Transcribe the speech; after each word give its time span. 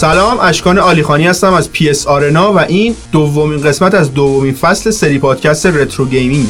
سلام 0.00 0.38
اشکان 0.40 0.78
آلیخانی 0.78 1.26
هستم 1.26 1.52
از 1.52 1.72
PS 1.72 2.06
Arena 2.06 2.52
و 2.52 2.58
این 2.58 2.94
دومین 3.12 3.62
قسمت 3.62 3.94
از 3.94 4.14
دومین 4.14 4.54
فصل 4.54 4.90
سری 4.90 5.18
پادکست 5.18 5.66
retro 5.66 6.06
gaming. 6.06 6.48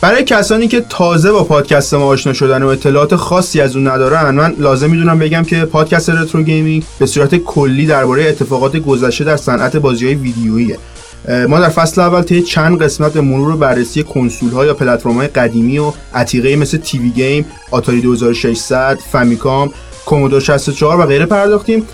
برای 0.00 0.24
کسانی 0.24 0.68
که 0.68 0.80
تازه 0.80 1.32
با 1.32 1.44
پادکست 1.44 1.94
ما 1.94 2.04
آشنا 2.04 2.32
شدن 2.32 2.62
و 2.62 2.66
اطلاعات 2.66 3.16
خاصی 3.16 3.60
از 3.60 3.76
اون 3.76 3.88
ندارن 3.88 4.30
من 4.30 4.54
لازم 4.58 4.90
می‌دونم 4.90 5.18
بگم 5.18 5.42
که 5.42 5.64
پادکست 5.64 6.10
retro 6.10 6.42
gaming 6.42 6.84
به 6.98 7.06
صورت 7.06 7.36
کلی 7.36 7.86
درباره 7.86 8.28
اتفاقات 8.28 8.76
گذشته 8.76 9.24
در 9.24 9.36
صنعت 9.36 9.76
بازی 9.76 10.06
های 10.06 10.14
ویدیوییه. 10.14 10.78
ما 11.48 11.60
در 11.60 11.68
فصل 11.68 12.00
اول 12.00 12.22
طی 12.22 12.42
چند 12.42 12.82
قسمت 12.82 13.12
به 13.12 13.20
مرور 13.20 13.56
بررسی 13.56 14.02
کنسول 14.02 14.50
ها 14.50 14.66
یا 14.66 14.74
پلتفرم 14.74 15.14
های 15.14 15.28
قدیمی 15.28 15.78
و 15.78 15.92
عتیقه 16.14 16.56
مثل 16.56 16.78
TV 16.78 17.10
game، 17.10 17.46
آتاری 17.70 18.02
2600، 18.02 18.98
فامیکام، 19.12 19.70
کومودور 20.06 20.40
64 20.40 21.00
و 21.00 21.06
غیره 21.06 21.26
پرداختیم. 21.26 21.86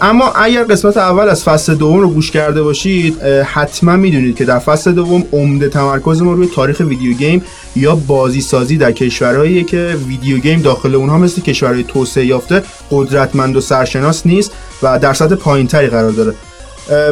اما 0.00 0.32
اگر 0.32 0.64
قسمت 0.64 0.96
اول 0.96 1.28
از 1.28 1.44
فصل 1.44 1.74
دوم 1.74 2.00
رو 2.00 2.10
گوش 2.10 2.30
کرده 2.30 2.62
باشید 2.62 3.22
حتما 3.22 3.96
می‌دونید 3.96 4.36
که 4.36 4.44
در 4.44 4.58
فصل 4.58 4.92
دوم 4.92 5.24
عمده 5.32 5.68
تمرکز 5.68 6.22
ما 6.22 6.32
روی 6.32 6.46
تاریخ 6.46 6.80
video 6.80 7.12
game 7.12 7.42
یا 7.76 7.94
بازی 7.94 8.40
سازی 8.40 8.76
در 8.76 8.92
کشورهایی 8.92 9.64
که 9.64 9.96
video 10.08 10.38
game 10.38 10.62
داخل 10.62 10.94
اونها 10.94 11.18
مثل 11.18 11.40
کشورهای 11.42 11.84
توسعه 11.84 12.26
یافته 12.26 12.62
قدرتمند 12.90 13.56
و 13.56 13.60
سرشناس 13.60 14.26
نیست 14.26 14.52
و 14.82 14.98
در 14.98 15.12
سطح 15.12 15.34
پایینتری 15.34 15.86
قرار 15.86 16.10
داره. 16.10 16.34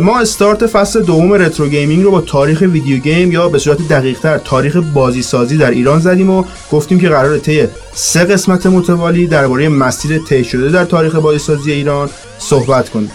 ما 0.02 0.20
استارت 0.20 0.66
فصل 0.66 1.02
دوم 1.02 1.33
retro 1.33 1.69
gaming 1.69 2.05
رو 2.05 2.11
با 2.11 2.20
تاریخ 2.20 2.61
video 2.61 2.98
game 2.98 3.33
یا 3.33 3.48
به 3.48 3.59
صورت 3.59 3.88
دقیقتر 3.88 4.38
تاریخ 4.38 4.77
بازی 4.77 5.23
سازی 5.23 5.56
در 5.56 5.70
ایران 5.70 5.98
زدیم 5.98 6.30
و 6.30 6.45
گفتیم 6.73 7.01
که 7.01 7.09
قرار 7.09 7.38
طی 7.38 7.66
سه 7.95 8.25
قسمت 8.25 8.66
متوالی 8.66 9.27
درباره 9.27 9.69
مسیر 9.69 10.19
طی 10.19 10.45
شده 10.45 10.70
در 10.70 10.84
تاریخ 10.84 11.14
بازی 11.14 11.39
سازی 11.39 11.72
ایران 11.72 12.11
صحبت 12.39 12.89
کنیم. 12.89 13.11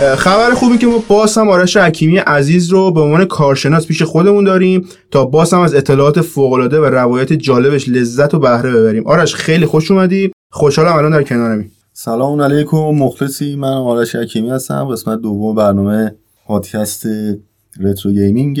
خبر 0.00 0.54
خوبی 0.54 0.78
که 0.78 0.86
ما 0.86 1.04
باز 1.08 1.38
هم 1.38 1.48
آرش 1.48 1.76
حکیمی 1.76 2.18
عزیز 2.18 2.68
رو 2.70 2.90
به 2.90 3.00
عنوان 3.00 3.24
کارشناس 3.24 3.86
پیش 3.86 4.02
خودمون 4.02 4.44
داریم 4.44 4.88
تا 5.10 5.24
باز 5.24 5.54
هم 5.54 5.60
از 5.60 5.74
اطلاعات 5.74 6.20
فوق‌العاده 6.20 6.80
و 6.80 6.84
روایت 6.84 7.32
جالبش 7.32 7.88
لذت 7.88 8.34
و 8.34 8.38
بهره 8.38 8.72
ببریم. 8.72 9.06
آرش 9.06 9.34
خیلی 9.34 9.66
خوش 9.66 9.90
اومدی. 9.90 10.32
خوشحالم 10.52 10.96
الان 10.96 11.10
در 11.10 11.22
کنارمی 11.22 11.64
سلام 11.92 12.40
علیکم 12.40 12.76
مخلصی. 12.76 13.56
من 13.56 13.72
آرش 13.72 14.16
حکیمی 14.16 14.50
هستم. 14.50 14.84
قسمت 14.84 15.20
دوم 15.20 15.54
برنامه 15.54 16.14
پادکست 16.46 17.06
retro 17.80 18.12
gaming. 18.12 18.60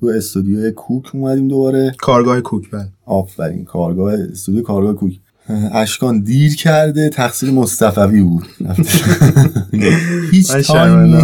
تو 0.00 0.06
استودیو 0.06 0.70
کوک 0.70 1.04
اومدیم 1.14 1.48
دوباره. 1.48 1.94
کارگاه 1.98 2.40
کوک 2.40 2.70
بله. 2.70 2.88
آفرین 3.06 3.64
کارگاه 3.64 4.12
استودیو 4.12 4.62
کارگاه 4.62 4.94
کوک. 4.94 5.12
اشکان 5.72 6.20
دیر 6.20 6.56
کرده 6.56 7.08
تقصیر 7.08 7.50
مصطفی 7.50 8.22
بود. 8.22 8.46
هیچ 10.32 10.52
time 10.52 11.20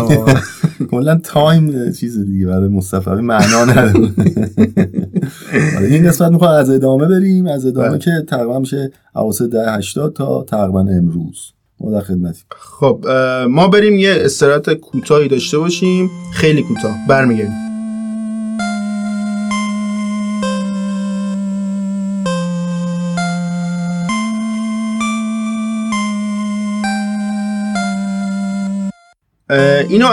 کلا 0.91 1.21
time 1.25 1.93
چیز 1.93 2.19
دیگه 2.19 2.47
برای 2.47 2.69
مصطفی 2.69 3.11
معنا 3.11 3.65
نداره. 3.65 4.13
آره، 5.77 5.87
این 5.87 6.09
قسمت 6.09 6.33
می‌خوام 6.33 6.51
از 6.51 6.71
ادامه 6.71 7.07
بریم. 7.07 7.47
از 7.47 7.67
ادامه 7.67 7.89
بله. 7.89 7.99
که 7.99 8.11
تقریبا 8.29 8.59
میشه 8.59 8.93
اواسط 9.15 9.51
ده 9.51 9.73
80 9.73 10.15
تا 10.15 10.45
تقریبا 10.49 10.81
امروز. 10.81 11.53
ما 11.81 11.91
در 11.91 12.01
خدمتیم. 12.01 12.45
خب 12.59 13.07
ما 13.51 13.69
بریم 13.69 13.99
یه 13.99 14.15
استراحت 14.19 14.73
کوتاهی 14.73 15.29
داشته 15.29 15.59
باشیم. 15.59 16.11
خیلی 16.35 16.63
کوتاه. 16.63 16.97
برمیگردیم. 17.09 17.74
اینو 29.89 30.07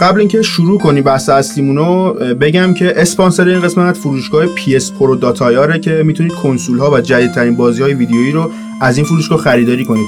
قبل 0.00 0.20
اینکه 0.20 0.42
شروع 0.42 0.78
کنی 0.78 1.02
بحث 1.02 1.28
اصلیمونو 1.28 2.12
بگم 2.12 2.74
که 2.74 2.92
اسپانسر 2.96 3.48
این 3.48 3.60
قسمت 3.60 3.96
فروشگاه 3.96 4.46
PS 4.46 4.82
Pro 4.82 5.18
داتایاره 5.20 5.78
که 5.78 6.02
می‌تونید 6.04 6.32
کنسول 6.32 6.78
ها 6.78 6.90
و 6.90 7.00
جدیدترین 7.00 7.56
بازی 7.56 7.82
های 7.82 7.94
ویدیویی 7.94 8.32
رو 8.32 8.50
از 8.80 8.96
این 8.96 9.06
فروشگاه 9.06 9.38
خریداری 9.38 9.84
کنید. 9.84 10.06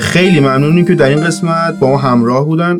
خیلی 0.00 0.40
ممنونیم 0.40 0.84
که 0.84 0.94
در 0.94 1.08
این 1.08 1.24
قسمت 1.24 1.78
با 1.78 1.90
ما 1.90 1.96
همراه 1.96 2.44
بودن. 2.44 2.78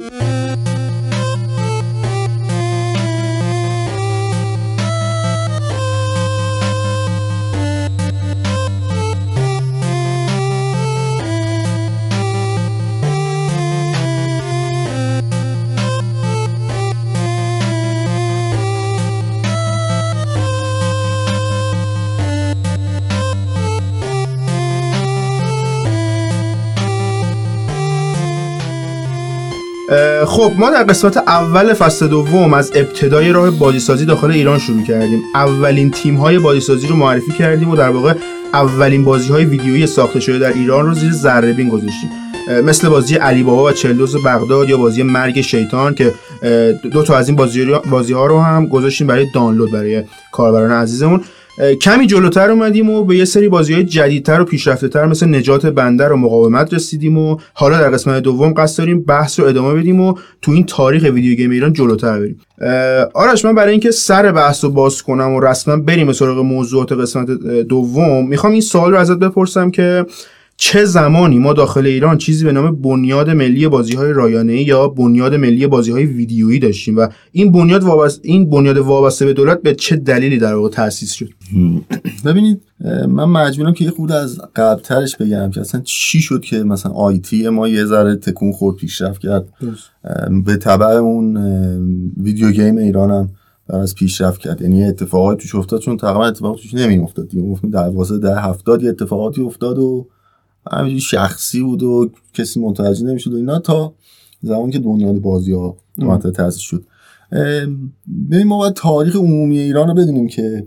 خب 30.27 30.53
ما 30.59 30.71
در 30.71 30.83
قسمت 30.83 31.17
اول 31.17 31.75
فصل 31.75 32.07
دوم 32.07 32.55
از 32.55 32.73
ابتدای 32.75 33.33
راه 33.33 33.51
بازیسازی 33.51 34.05
داخل 34.05 34.31
ایران 34.31 34.59
شروع 34.59 34.83
کردیم. 34.83 35.23
اولین 35.35 35.91
تیم 35.91 36.17
های 36.17 36.39
بازیسازی 36.39 36.87
رو 36.87 36.97
معرفی 36.97 37.33
کردیم 37.33 37.71
و 37.71 37.77
در 37.77 37.91
واقع 37.91 38.15
اولین 38.55 39.05
بازی 39.05 39.33
های 39.33 39.45
ویدیویی 39.45 39.87
ساخته 39.87 40.21
شده 40.21 40.39
در 40.39 40.53
ایران 40.53 40.87
رو 40.87 40.95
زیر 40.95 41.13
ذره 41.13 41.53
بین 41.53 41.69
گذاشتیم. 41.69 42.11
مثل 42.65 42.89
بازی 42.89 43.15
علی 43.15 43.43
بابا 43.43 43.65
و 43.65 43.73
چلدوز 43.73 44.17
بغداد 44.17 44.69
یا 44.69 44.77
بازی 44.77 45.03
مرگ 45.03 45.41
شیطان 45.41 45.95
که 45.95 46.15
دو 46.93 47.03
تا 47.03 47.17
از 47.17 47.29
این 47.29 47.37
بازی, 47.37 47.65
بازی 47.91 48.13
ها 48.13 48.27
رو 48.27 48.41
هم 48.41 48.67
گذاشتیم 48.67 49.07
برای 49.07 49.27
دانلود 49.35 49.73
برای 49.73 50.05
کاربران 50.33 50.73
عزیزمون. 50.73 51.21
کمی 51.81 52.07
جلوتر 52.07 52.51
اومدیم 52.51 52.91
و 52.91 53.05
به 53.05 53.17
یه 53.17 53.25
سری 53.25 53.49
بازی 53.49 53.75
های 53.75 53.85
جدیدتر 53.85 54.41
و 54.41 54.45
پیشرفته 54.45 55.07
مثل 55.07 55.35
نجات 55.35 55.67
بندر 55.67 56.13
و 56.13 56.17
مقاومت 56.17 56.75
رسیدیم 56.75 57.19
و 57.19 57.37
حالا 57.55 57.79
در 57.79 57.91
قسمت 57.91 58.23
دوم 58.23 58.55
قصد 58.57 58.79
داریم 58.79 59.03
بحث 59.03 59.41
رو 59.41 59.47
ادامه 59.47 59.81
بدیم 59.81 60.01
و 60.01 60.15
تو 60.43 60.53
این 60.53 60.65
تاریخ 60.65 61.03
ویدیو 61.03 61.35
گیم 61.35 61.51
ایران 61.51 61.73
جلوتر 61.73 62.19
بریم. 62.19 62.41
آرش 63.15 63.45
من 63.45 63.55
برای 63.55 63.71
اینکه 63.71 63.91
سر 63.91 64.33
بحث 64.33 64.65
رو 64.65 64.71
باز 64.71 65.03
کنم 65.03 65.35
و 65.35 65.41
رسما 65.41 65.77
بریم 65.77 66.13
سراغ 66.13 66.39
موضوعات 66.39 66.93
قسمت 66.93 67.31
دوم 67.69 68.29
می‌خوام 68.29 68.53
این 68.53 68.63
سوال 68.63 68.91
رو 68.91 68.99
ازت 68.99 69.19
بپرسم 69.19 69.71
که 69.71 70.07
چه 70.63 70.85
زمانی 70.85 71.39
ما 71.39 71.53
داخل 71.53 71.87
ایران 71.87 72.19
چیزی 72.19 72.45
به 72.45 72.53
نام 72.53 72.77
بنیاد 72.77 73.31
ملی 73.31 73.69
بازی 73.69 73.95
های 73.95 74.13
رایانه 74.13 74.63
یا 74.63 74.89
بنیاد 74.89 75.35
ملی 75.35 75.67
بازی 75.67 75.91
های 75.93 76.07
ویدیویی 76.07 76.59
داشتیم 76.59 76.97
و 76.97 77.09
این 77.33 77.53
بنیاد 77.53 77.85
وابسته 77.85 78.29
این 78.29 78.51
بنیاد 78.51 78.79
وابسته 78.79 79.25
به 79.25 79.33
دولت 79.33 79.63
به 79.63 79.75
چه 79.75 79.97
دلیلی 79.97 80.39
در 80.39 80.55
واقع 80.55 80.69
تاسیس 80.69 81.13
شد؟ 81.13 81.29
ببینید 82.27 82.63
من 83.09 83.25
مجبورم 83.25 83.73
که 83.73 83.85
یه 83.85 83.91
خود 83.91 84.13
از 84.13 84.41
قبلترش 84.57 85.17
بگم 85.17 85.51
که 85.51 85.61
اصلا 85.61 85.81
چی 85.85 86.21
شد 86.21 86.41
که 86.41 86.63
مثلا 86.63 86.93
آیتی 86.93 87.49
ما 87.49 87.69
یه 87.69 87.85
ذره 87.85 88.17
تکون 88.17 88.53
خورد 88.53 88.77
پیشرفت 88.77 89.21
کرد؟ 89.21 89.49
به 90.45 90.57
تبع 90.57 90.87
اون 90.87 91.37
ویدیو 92.17 92.51
گیم 92.51 92.77
ایرانم 92.77 93.31
از 93.69 93.95
پیشرفت 93.95 94.41
کرد. 94.41 94.63
یعنی 94.63 94.85
اتفاقاتی 94.85 95.43
توش 95.43 95.55
افتاد 95.55 95.81
چون 95.81 95.97
تقریبا 95.97 96.27
اتفاقات 96.27 96.61
توش 96.61 96.75
نمی 96.75 96.99
افتاد 96.99 97.29
دیگه 97.29 97.59
در 97.73 97.89
واسه 97.89 98.19
ده 98.19 98.41
هفتاد 98.41 98.85
اتفاقاتی 98.85 99.43
افتاد 99.43 99.79
و 99.79 100.07
همینجوری 100.73 101.01
شخصی 101.01 101.63
بود 101.63 101.83
و 101.83 102.11
کسی 102.35 102.61
متوجه 102.61 103.07
نمی‌شد 103.07 103.33
و 103.33 103.37
اینا 103.37 103.59
تا 103.59 103.95
زمانی 104.43 104.73
که 104.73 104.79
بنیاد 104.79 105.19
بازی 105.19 105.53
ها 105.53 105.77
تأسیس 106.35 106.61
شد. 106.61 106.85
ببین 108.31 108.47
ما 108.47 108.59
باید 108.59 108.75
تاریخ 108.75 109.17
عمومی 109.17 109.59
ایران 109.59 109.89
رو 109.89 109.95
بدونیم 109.95 110.29
که 110.29 110.67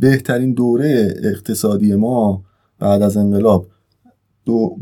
بهترین 0.00 0.52
دوره 0.52 1.14
اقتصادی 1.22 1.94
ما 1.94 2.44
بعد 2.78 3.02
از 3.02 3.16
انقلاب 3.16 3.66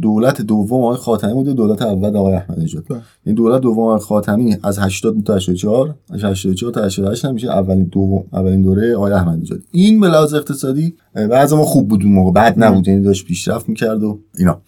دولت 0.03 0.43
دوم 0.43 0.82
آقای 0.85 0.97
خاتمی 0.97 1.35
بود 1.35 1.49
دولت 1.49 1.82
اول 1.82 2.17
آقای 2.17 2.35
احمدی 2.35 2.65
نژاد. 2.65 2.85
بله. 2.91 3.00
این 3.26 3.35
دولت 3.35 3.61
دوم 3.61 3.79
آقای 3.79 3.99
خاتمی 3.99 4.56
از 4.62 4.79
80 4.79 5.23
تا 5.25 5.37
84 5.37 5.94
از 6.11 6.25
84 6.25 6.73
تا 6.73 6.85
88 6.85 7.25
نمیشه 7.25 7.49
اولین 7.49 7.85
دوم 7.85 8.25
اولین 8.32 8.62
دوره 8.62 8.97
آقای 8.97 9.12
احمدی 9.12 9.43
نژاد. 9.43 9.61
این 9.73 10.00
به 10.00 10.09
لحاظ 10.09 10.35
اقتصادی 10.35 10.94
بعضی 11.15 11.56
ما 11.56 11.65
خوب 11.65 11.88
بود 11.88 12.03
اون 12.03 12.12
موقع 12.12 12.32
بد 12.32 12.65
نبود 12.65 12.88
یعنی 12.88 13.03
داشت 13.03 13.26
پیشرفت 13.26 13.69
می‌کرد 13.69 14.03
و 14.03 14.19
اینا. 14.38 14.61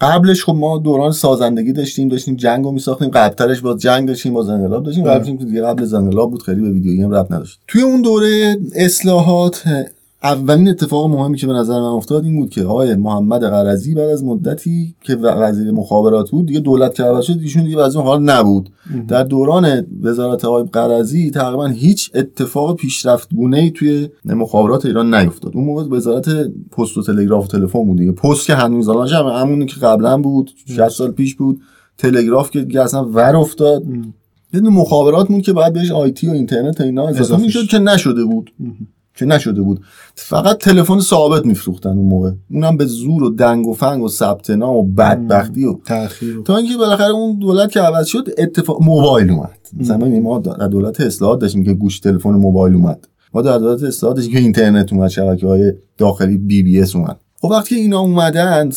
قبلش 0.00 0.44
خب 0.44 0.54
ما 0.54 0.78
دوران 0.78 1.12
سازندگی 1.12 1.72
داشتیم 1.72 2.08
داشتیم 2.08 2.36
جنگ 2.36 2.64
رو 2.64 2.72
میساختیم 2.72 3.08
قبلترش 3.08 3.60
باز 3.60 3.80
جنگ 3.80 4.08
داشتیم 4.08 4.34
باز 4.34 4.48
انقلاب 4.48 4.84
داشتیم 4.84 5.04
قبلش 5.04 5.28
دیگه 5.28 5.62
قبل 5.62 5.82
از 5.82 5.94
انقلاب 5.94 6.30
بود 6.30 6.42
خیلی 6.42 6.60
به 6.60 6.70
ویدیو 6.70 6.96
گیم 6.96 7.14
رب 7.14 7.34
نداشت. 7.34 7.60
توی 7.68 7.82
اون 7.82 8.02
دوره 8.02 8.56
اصلاحات 8.74 9.62
اولین 10.24 10.68
اتفاق 10.68 11.10
مهمی 11.10 11.36
که 11.36 11.46
به 11.46 11.52
نظر 11.52 11.80
من 11.80 11.86
افتاد 11.86 12.24
این 12.24 12.40
بود 12.40 12.50
که 12.50 12.64
آقای 12.64 12.94
محمد 12.94 13.44
قرضی 13.44 13.94
بعد 13.94 14.08
از 14.08 14.24
مدتی 14.24 14.94
که 15.00 15.16
وزیر 15.16 15.72
مخابرات 15.72 16.30
بود 16.30 16.46
دیگه 16.46 16.60
دولت 16.60 16.94
که 16.94 17.02
عوض 17.02 17.24
شد 17.24 17.38
ایشون 17.40 17.64
دیگه 17.64 17.76
وزیر 17.76 18.00
حال 18.00 18.22
نبود. 18.22 18.70
در 19.08 19.22
دوران 19.22 19.86
وزارت 20.02 20.44
آقای 20.44 20.64
قرضی 20.72 21.30
تقریبا 21.30 21.66
هیچ 21.66 22.10
اتفاق 22.14 22.76
پیشرفت 22.76 23.34
گونه 23.34 23.58
ای 23.58 23.70
توی 23.70 24.08
مخابرات 24.24 24.86
ایران 24.86 25.14
نیفتاد. 25.14 25.56
اون 25.56 25.64
موقع 25.64 25.96
وزارت 25.96 26.28
پست 26.78 26.98
و 26.98 27.02
تلگراف 27.02 27.44
و 27.44 27.48
تلفن 27.48 27.84
بود 27.84 27.98
دیگه. 27.98 28.12
پست 28.12 28.46
که 28.46 28.54
هنوز 28.54 28.88
الان 28.88 29.08
همونی 29.08 29.66
که 29.66 29.80
قبلا 29.80 30.18
بود 30.18 30.50
60 30.66 30.88
سال 30.88 31.10
پیش 31.10 31.34
بود. 31.34 31.60
تلگراف 31.98 32.50
که 32.50 32.60
دیگه 32.60 32.80
اصلا 32.80 33.04
ور 33.04 33.36
افتاد. 33.36 33.84
یه 34.54 34.60
مخابرات 34.60 35.30
مون 35.30 35.40
که 35.40 35.52
بعد 35.52 35.72
بهش 35.72 35.90
آیتی 35.90 36.28
و 36.28 36.30
اینترنت 36.30 36.80
و 36.80 36.84
اینا 36.84 37.08
اضافه 37.08 37.42
می‌شد 37.42 37.66
که 37.66 37.78
نشده 37.78 38.24
بود. 38.24 38.50
که 39.14 39.24
نشده 39.24 39.62
بود. 39.62 39.80
فقط 40.14 40.58
تلفن 40.58 41.00
ثابت 41.00 41.46
میفروختن 41.46 41.90
اون 41.90 42.06
موقع. 42.06 42.30
اونم 42.50 42.76
به 42.76 42.84
زور 42.84 43.22
و 43.22 43.30
دنگ 43.30 43.66
و 43.66 43.74
فنگ 43.74 44.02
و 44.02 44.08
ثبت 44.08 44.50
نام 44.50 44.76
و 44.76 44.82
بدبختی 44.82 45.64
و 45.64 45.74
تاخیر 45.86 46.42
تا 46.44 46.56
اینکه 46.56 46.76
بالاخره 46.76 47.10
اون 47.10 47.38
دولت 47.38 47.72
که 47.72 47.80
عوض 47.80 48.06
شد 48.06 48.28
اتفاق 48.38 48.82
موبایل 48.82 49.30
اومد. 49.30 49.58
مثلا 49.76 49.96
ما 50.06 50.38
در 50.38 50.68
دولت 50.68 51.00
اصلاحات 51.00 51.40
داشتیم 51.40 51.64
که 51.64 51.72
گوشی 51.72 52.00
تلفن 52.00 52.30
موبایل 52.30 52.74
اومد. 52.74 53.08
ما 53.34 53.42
در 53.42 53.58
دولت 53.58 53.82
اصلاحات 53.82 54.16
داشتیم 54.16 54.34
که 54.34 54.40
اینترنت 54.40 54.92
اومد 54.92 55.08
شبکه 55.08 55.46
های 55.46 55.72
داخلی 55.98 56.38
BBS 56.38 56.96
اومد. 56.96 57.20
خب 57.42 57.48
وقتی 57.48 57.74
اینا 57.74 58.00
اومدن 58.00 58.70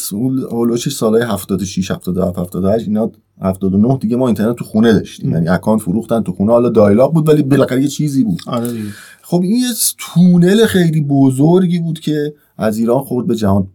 اولوش 0.49 0.89
سالهای 0.89 1.23
76 1.23 1.91
77 1.91 2.39
78 2.39 2.87
اینا 2.87 3.11
79 3.41 3.97
دیگه 3.97 4.15
ما 4.15 4.27
اینترنت 4.27 4.55
تو 4.55 4.65
خونه 4.65 4.93
داشتیم. 4.93 5.31
یعنی 5.31 5.47
account 5.47 5.81
فروختن 5.81 6.23
تو 6.23 6.31
خونه. 6.31 6.51
حالا 6.51 6.69
dial-up 6.69 7.13
بود 7.13 7.29
ولی 7.29 7.43
بالاخره 7.43 7.81
یه 7.81 7.87
چیزی 7.87 8.23
بود. 8.23 8.39
آره 8.47 8.67
خب 9.21 9.41
این 9.41 9.55
یه 9.55 9.67
تونل 9.97 10.65
خیلی 10.65 11.01
بزرگی 11.01 11.79
بود 11.79 11.99
که 11.99 12.33
از 12.57 12.77
ایران 12.77 13.03
خورد 13.03 13.27
به 13.27 13.35
جهان. 13.35 13.67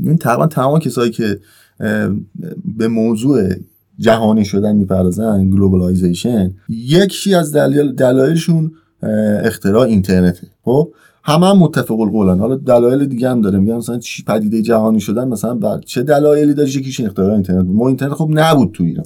این 0.00 0.16
تقریبا 0.16 0.46
تمام 0.46 0.78
کسایی 0.78 1.10
که 1.10 1.40
به 2.76 2.88
موضوع 2.88 3.48
جهانی 3.98 4.44
شدن 4.44 4.76
می‌پردازن 4.76 5.50
globalization 5.50 6.54
یکی 6.68 7.34
از 7.34 7.52
دلایل 7.52 7.92
دلایلشون 7.92 8.72
اختراع 9.42 9.86
اینترنته. 9.86 10.46
خب؟ 10.64 10.92
همه 11.28 11.46
هم 11.46 11.58
متفق 11.58 12.00
القولن. 12.00 12.38
حالا 12.40 12.56
دلایل 12.56 13.06
دیگه 13.06 13.30
هم 13.30 13.40
داره. 13.40 13.58
میگن 13.58 13.76
مثلا 13.76 13.98
چی 13.98 14.24
پدیده 14.24 14.62
جهانی 14.62 15.00
شدن 15.00 15.28
مثلا 15.28 15.54
بر 15.54 15.78
چه 15.78 16.02
دلایلی 16.02 16.54
داره 16.54 16.68
یکیش 16.68 17.00
اختراع 17.00 17.32
اینترنت؟ 17.32 17.66
ما 17.68 17.88
اینترنت 17.88 18.12
خب 18.14 18.28
نبود 18.30 18.70
تو 18.72 18.84
ایران. 18.84 19.04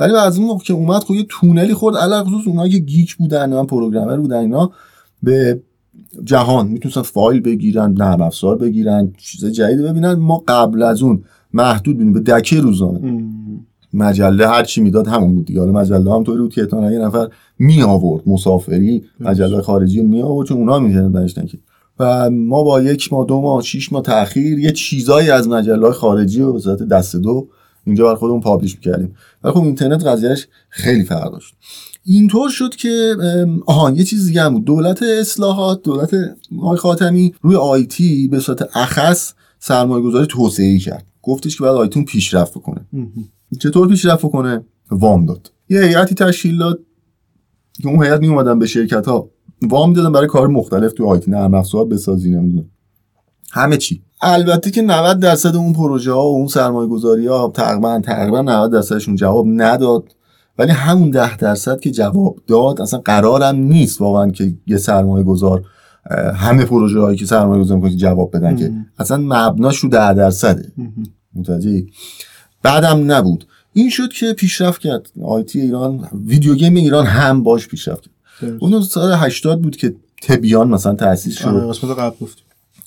ولی 0.00 0.12
از 0.12 0.38
اون 0.38 0.46
موقع 0.46 0.64
که 0.64 0.72
اومد 0.74 1.04
خب 1.04 1.14
یه 1.14 1.26
تونلی 1.28 1.74
خورد. 1.74 1.96
علاوه 1.96 2.28
خصوص 2.28 2.46
اونایی 2.46 2.72
که 2.72 2.78
گیک 2.78 3.16
بودن 3.16 3.52
من 3.54 3.66
پروگرامر 3.66 4.16
بودن 4.16 4.36
اینا 4.36 4.70
به 5.22 5.62
جهان. 6.24 6.68
می‌تونستن 6.68 7.02
فایل 7.02 7.40
بگیرن 7.40 7.92
نرم 7.92 8.22
افزار 8.22 8.56
بگیرن 8.56 9.12
چیز 9.18 9.44
جدید 9.44 9.82
ببینن. 9.82 10.14
ما 10.14 10.44
قبل 10.48 10.82
از 10.82 11.02
اون 11.02 11.24
محدود 11.52 11.96
بودیم. 11.96 12.12
به 12.12 12.20
دکه 12.20 12.60
روزانه. 12.60 13.24
مجله 13.94 14.48
هر 14.48 14.64
چی 14.64 14.80
می‌داد 14.80 15.06
همون 15.06 15.34
بود 15.34 15.44
دیگه. 15.44 15.60
حالا 15.60 15.72
مجله 15.72 16.14
هم 16.14 16.24
طوری 16.24 16.40
بود 16.40 16.54
که 16.54 16.68
یه 16.72 16.98
نفر 16.98 17.28
می 17.58 17.82
آورد 17.82 18.22
مسافری 18.28 19.04
مجله 19.20 19.62
خارجی 19.62 20.02
می 20.02 20.22
آورد 20.22 20.48
چون 20.48 20.56
اونها 20.56 20.78
می‌تونن 20.78 21.12
داشتن 21.12 21.46
که 21.46 21.58
و 21.98 22.30
ما 22.30 22.62
با 22.62 22.82
یک 22.82 23.12
ماه 23.12 23.26
دو 23.26 23.40
ماه 23.40 23.62
شش 23.62 23.92
ماه 23.92 24.02
تاخیر 24.02 24.58
یه 24.58 24.72
چیزایی 24.72 25.30
از 25.30 25.48
مجله 25.48 25.90
خارجی 25.90 26.42
و 26.42 26.52
به 26.52 26.84
دست 26.90 27.16
دو 27.16 27.48
اینجا 27.86 28.04
بر 28.04 28.14
خودمون 28.14 28.40
پابلش 28.40 28.74
می‌کردیم. 28.74 29.14
ولی 29.44 29.52
خب 29.54 29.62
اینترنت 29.62 30.04
قضیهش 30.04 30.46
خیلی 30.68 31.04
فرق 31.04 31.32
داشت. 31.32 31.54
اینطور 32.04 32.50
شد 32.50 32.74
که 32.74 33.16
آها 33.66 33.90
یه 33.90 34.04
چیز 34.04 34.26
دیگه 34.26 34.42
هم 34.42 34.54
بود. 34.54 34.64
دولت 34.64 35.02
اصلاحات 35.02 35.82
دولت 35.82 36.10
آقای 36.58 36.76
خاتمی 36.76 37.34
روی 37.42 37.56
آیتی 37.56 38.28
به 38.28 38.40
صورت 38.40 38.76
اخص 38.76 39.32
سرمایه 39.58 40.04
گذاری 40.04 40.26
توسعه 40.26 40.78
کرد. 40.78 41.06
گفتش 41.22 41.56
که 41.56 41.64
باید 41.64 41.76
آیتون 41.76 42.04
پیشرفت 42.04 42.54
بکنه. 42.54 42.86
چطور 43.58 43.88
پیشرفت 43.88 44.26
بکنه 44.26 44.64
وام 44.90 45.26
داد. 45.26 45.52
یه 45.68 45.80
هیئتی 45.80 46.14
تشکیل 46.14 46.58
داد. 46.58 46.80
که 47.82 47.88
اون 47.88 48.04
هیئت 48.04 48.20
می 48.20 48.58
به 48.58 48.66
شرکت 48.66 49.06
ها 49.06 49.30
وام 49.68 49.92
دادن 49.92 50.12
برای 50.12 50.26
کار 50.26 50.48
مختلف 50.48 50.92
تو 50.92 51.06
آیتی 51.06 51.30
نرم 51.30 51.54
افزار 51.54 51.84
بسازی 51.84 52.30
نمی‌دونم. 52.30 52.70
همه 53.52 53.76
چی. 53.76 54.02
البته 54.22 54.70
که 54.70 54.82
90 54.82 55.20
درصد 55.20 55.56
اون 55.56 55.72
پروژه 55.72 56.12
ها 56.12 56.22
و 56.22 56.36
اون 56.36 56.46
سرمایه 56.46 56.88
گذاری 56.88 57.26
ها 57.26 57.52
تقریبا 57.54 58.00
تقریبا 58.00 58.42
90 58.42 58.72
درصدشون 58.72 59.16
جواب 59.16 59.46
نداد. 59.48 60.04
ولی 60.58 60.70
همون 60.70 61.10
10 61.10 61.36
درصد 61.36 61.80
که 61.80 61.90
جواب 61.90 62.36
داد 62.46 62.80
اصلا 62.80 63.00
قرارم 63.00 63.56
نیست 63.56 64.00
واقعا 64.00 64.30
که 64.30 64.54
یه 64.66 64.76
سرمایه 64.76 65.24
گذار 65.24 65.64
همه 66.34 66.64
پروژه 66.64 67.00
هایی 67.00 67.18
که 67.18 67.26
سرمایه 67.26 67.62
گذار 67.62 67.76
می‌کنه 67.76 67.96
جواب 67.96 68.36
بدن 68.36 68.56
که. 68.56 68.72
اصلا 68.98 69.16
مبناش 69.16 69.78
رو 69.78 69.88
10 69.88 70.14
درصده. 70.14 70.72
متوجه 71.34 71.86
بعدم 72.62 73.12
نبود. 73.12 73.44
این 73.72 73.90
شد 73.90 74.08
که 74.12 74.32
پیشرفت 74.32 74.80
کرد. 74.80 75.10
آیتی 75.22 75.60
ایران 75.60 76.08
ویدیو 76.26 76.54
گیم 76.54 76.74
ایران 76.74 77.06
هم 77.06 77.42
باش 77.42 77.68
پیشرفت 77.68 78.02
کرد. 78.02 78.50
اون 78.58 78.82
سال 78.82 79.12
80 79.12 79.62
بود 79.62 79.76
که 79.76 79.94
تبیان 80.22 80.68
مثلا 80.68 80.94
تأسیس 80.94 81.38
شد. 81.38 81.48
آره 81.48 81.94
قبل 81.94 82.26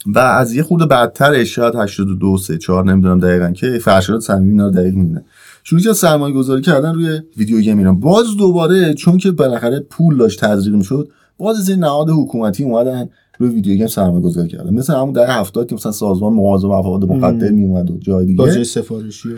و 0.08 0.20
از 0.20 0.54
یه 0.54 0.64
خورده 0.64 0.86
بعدتر 0.86 1.44
شاید 1.44 1.76
82 1.76 2.38
3 2.38 2.58
4 2.58 2.84
نمی‌دونم 2.84 3.20
دقیقا 3.20 3.52
که 3.52 3.80
فرشاد 3.80 4.20
صمیمی 4.20 4.60
رو 4.60 4.70
دقیق 4.70 4.94
می‌دونه. 4.94 5.26
شروع 5.64 5.82
کرد 5.82 5.94
سرمایه 5.94 6.36
گذاری 6.36 6.62
کردن 6.62 6.94
روی 6.94 7.22
ویدیو 7.38 7.62
گیم 7.62 7.78
ایران. 7.78 8.00
باز 8.00 8.26
دوباره 8.38 8.94
چون 8.94 9.18
که 9.18 9.32
بالاخره 9.32 9.80
پول 9.80 10.18
داشت 10.18 10.46
تزریق 10.46 10.76
می‌شد 10.76 11.10
باز 11.38 11.60
از 11.60 11.70
این 11.70 11.80
نهاد 11.80 12.10
حکومتی 12.10 12.64
اومدن 12.64 13.10
روی 13.40 13.50
ویدیو 13.50 13.76
گیم 13.76 13.88
سرمایه 13.88 14.22
گذاری 14.22 14.48
کردن. 14.48 14.74
مثل 14.74 14.94
همون 14.94 15.14
دهه 15.14 15.40
70 15.40 15.68
که 15.68 15.76
مثلا 15.76 15.92
سازمان 15.92 16.34
مغازه 16.34 16.68
مفاد 16.68 17.06
مقدر 17.06 17.52
می 17.52 17.66
اومد 17.66 17.92
و 17.92 17.98
جای 17.98 18.26
دیگه. 18.26 18.38
باز 18.38 18.68
سفارشی. 18.68 19.30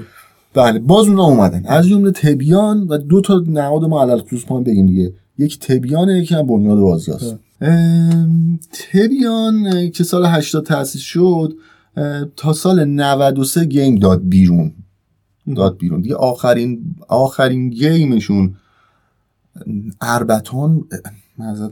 بله 0.56 0.80
باز 0.80 1.08
اونا 1.08 1.24
اومدن. 1.24 1.66
از 1.66 1.88
جمله 1.88 2.12
تبیان 2.12 2.88
و 2.88 2.98
دو 2.98 3.22
تا 3.22 3.44
نهاد 3.48 3.84
ما 3.84 4.02
علل 4.02 4.22
خصوص 4.22 4.46
بگیم 4.46 4.86
دیگه. 4.86 5.14
یک 5.38 5.60
تبیان 5.60 6.10
یکی 6.10 6.36
هم 6.36 6.48
بنیاد 6.48 6.80
بازی 6.80 7.12
هست. 7.12 7.36
تبیان 8.92 9.90
که 9.90 10.04
سال 10.04 10.26
80 10.26 10.66
تأسیس 10.66 11.02
شد 11.02 11.54
تا 12.36 12.54
سال 12.54 12.86
93 12.86 13.66
گیم 13.66 13.96
داد 13.96 14.22
بیرون. 14.24 14.74
داد 15.56 15.78
بیرون. 15.78 16.02
دیگه 16.02 16.16
آخرین 16.16 16.96
آخرین 17.08 17.70
گیمشون 17.70 18.56
اربتان 20.02 20.84
مزد 21.38 21.72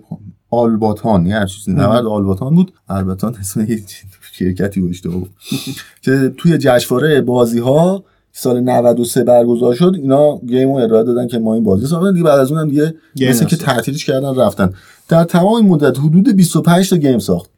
آلباتان 0.49 1.25
یه 1.25 1.45
چیزی. 1.45 1.73
90 1.73 2.05
آلباتان 2.05 2.55
بود. 2.55 2.73
اربتان 2.89 3.35
اسم 3.35 3.61
یه 3.61 3.83
شرکتی 4.31 4.81
بود. 4.81 5.29
که 6.01 6.33
توی 6.37 6.57
جشنواره 6.57 7.21
بازی 7.21 7.59
ها 7.59 8.03
سال 8.35 8.59
93 8.59 9.23
برگزار 9.23 9.73
شد 9.73 9.93
اینا 9.95 10.37
گیم 10.37 10.69
رو 10.69 10.75
ارائه 10.75 11.03
دادن 11.03 11.27
که 11.27 11.39
ما 11.39 11.53
این 11.53 11.63
بازی 11.63 11.85
ساختن. 11.87 12.13
دیگه 12.13 12.23
بعد 12.23 12.39
از 12.39 12.51
اونم 12.51 12.69
دیگه 12.69 12.95
مثل 13.29 13.45
که 13.45 13.55
تعطیلش 13.55 14.05
کردن 14.05 14.35
رفتن. 14.35 14.69
در 15.09 15.23
تمام 15.23 15.53
این 15.53 15.65
مدت 15.65 15.99
حدود 15.99 16.35
25 16.35 16.89
تا 16.89 16.97
game 16.97 17.19
ساخت. 17.19 17.49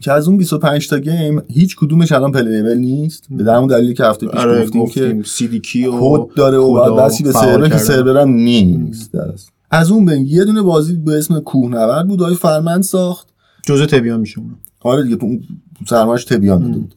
که 0.00 0.12
از 0.12 0.28
اون 0.28 0.36
25 0.36 0.88
تا 0.88 0.98
game 0.98 1.42
هیچ 1.48 1.76
کدومش 1.76 2.12
الان 2.12 2.32
playable 2.32 2.78
نیست. 2.78 3.24
به 3.30 3.52
همون 3.52 3.66
دلیلی 3.66 3.94
که 3.94 4.04
هفته 4.04 4.26
پیش 4.26 4.40
آره 4.40 4.64
گفتیم 4.64 4.86
که 4.86 5.22
CD 5.26 5.60
key 5.60 5.86
و 5.86 5.92
کد 6.00 6.34
داره 6.36 6.58
و 6.58 6.96
بسته 6.96 7.24
به 7.24 7.32
سرور 7.32 7.68
که 7.68 7.78
سرورم 7.78 8.28
نیست. 8.30 9.12
درست. 9.12 9.48
از 9.70 9.90
اون 9.90 10.06
بین 10.06 10.26
یه 10.26 10.44
دونه 10.44 10.62
بازی 10.62 10.96
به 10.96 11.18
اسم 11.18 11.40
کوهنورد 11.40 12.08
بود 12.08 12.22
آقای 12.22 12.34
فرمند 12.34 12.82
ساخت. 12.82 13.28
جزء 13.66 13.86
تبیان 13.86 14.20
میشه 14.20 14.38
اون 14.38 14.56
آره 14.80 15.02
دیگه 15.02 15.24
اون 15.24 15.40
سرمایش 15.88 16.24
تبیان 16.24 16.72
بود. 16.72 16.94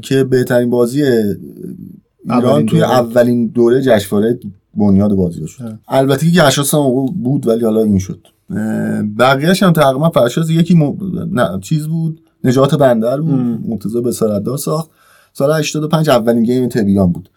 که 0.00 0.24
بهترین 0.24 0.70
بازی 0.70 1.02
ایران 2.24 2.66
توی 2.66 2.82
اولین 2.82 3.46
دوره 3.46 3.82
جشنواره 3.82 4.38
بنیاد 4.74 5.14
بازی 5.14 5.46
شد. 5.46 5.78
البته 5.88 6.26
که 6.26 6.32
جشنواره 6.32 6.84
موقع 6.84 7.12
بود 7.12 7.46
ولی 7.46 7.64
حالا 7.64 7.82
این 7.82 7.98
شد. 7.98 8.26
بقیهش 9.18 9.62
هم 9.62 9.72
تقریبا 9.72 10.10
فرشاد 10.10 10.50
یکی 10.50 10.74
م... 10.74 10.96
نه 11.32 11.60
چیز 11.60 11.86
بود. 11.86 12.20
نجات 12.44 12.74
بندر 12.74 13.20
بود. 13.20 13.60
مرتضی 13.68 14.00
به 14.00 14.12
دار 14.44 14.56
ساخت. 14.56 14.90
سال 15.32 15.58
85 15.58 16.10
اولین 16.10 16.42
game 16.42 16.68
تبیان 16.68 17.12
بود. 17.12 17.28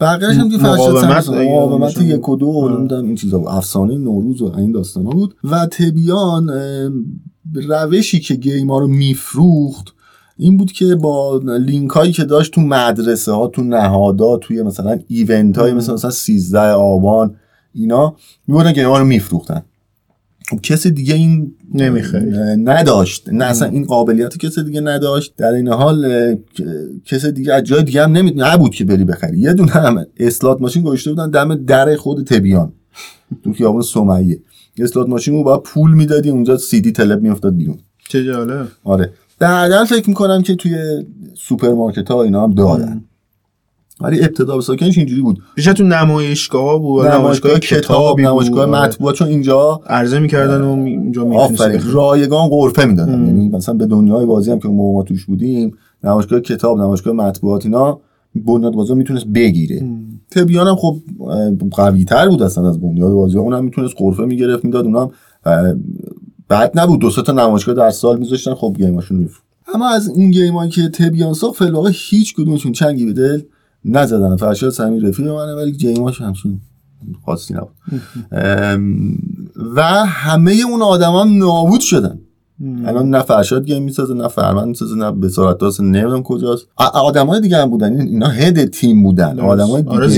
بقیهش 0.00 0.36
هم 0.36 0.48
دیگه 0.48 0.62
مقاومت 0.62 1.28
مقاومت 1.28 2.02
یک 2.02 2.28
و 2.28 2.36
دو 2.36 2.68
نمی‌دونم 2.68 3.04
این 3.04 3.14
چیزا 3.14 3.38
بود. 3.38 3.48
افسانه 3.48 3.98
نوروز 3.98 4.42
و 4.42 4.52
این 4.56 4.72
داستانا 4.72 5.10
بود. 5.10 5.34
و 5.44 5.66
تبیان 5.66 6.50
روشی 7.54 8.20
که 8.20 8.34
game 8.34 8.70
ها 8.70 8.78
رو 8.78 8.86
میفروخت 8.88 9.94
این 10.40 10.56
بود 10.56 10.72
که 10.72 10.94
با 10.94 11.40
لینک 11.60 11.90
هایی 11.90 12.12
که 12.12 12.24
داشت 12.24 12.52
تو 12.52 12.60
مدرسه 12.60 13.32
ها 13.32 13.46
تو 13.46 13.62
نهادا 13.62 14.36
توی 14.36 14.62
مثلا 14.62 14.98
event 15.08 15.58
های 15.58 15.72
مثل 15.72 15.92
مثلا 15.92 16.10
13 16.10 16.60
آبان 16.60 17.36
اینا 17.74 18.16
میبودن 18.46 18.72
که 18.72 18.84
رو 18.84 19.04
میفروختن. 19.04 19.62
خب 20.50 20.60
کسی 20.60 20.90
دیگه 20.90 21.14
این 21.14 21.54
نمی‌خرید. 21.74 22.34
نداشت. 22.68 23.28
نه 23.28 23.44
اصلا 23.44 23.68
این 23.68 23.84
قابلیت 23.84 24.38
کسی 24.38 24.62
دیگه 24.62 24.80
نداشت. 24.80 25.36
در 25.36 25.52
این 25.52 25.68
حال 25.68 26.36
کسی 27.06 27.32
دیگه 27.32 27.54
از 27.54 27.62
جای 27.62 27.82
دیگه 27.82 28.02
هم 28.02 28.12
نمی... 28.12 28.32
نبود 28.36 28.74
که 28.74 28.84
بری 28.84 29.04
بخری. 29.04 29.38
یه 29.40 29.52
دونه 29.52 29.72
هم 29.72 30.06
slot 30.16 30.60
machine 30.60 30.82
گذاشته 30.82 31.10
بودن 31.10 31.30
دم 31.30 31.54
در 31.54 31.96
خود 31.96 32.26
تبیان. 32.26 32.72
تو 33.44 33.52
خیابون 33.52 33.82
سمیه. 33.82 34.40
slot 34.78 35.08
machine 35.08 35.34
رو 35.34 35.44
با 35.44 35.58
پول 35.58 35.94
می‌دادی 35.94 36.30
اونجا 36.30 36.56
سی 36.56 36.80
دی 36.80 36.92
تلپ 36.92 37.22
میافتاد 37.22 37.56
بیرون. 37.56 37.78
چه 38.08 38.24
جالب. 38.24 38.68
آره. 38.84 39.12
بعدا 39.40 39.84
فکر 39.84 40.08
می‌کنم 40.08 40.42
که 40.42 40.54
توی 40.54 40.74
سوپرمارکت 41.34 42.10
ها 42.10 42.22
اینا 42.22 42.42
هم 42.42 42.54
دارن. 42.54 43.04
ولی 44.00 44.20
ابتدا 44.20 44.56
به 44.56 44.62
ساکنش 44.62 44.98
اینجوری 44.98 45.22
بود. 45.22 45.42
بیشتر 45.54 45.72
تو 45.72 45.84
نمایشگاه 45.84 46.64
ها 46.64 46.78
بود. 46.78 47.06
نمایشگاه 47.06 47.58
کتاب 47.58 48.20
نمایشگاه 48.20 48.66
مطبوعات 48.66 49.14
چون 49.14 49.28
اینجا 49.28 49.80
عرضه 49.86 50.18
می‌کردن 50.18 50.60
و 50.60 50.84
اینجا 50.84 51.22
آفرین. 51.22 51.80
رایگان 51.92 52.48
غرفه 52.48 52.84
می‌دادن. 52.84 53.26
یعنی 53.26 53.48
مثلا 53.48 53.74
به 53.74 53.86
دنیای 53.86 54.26
بازی 54.26 54.50
هم 54.50 54.58
که 54.58 54.68
ما 54.68 55.02
توش 55.02 55.24
بودیم 55.24 55.72
نمایشگاه 56.04 56.40
کتاب 56.40 56.78
نمایشگاه 56.80 57.12
مطبوعات 57.12 57.66
اینا 57.66 58.00
بنیاد 58.34 58.72
بازی 58.72 58.94
می‌تونست 58.94 59.26
بگیره. 59.26 59.82
تبیان 60.30 60.66
هم 60.66 60.76
خب 60.76 60.96
قوی 61.70 62.04
تر 62.04 62.28
بود 62.28 62.42
اصلا 62.42 62.68
از 62.68 62.80
بنیاد 62.80 63.12
بازی. 63.12 63.38
اونم 63.38 63.64
می‌تونست 63.64 63.94
قرفه 63.96 64.24
می‌گرفت 64.24 64.64
می‌داد 64.64 64.84
اونم 64.84 65.10
بعد 66.50 66.72
نبود. 66.74 67.00
دو 67.00 67.10
تا 67.10 67.32
نمایشگاه 67.32 67.74
در 67.74 67.90
سال 67.90 68.18
میذاشتن 68.18 68.54
خب 68.54 68.74
گیماشون 68.78 69.18
میفروخت. 69.18 69.44
اما 69.74 69.88
از 69.88 70.08
اون 70.08 70.30
game 70.30 70.57
ایی 70.57 70.70
که 70.70 70.88
تبیان 70.88 71.34
ساخت 71.34 71.56
فعلا 71.56 71.84
هیچ 71.86 72.34
کدومشون 72.34 72.72
چنگی 72.72 73.06
به 73.06 73.12
دل 73.12 73.40
نزدن. 73.84 74.36
فرشاد 74.36 74.70
سمیر 74.70 75.08
رفیق 75.08 75.28
منه 75.28 75.54
ولی 75.54 75.72
game 75.72 76.04
اش 76.04 76.20
همچین 76.20 76.60
خاصی 77.26 77.54
نبود. 77.54 77.74
و 79.76 79.82
همه 80.06 80.52
اون 80.68 80.82
آدم 80.82 81.12
هم 81.12 81.38
نابود 81.38 81.80
شدن. 81.80 82.18
الان 82.84 83.10
نه 83.10 83.22
فرشاد 83.22 83.66
game 83.66 83.82
می‌سازه 83.82 84.14
نه 84.14 84.28
فرمند 84.28 84.68
می‌سازه 84.68 84.94
نه 84.94 85.12
به 85.12 85.28
صورت 85.28 85.58
داست 85.58 85.80
نمی‌دونم 85.80 86.22
کجاست 86.22 86.66
های 86.78 87.40
دیگه 87.40 87.56
هم 87.56 87.70
بودن. 87.70 88.00
اینا 88.00 88.28
head 88.28 88.64
team 88.64 89.02
بودن. 89.02 89.40
آدمای 89.40 89.82
دیگه 89.82 89.94
آره 89.94 90.08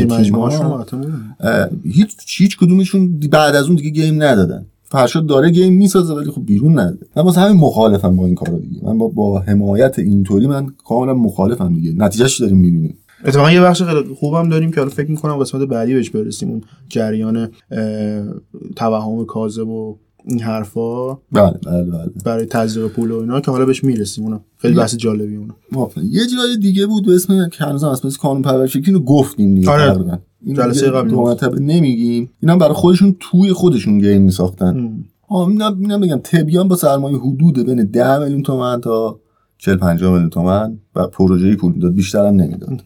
هیچ 1.84 2.16
هیچ 2.28 2.58
کدومشون 2.58 3.20
بعد 3.20 3.54
از 3.54 3.66
اون 3.66 3.76
دیگه 3.76 3.90
game 3.90 4.22
ندادن. 4.22 4.66
فرشاد 4.92 5.26
داره 5.26 5.50
گیم 5.50 5.72
می‌سازه 5.72 6.14
ولی 6.14 6.30
خب 6.30 6.46
بیرون 6.46 6.78
نده 6.78 7.06
من 7.16 7.22
واسه 7.22 7.40
همین 7.40 7.56
مخالفم 7.56 8.16
با 8.16 8.26
این 8.26 8.34
کارا 8.34 8.58
دیگه. 8.58 8.84
من 8.84 8.98
با, 8.98 9.08
با 9.08 9.38
حمایت 9.38 9.98
اینطوری 9.98 10.46
من 10.46 10.66
کاملا 10.84 11.14
مخالفم 11.14 11.74
دیگه. 11.74 11.92
نتیجهش 11.96 12.40
داریم 12.40 12.56
می‌بینیم. 12.56 12.98
اتفاقا 13.24 13.52
یه 13.52 13.60
بخش 13.60 13.82
خیلی 13.82 14.14
خوبم 14.14 14.48
داریم 14.48 14.70
که 14.70 14.76
حالا 14.80 14.90
فکر 14.90 15.10
می‌کنم 15.10 15.36
قسمت 15.36 15.68
بعدی 15.68 15.94
بهش 15.94 16.10
برسیم. 16.10 16.50
اون 16.50 16.62
جریان 16.88 17.48
توهم 18.76 19.24
کاذب 19.24 19.68
و 19.68 19.96
این 20.24 20.40
حرفا. 20.40 21.14
بله 21.14 21.58
بله 21.66 21.82
بله. 21.82 22.10
برای 22.24 22.46
تزریق 22.46 22.86
پول 22.86 23.10
و 23.10 23.20
اینا 23.20 23.40
که 23.40 23.50
حالا 23.50 23.64
بهش 23.64 23.84
می‌رسیم. 23.84 24.24
اونا 24.24 24.40
خیلی 24.56 24.74
بحث 24.74 24.96
جالبی 24.96 25.36
اونا 25.36 25.54
یه 26.10 26.20
جای 26.26 26.56
دیگه 26.60 26.86
بود 26.86 27.06
به 27.06 27.14
اسم 27.14 27.48
که 27.48 27.64
هنوز 27.64 27.84
اسم 27.84 28.08
قانون 28.08 28.42
پرورشی 28.42 28.82
اینو 28.86 29.00
گفتیم 29.00 29.54
دیگه 29.54 29.70
آره. 29.70 30.20
جلسه 30.46 30.90
قبل 30.90 31.62
نمیگیم. 31.62 32.30
اینا 32.40 32.56
برای 32.56 32.74
خودشون 32.74 33.16
توی 33.20 33.52
خودشون 33.52 33.98
گیم 33.98 34.22
میساختن. 34.22 35.04
اینا 35.30 35.98
بگم 35.98 36.16
تبیان 36.16 36.68
با 36.68 36.76
سرمایه 36.76 37.18
حدود 37.18 37.66
بین 37.66 37.84
10 37.84 38.18
میلیون 38.18 38.42
تومن 38.42 38.80
تا 38.80 39.20
40 39.58 39.76
50 39.76 40.10
میلیون 40.10 40.30
تومن 40.30 40.78
و 40.94 41.06
پروژه‌ای 41.06 41.56
پول 41.56 41.72
می‌داد. 41.72 41.94
بیشتر 41.94 42.26
هم 42.26 42.34
نمی‌داد. 42.34 42.82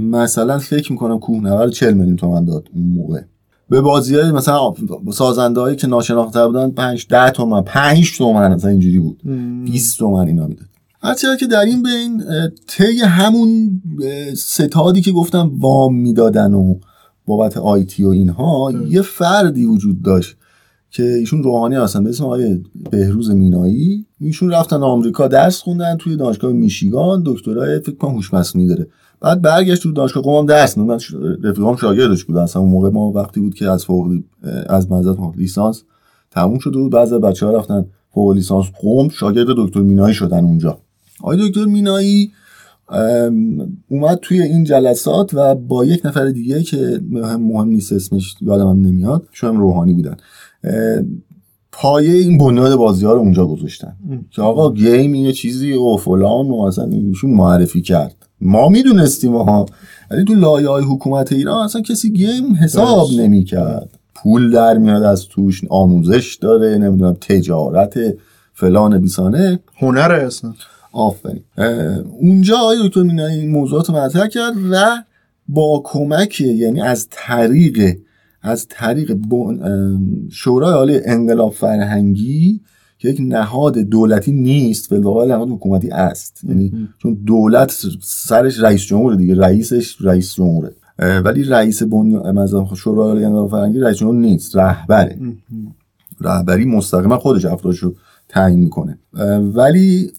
مثلا 0.00 0.58
فکر 0.58 0.92
می‌کنم 0.92 1.18
کوهنورد 1.18 1.70
40 1.70 1.94
میلیون 1.94 2.16
تومن 2.16 2.44
داد 2.44 2.68
اون 2.74 2.86
موقع. 2.86 3.20
به 3.68 3.80
بازی 3.80 4.14
های 4.16 4.32
مثلا 4.32 4.74
سازنده 5.12 5.60
هایی 5.60 5.76
که 5.76 5.86
ناشناخته 5.86 6.46
بودن 6.46 6.70
5 6.70 7.06
10 7.10 7.30
تومن 7.30 7.62
5 7.62 8.16
تومن 8.18 8.54
مثلا 8.54 8.70
اینجوری 8.70 8.98
بود. 8.98 9.20
20 9.64 9.98
تومن 9.98 10.26
اینا 10.26 10.46
می‌داد. 10.46 10.66
هرچند 11.06 11.38
که 11.38 11.46
در 11.46 11.60
این 11.60 11.82
بین 11.82 12.22
طی 12.66 13.00
همون 13.00 13.82
ستادی 14.36 15.00
که 15.00 15.12
گفتم 15.12 15.50
وام 15.58 15.94
می‌دادن 15.94 16.54
و 16.54 16.74
بابت 17.26 17.56
آیتی 17.56 18.04
و 18.04 18.08
اینها 18.08 18.72
یه 18.88 19.02
فردی 19.02 19.64
وجود 19.64 20.02
داشت 20.02 20.36
که 20.90 21.02
ایشون 21.02 21.42
روحانی 21.42 21.74
هستن. 21.74 22.04
به 22.04 22.10
اسم 22.10 22.24
آقای 22.24 22.60
بهروز 22.90 23.30
مینایی. 23.30 24.06
ایشون 24.20 24.50
رفتن 24.50 24.82
آمریکا 24.82 25.28
درس 25.28 25.60
خوندن 25.60 25.96
توی 25.96 26.16
دانشگاه 26.16 26.52
میشیگان. 26.52 27.22
دکترای 27.26 27.80
فکر 27.80 27.96
کنم 27.96 28.14
هوش 28.14 28.34
مصنوعی 28.34 28.68
داره. 28.68 28.88
بعد 29.20 29.42
برگشت 29.42 29.82
تو 29.82 29.92
دانشگاه 29.92 30.22
قم 30.22 30.46
درس 30.46 30.78
من 30.78 30.98
رفیقام 31.42 31.76
شاگردش 31.76 32.24
بودن. 32.24 32.40
اصلا 32.40 32.62
اون 32.62 32.70
موقع 32.70 32.90
ما 32.90 33.12
وقتی 33.12 33.40
بود 33.40 33.54
که 33.54 33.70
از 33.70 33.84
فوق 33.84 34.08
از 34.68 34.92
مزد 34.92 35.16
لیسانس 35.36 35.82
تموم 36.30 36.58
شده 36.58 36.78
بود. 36.78 36.92
بعضی 36.92 37.18
بچه‌ها 37.18 37.52
رفتن 37.52 37.86
فوق 38.14 38.32
لیسانس. 38.32 38.66
قم 38.82 39.08
شاگرد 39.08 39.46
دکتر 39.56 39.80
مینایی 39.80 40.14
شدن 40.14 40.44
اونجا. 40.44 40.78
آقای 41.20 41.48
دکتر 41.48 41.64
مینایی 41.64 42.32
اومد 43.88 44.18
توی 44.22 44.42
این 44.42 44.64
جلسات 44.64 45.34
و 45.34 45.54
با 45.54 45.84
یک 45.84 46.06
نفر 46.06 46.30
دیگه 46.30 46.62
که 46.62 47.00
مهم, 47.10 47.42
مهم 47.42 47.68
نیست 47.68 47.92
اسمش 47.92 48.34
یادم 48.40 48.68
هم 48.68 48.80
نمیاد 48.80 49.28
شاید 49.32 49.54
روحانی 49.54 49.92
بودن. 49.92 50.16
پایه 51.72 52.14
این 52.14 52.38
بنیاد 52.38 52.76
بازی 52.76 53.06
ها 53.06 53.12
رو 53.12 53.20
اونجا 53.20 53.46
گذاشتن. 53.46 53.96
که 54.30 54.42
آقا 54.42 54.72
گیم 54.72 55.14
یه 55.14 55.32
چیزی 55.32 55.72
و 55.72 55.96
فلان 55.96 56.46
و 56.46 56.62
اصلا 56.62 56.84
ایشون 56.84 57.30
معرفی 57.30 57.82
کرد. 57.82 58.16
ما 58.40 58.68
می‌دونستیم 58.68 59.36
ها 59.36 59.66
ولی 60.10 60.24
تو 60.24 60.34
لایه 60.34 60.68
های 60.68 60.84
حکومت 60.84 61.32
ایران 61.32 61.64
اصلا 61.64 61.80
کسی 61.80 62.12
گیم 62.12 62.54
حساب 62.62 63.08
نمی‌کرد. 63.18 63.98
پول 64.14 64.50
در 64.50 64.78
میاد 64.78 65.02
از 65.02 65.28
توش 65.28 65.62
آموزش 65.70 66.38
داره 66.40 66.78
نمی‌دونم 66.78 67.16
تجارت 67.20 67.98
فلان 68.52 68.98
بیسانه. 68.98 69.60
هنر 69.76 70.12
اصلا. 70.12 70.54
آفرین. 70.96 71.42
اونجا 72.20 72.56
آقای 72.56 72.76
دکتر 72.88 73.02
مینایی 73.02 73.40
این 73.40 73.50
موضوعات 73.50 73.90
مطرح 73.90 74.26
کرد 74.26 74.54
و 74.70 75.02
با 75.48 75.82
کمک 75.84 76.40
یعنی 76.40 76.80
از 76.80 77.08
طریق 77.10 77.96
از 78.42 78.66
طریق 78.68 79.18
شورای 80.30 80.72
عالی 80.72 81.00
انقلاب 81.04 81.52
فرهنگی 81.52 82.60
که 82.98 83.08
یک 83.08 83.20
نهاد 83.20 83.78
دولتی 83.78 84.32
نیست 84.32 84.92
واقع 84.92 85.26
نهاد 85.26 85.48
حکومتی 85.50 85.90
است. 85.90 86.40
یعنی 86.44 86.88
چون 86.98 87.14
دولت 87.26 87.86
سرش 88.02 88.60
رئیس 88.60 88.82
جمهور 88.82 89.14
دیگه 89.14 89.34
رئیسش 89.34 89.96
رئیس 90.00 90.34
جمهوره. 90.34 90.74
ولی 90.98 91.44
رئیس 91.44 91.82
بنیاد 91.82 92.74
شورای 92.76 93.08
عالی 93.08 93.24
انقلاب 93.24 93.50
فرهنگی 93.50 93.80
رئیس 93.80 93.96
جمهور 93.96 94.16
نیست 94.16 94.56
رهبره. 94.56 95.18
رهبری 96.20 96.64
مستقیما 96.64 97.18
خودش 97.18 97.44
افرادشو 97.44 97.94
تعیین 98.28 98.60
می‌کنه. 98.60 98.98
ولی 99.54 100.12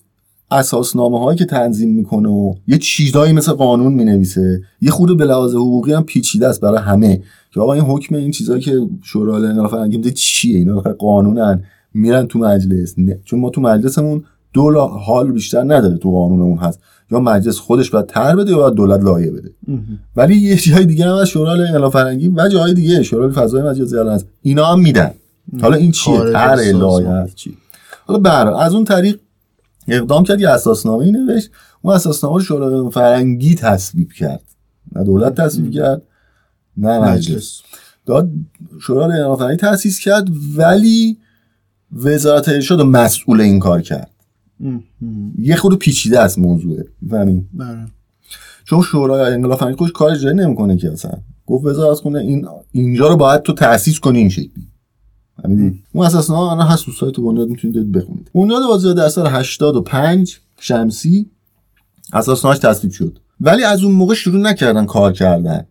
اساسنامه 0.51 1.19
هایی 1.19 1.37
که 1.37 1.45
تنظیم 1.45 1.89
می‌کنه 1.95 2.29
و 2.29 2.53
یه 2.67 2.77
چیزایی 2.77 3.33
مثل 3.33 3.51
قانون 3.51 3.93
می‌نویسه 3.93 4.61
یه 4.81 4.91
خود 4.91 5.17
به 5.17 5.25
لحاظ 5.25 5.55
حقوقی 5.55 5.93
هم 5.93 6.03
پیچیده 6.03 6.47
است 6.47 6.61
برای 6.61 6.79
همه 6.79 7.21
که 7.51 7.59
آقا 7.59 7.73
این 7.73 7.83
حکم 7.83 8.15
این 8.15 8.31
چیزایی 8.31 8.61
که 8.61 8.79
شورای 9.03 9.45
انقلاب 9.45 9.71
فرهنگی 9.71 9.97
میده 9.97 10.11
چیه؟ 10.11 10.57
اینا 10.57 10.79
قانونن 10.79 11.63
میرن 11.93 12.27
تو 12.27 12.39
مجلس. 12.39 12.95
چون 13.25 13.39
ما 13.39 13.49
تو 13.49 13.61
مجلسمون 13.61 14.23
دو 14.53 14.79
حال 14.79 15.31
بیشتر 15.31 15.63
نداره 15.63 15.97
تو 15.97 16.11
قانونمون 16.11 16.57
هست. 16.57 16.79
یا 17.11 17.19
مجلس 17.19 17.57
خودش 17.59 17.89
باید 17.89 18.05
تر 18.05 18.35
بده 18.35 18.51
یا 18.51 18.57
باید 18.57 18.73
دولت 18.73 19.03
لایه 19.03 19.31
بده. 19.31 19.51
ولی 20.15 20.35
یه 20.35 20.55
جای 20.55 20.85
دیگه 20.85 21.05
هم 21.05 21.15
از 21.15 21.27
شورای 21.27 21.67
انقلاب 21.67 21.93
فرهنگی 21.93 22.27
و 22.27 22.47
جای 22.47 22.73
دیگه 22.73 23.03
شورای 23.03 23.31
فضای 23.31 23.61
مجازی 23.61 23.97
الان 23.97 24.13
هست. 24.13 24.27
اینا 24.41 24.65
هم 24.65 24.79
میدن. 24.79 25.11
حالا 25.61 25.75
این 25.75 25.91
چیه؟ 25.91 26.19
تر 26.19 26.55
لایه 26.73 27.27
چی؟ 27.35 27.57
حالا 28.05 28.19
بر 28.19 28.47
از 28.47 28.73
اون 28.73 28.83
طریق 28.83 29.19
اقدام 29.87 30.23
کرد 30.23 30.41
یه 30.41 30.49
اساسنامه 30.49 31.05
ای 31.05 31.11
نوشت. 31.11 31.49
اون 31.81 31.93
اساسنامه 31.95 32.35
رو 32.35 32.41
شورای 32.41 32.91
فرهنگی 32.91 33.55
تصویب 33.55 34.11
کرد. 34.11 34.43
نه 34.95 35.03
دولت 35.03 35.41
تصویب 35.41 35.71
کرد 35.71 36.01
نه 36.77 36.99
مجلس. 36.99 37.61
داد 38.05 38.29
شورای 38.81 39.37
فرهنگی 39.37 39.57
تاسیس 39.57 39.99
کرد 39.99 40.27
ولی 40.55 41.17
وزارت 41.91 42.49
ارشاد 42.49 42.81
مسئول 42.81 43.41
این 43.41 43.59
کار 43.59 43.81
کرد. 43.81 44.11
یه 45.39 45.55
خود 45.55 45.79
پیچیده 45.79 46.19
است 46.19 46.39
موضوع. 46.39 46.83
همین 47.11 47.47
بله. 47.53 47.85
چون 48.65 48.81
شورای 48.81 49.33
انقلاب 49.33 49.59
فرهنگی 49.59 49.77
خودش 49.77 49.91
کار 49.91 50.11
اجرایی 50.11 50.37
نمی‌کنه 50.37 50.77
که 50.77 50.91
اصلا. 50.91 51.11
گفت 51.45 51.65
وزارت 51.65 51.97
خونه 51.97 52.19
این 52.19 52.47
اینجا 52.71 53.07
رو 53.07 53.17
باید 53.17 53.41
تو 53.41 53.53
تاسیس 53.53 53.99
کنی 53.99 54.17
این 54.17 54.29
شکلی. 54.29 54.67
اون 55.43 56.05
اساسا 56.05 56.51
الان 56.51 56.67
هست 56.67 56.85
تو 56.85 56.91
سایت 56.91 57.15
بنیاد 57.15 57.47
می‌تونید 57.47 57.91
بخونید. 57.91 58.31
بنیاد 58.35 58.67
بازی 58.67 58.93
در 58.93 59.09
سال 59.09 59.27
85 59.27 60.37
شمسی. 60.59 61.25
اساسنامه‌اش 62.13 62.59
تصویب 62.59 62.93
شد. 62.93 63.19
ولی 63.41 63.63
از 63.63 63.83
اون 63.83 63.93
موقع 63.93 64.13
شروع 64.13 64.41
نکردن 64.41 64.85
کار 64.85 65.13
کردن. 65.13 65.65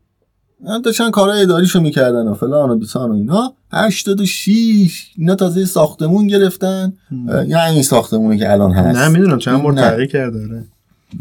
داشتن 0.84 1.10
کارهای 1.10 1.42
اداریشو 1.42 1.80
می‌کردن 1.80 2.28
و 2.28 2.34
فلان 2.34 2.70
و 2.70 2.78
بیسان 2.78 3.10
و 3.10 3.14
اینا. 3.14 3.52
86 3.72 5.10
اینا 5.16 5.34
تازه 5.34 5.64
ساختمون 5.64 6.26
گرفتن. 6.26 6.92
یعنی 7.28 7.54
این 7.54 7.82
ساختمونی 7.82 8.38
که 8.38 8.52
الان 8.52 8.72
هست. 8.72 8.98
نه 8.98 9.08
می‌دونم. 9.08 9.38
چند 9.38 9.62
بار 9.62 9.72
تغییر 9.72 10.06
کرده 10.06 10.42
آره. 10.42 10.64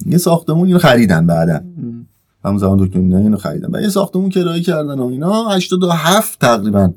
یه 0.06 0.18
ساختمون 0.18 0.68
اینو 0.68 0.80
خریدن 0.80 1.28
بعدا. 1.28 1.60
همون 2.46 2.58
زمان 2.58 2.86
دکتر 2.86 3.00
اینو 3.00 3.38
خریدن. 3.38 3.70
و 3.72 3.82
یه 3.82 3.90
ساختمون 3.90 4.30
کرایه 4.30 4.62
کردن 4.62 5.00
و 5.00 5.06
اینا. 5.06 5.50
87 5.50 6.40
تقریبا. 6.40 6.94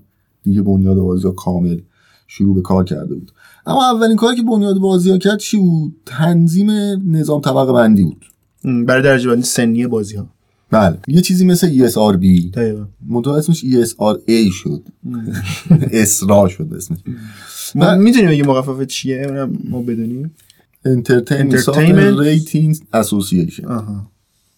دیگه 0.49 0.63
بنیاد 0.63 0.97
بازی 0.97 1.29
کامل 1.37 1.79
شروع 2.27 2.55
به 2.55 2.63
کار 2.63 2.85
کرده 2.85 3.15
بود. 3.15 3.33
اما 3.67 3.91
اولین 3.91 4.17
کاری 4.17 4.37
که 4.37 4.43
بنیاد 4.43 4.79
بازی 4.79 5.11
ها 5.11 5.19
کرد 5.19 5.39
چی 5.39 5.57
بود؟ 5.57 5.97
تنظیم 6.07 6.71
نظام 7.17 7.41
طبقه 7.41 7.73
بندی 7.73 8.05
بود. 8.05 8.25
برای 8.87 9.03
درجه 9.03 9.31
بندی 9.31 9.43
سنی 9.43 9.87
بازی 9.87 10.17
ها. 10.17 10.27
بله. 10.71 10.99
یه 11.09 11.21
چیزی 11.21 11.45
مثل 11.45 11.89
ESRB 11.89 12.59
منتها 13.07 13.37
اسمش 13.37 13.65
ESRA 13.65 14.53
شد. 14.53 14.83
اسرا 15.93 16.49
شد 16.49 16.73
اسمش. 16.77 16.99
ما 17.75 17.95
می‌دونیم 17.95 18.29
اگه 18.29 18.47
مخفف 18.47 18.83
چیه 18.83 19.47
ما 19.71 19.83
بدونیم. 19.83 20.35
Entertainment 20.85 21.61
Entertainment. 21.61 22.21
rating 22.21 22.77
association 22.93 23.63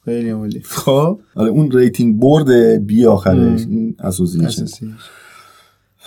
خیلی 0.04 0.30
عالی. 0.30 0.61
خب. 0.61 1.20
آره 1.35 1.50
اون 1.50 1.70
rating 1.72 2.20
board 2.20 2.50
B 2.87 3.06
آخرش. 3.06 3.61
این 3.61 3.97
association. 3.99 4.66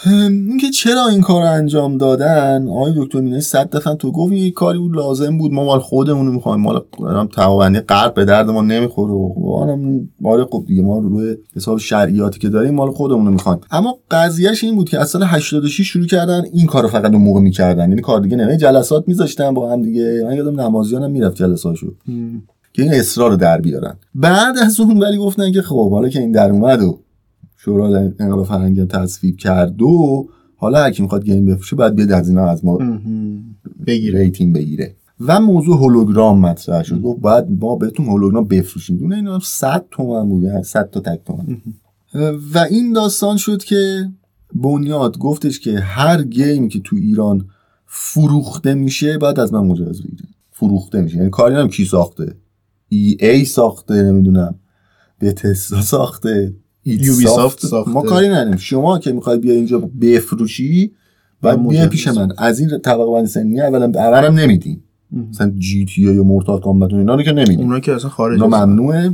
اینکه 0.06 0.70
چرا 0.70 1.08
این 1.08 1.22
کار 1.22 1.42
رو 1.42 1.52
انجام 1.52 1.98
دادن؟ 1.98 2.68
آقای 2.68 2.94
دکتر 2.98 3.20
مینایی 3.20 3.40
صد 3.40 3.70
دفعه 3.70 3.96
تو 3.96 4.12
گفت 4.12 4.34
این 4.34 4.52
کاری 4.52 4.80
بود 4.80 4.96
لازم 4.96 5.38
بود. 5.38 5.54
ما 5.54 5.66
مال 5.66 5.80
خودمون 5.80 6.28
می‌خوایم. 6.28 6.62
مال 6.62 6.82
هم 7.00 7.28
طبقه 7.28 7.54
بندی 7.54 7.80
غرب 7.80 8.14
به 8.14 8.26
درد 8.26 8.50
ما 8.50 8.62
نمی‌خوره. 8.62 9.14
و 9.14 9.72
هم 9.72 10.10
مال 10.22 10.46
خب 10.46 10.64
دیگه 10.68 10.82
ما 10.82 11.00
روی 11.00 11.36
حساب 11.56 11.78
شرعیاتی 11.78 12.40
که 12.40 12.50
داریم 12.50 12.74
مال 12.74 12.92
خودمون 12.92 13.34
می‌خوایم. 13.34 13.60
اما 13.72 13.98
قضیهش 14.12 14.64
این 14.64 14.76
بود 14.76 14.90
که 14.90 15.00
از 15.00 15.10
سال 15.10 15.24
86 15.24 15.88
شروع 15.88 16.06
کردن 16.06 16.44
این 16.54 16.66
کارو 16.66 16.88
فقط 16.88 17.12
اون 17.12 17.22
موقع 17.22 17.42
می‌کردن. 17.42 17.90
یعنی 17.90 18.02
کار 18.02 18.20
دیگه 18.22 18.38
نه 18.38 18.58
جلسات 18.58 19.04
میذاشتن 19.08 19.54
با 19.54 19.72
هم 19.72 19.82
دیگه. 19.82 20.24
من 20.26 20.36
یادم 20.36 20.62
نمازیانم 20.62 21.12
می‌رفت 21.12 21.36
جلساشو. 21.36 21.94
که 22.74 22.82
این 22.82 22.94
ESRA 22.94 23.30
رو 23.30 23.36
در 23.36 23.62
بیارن. 23.62 23.96
بعد 24.16 24.58
از 24.58 24.80
اون 24.80 25.04
ولی 25.04 25.18
گفتن 25.18 25.52
که 25.52 25.62
خب 25.62 25.92
حالا 25.92 26.10
که 26.10 26.20
این 26.20 26.32
در 26.32 26.52
اومد 26.52 26.82
و 26.82 27.00
شورای 27.66 28.12
انقلاب 28.20 28.46
فرهنگی 28.46 28.86
تصویب 28.86 29.38
کرد 29.38 29.82
و 29.82 30.28
حالا 30.56 30.80
هر 30.84 30.92
کی 30.92 31.04
می‌خواد 31.04 31.26
game 31.26 31.46
بفروشه 31.46 31.76
باید 31.76 31.96
بیاد 31.96 32.12
از 32.12 32.30
اینا 32.30 32.46
از 32.46 32.66
ما. 32.66 32.80
بگیره. 33.88 34.20
rating 34.20 34.56
بگیره. 34.56 34.96
و 35.20 35.40
موضوع 35.40 35.78
هولوگرام 35.78 36.40
مطرح 36.40 36.84
شد. 36.84 37.02
گفت 37.02 37.20
باید 37.20 37.46
ما 37.50 37.76
بهتون 37.76 38.06
هولوگرام 38.06 38.48
بفروشیم. 38.48 38.98
دونه 38.98 39.16
اینا 39.16 39.40
100 39.40 39.86
تومن 39.92 40.30
بود 40.30 40.44
یعنی 40.44 40.64
100 40.64 40.90
تا 40.90 41.00
تک 41.00 41.22
تومن. 41.26 41.58
و 42.54 42.58
این 42.70 42.94
داستان 42.94 43.38
شد 43.38 43.64
که 43.64 44.10
بنیاد 44.56 45.18
گفتش 45.18 45.60
که 45.60 45.80
هر 45.80 46.24
game 46.24 46.70
که 46.70 46.80
تو 46.80 46.96
ایران 46.96 47.46
فروخته 47.86 48.74
میشه 48.74 49.18
باید 49.18 49.40
از 49.40 49.54
من 49.54 49.66
مجوز 49.66 50.04
بگیره. 50.04 50.26
فروخته 50.52 51.02
میشه. 51.02 51.18
یعنی 51.18 51.30
کاری 51.30 51.56
نم 51.56 51.68
کی 51.68 51.86
ساخته. 51.86 52.36
EA 52.90 53.46
ساخته 53.46 54.04
نمی‌دونم. 54.04 54.56
Bethesda 55.22 55.82
ساخته. 55.82 56.40
ایت 56.40 56.54
Ubisoft. 56.86 57.74
ما 57.88 58.02
کاری 58.02 58.30
نداریم. 58.30 58.58
شما 58.58 59.00
که 59.00 59.12
می‌خوای 59.12 59.38
بیا 59.38 59.54
اینجا 59.54 59.90
بفروشی 60.02 60.92
من 61.42 61.68
بیا 61.68 61.88
پیش 61.88 62.08
من. 62.08 62.32
از 62.38 62.60
این 62.60 62.70
طبقه 62.80 63.12
بندی 63.12 63.28
سنی 63.28 63.62
اولا 63.62 63.86
اولم 63.86 64.40
نمیدیم. 64.40 64.84
مثلا 65.30 65.54
GTA 65.58 66.02
یا 66.02 66.24
Mortal 66.24 66.60
Kombat 66.60 66.94
و 66.94 66.96
اینا 66.96 67.16
رو 67.16 67.24
که 67.24 67.32
نمیدیم. 67.32 67.60
اونا 67.60 67.80
که 67.80 67.94
اصلا 67.96 68.10
خارج 68.10 68.42
هستن. 68.42 68.64
ممنوعه. 68.64 69.12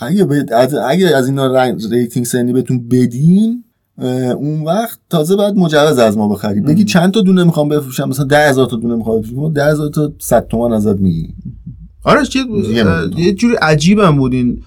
اگه, 0.00 0.44
از 0.52 0.74
اگه 0.74 1.16
از 1.16 1.26
اینا 1.26 1.72
rating 1.90 2.26
سنی 2.26 2.52
بهتون 2.52 2.88
بدیم 2.88 3.64
اه، 3.98 4.30
اون 4.30 4.62
وقت 4.62 4.98
تازه 5.10 5.36
باید 5.36 5.56
مجوز 5.56 5.98
از 5.98 6.16
ما 6.16 6.28
بخری 6.28 6.60
بگی 6.60 6.84
چند 6.84 7.12
تا 7.12 7.20
دونه 7.20 7.44
می‌خوام 7.44 7.68
بفروشم؟ 7.68 8.08
مثلا 8.08 8.24
ده 8.24 8.48
هزار 8.48 8.66
تا 8.66 8.76
دونه 8.76 8.94
می‌خوام 8.94 9.20
بفروشم. 9.20 9.40
ما 9.40 9.48
ده 9.48 9.64
هزار 9.64 9.88
تا 9.88 10.12
صد 10.18 10.46
تومن 10.46 10.72
ازت 10.72 10.96
می‌گیریم. 10.96 11.34
آره 12.04 12.24
چه 12.26 12.38
یه 13.16 13.32
جوری 13.32 13.54
عجیبم 13.54 14.16
بود 14.16 14.32
این 14.32 14.50
اه، 14.50 14.64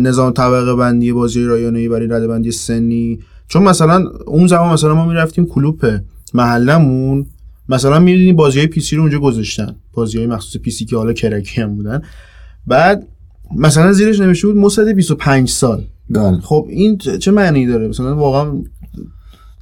نظام 0.00 0.32
طبقه 0.32 0.74
بندی 0.74 1.12
بازی 1.12 1.44
رایانه 1.44 1.88
برای 1.88 2.06
رده 2.06 2.28
بندی 2.28 2.52
سنی. 2.52 3.18
چون 3.48 3.62
مثلا 3.62 4.04
اون 4.26 4.46
زمان 4.46 4.72
مثلا 4.72 4.94
ما 4.94 5.06
می‌رفتیم 5.06 5.46
کلوپ 5.46 6.00
محلمون 6.34 7.26
مثلا 7.68 7.98
می‌دیدیم 7.98 8.36
بازی 8.36 8.58
های 8.58 8.66
PC 8.66 8.96
رو 8.96 9.02
اونجا 9.02 9.18
گذاشتن. 9.18 9.76
بازی 9.92 10.18
های 10.18 10.26
مخصوص 10.26 10.60
PC 10.60 10.84
که 10.84 10.96
حالا 10.96 11.12
crack 11.12 11.52
ی 11.52 11.60
هم 11.60 11.76
بودن. 11.76 12.02
بعد 12.66 13.06
مثلا 13.56 13.92
زیرش 13.92 14.20
نوشته 14.20 14.46
بود 14.46 14.56
مثبت 14.56 14.88
25 14.88 15.48
سال. 15.48 15.84
بله. 16.10 16.40
خب 16.40 16.66
این 16.70 16.98
چه 16.98 17.30
معنی 17.30 17.66
داره؟ 17.66 17.88
مثلا 17.88 18.16
واقعا 18.16 18.52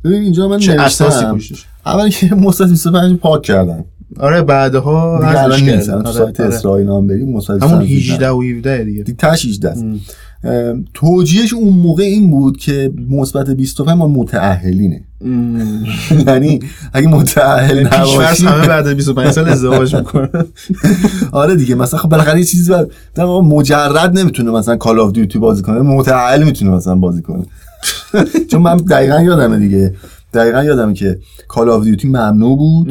ببین 0.04 0.22
اینجا 0.22 0.48
من 0.48 0.58
چه 0.58 0.72
اساسی 0.72 1.24
پشتش؟ 1.24 1.66
اول 1.86 2.08
که 2.08 2.34
مصد 2.34 2.68
25 2.68 3.18
پاک 3.18 3.42
کردن. 3.42 3.84
آره 4.20 4.42
بعدها 4.42 5.18
دیگه 5.18 5.42
الان 5.42 5.60
نیست. 5.60 5.90
الان 5.90 6.02
تو 6.04 6.12
سایت 6.12 6.40
آره. 6.40 6.54
اسرائیل 6.54 6.88
هم 6.88 7.06
بریم 7.06 7.32
مصد 7.32 7.62
همون 7.62 7.78
25 7.78 8.12
18 8.12 8.30
و 8.30 8.42
17 8.42 8.84
دیگه. 8.84 9.02
دیگه 9.02 9.16
تش 9.18 9.46
18 9.46 9.68
است. 9.68 9.84
توجیهش 10.94 11.52
اون 11.52 11.72
موقع 11.72 12.02
این 12.02 12.30
بود 12.30 12.56
که 12.56 12.92
مثبت 13.10 13.50
25 13.50 13.98
ما 13.98 14.08
متأهلینه. 14.08 15.00
یعنی 16.26 16.60
اگه 16.92 17.08
متأهل 17.08 17.84
پیش‌فرض 17.84 18.16
نباشی 18.16 18.46
همه 18.46 18.66
بعد 18.68 18.86
از 18.86 18.94
25 18.94 19.30
سال 19.30 19.48
ازدواج 19.48 19.96
می‌کنن. 19.96 20.44
آره 21.32 21.56
دیگه 21.56 21.74
مثلا 21.74 22.00
خب 22.00 22.08
بالاخره 22.08 22.38
یه 22.38 22.44
چیزی 22.44 22.72
واقع 23.16 23.46
مجرد 23.46 24.18
نمی‌تونه 24.18 24.50
مثلا 24.50 24.76
Call 24.76 25.00
of 25.00 25.12
Duty 25.12 25.38
بازی 25.38 25.62
کنه 25.62 25.80
متأهل 25.80 26.42
می‌تونه 26.44 26.70
مثلا 26.70 26.94
بازی 26.94 27.22
کنه. 27.22 27.44
چون 28.50 28.62
من 28.62 28.76
دقیقا 28.76 29.22
یادمه 29.22 29.58
دیگه. 29.58 29.94
دقیقا 30.34 30.64
یادمه 30.64 30.94
که 30.94 31.18
Call 31.48 31.68
of 31.68 31.84
Duty 31.84 32.08
ممنوع 32.08 32.58
بود. 32.58 32.88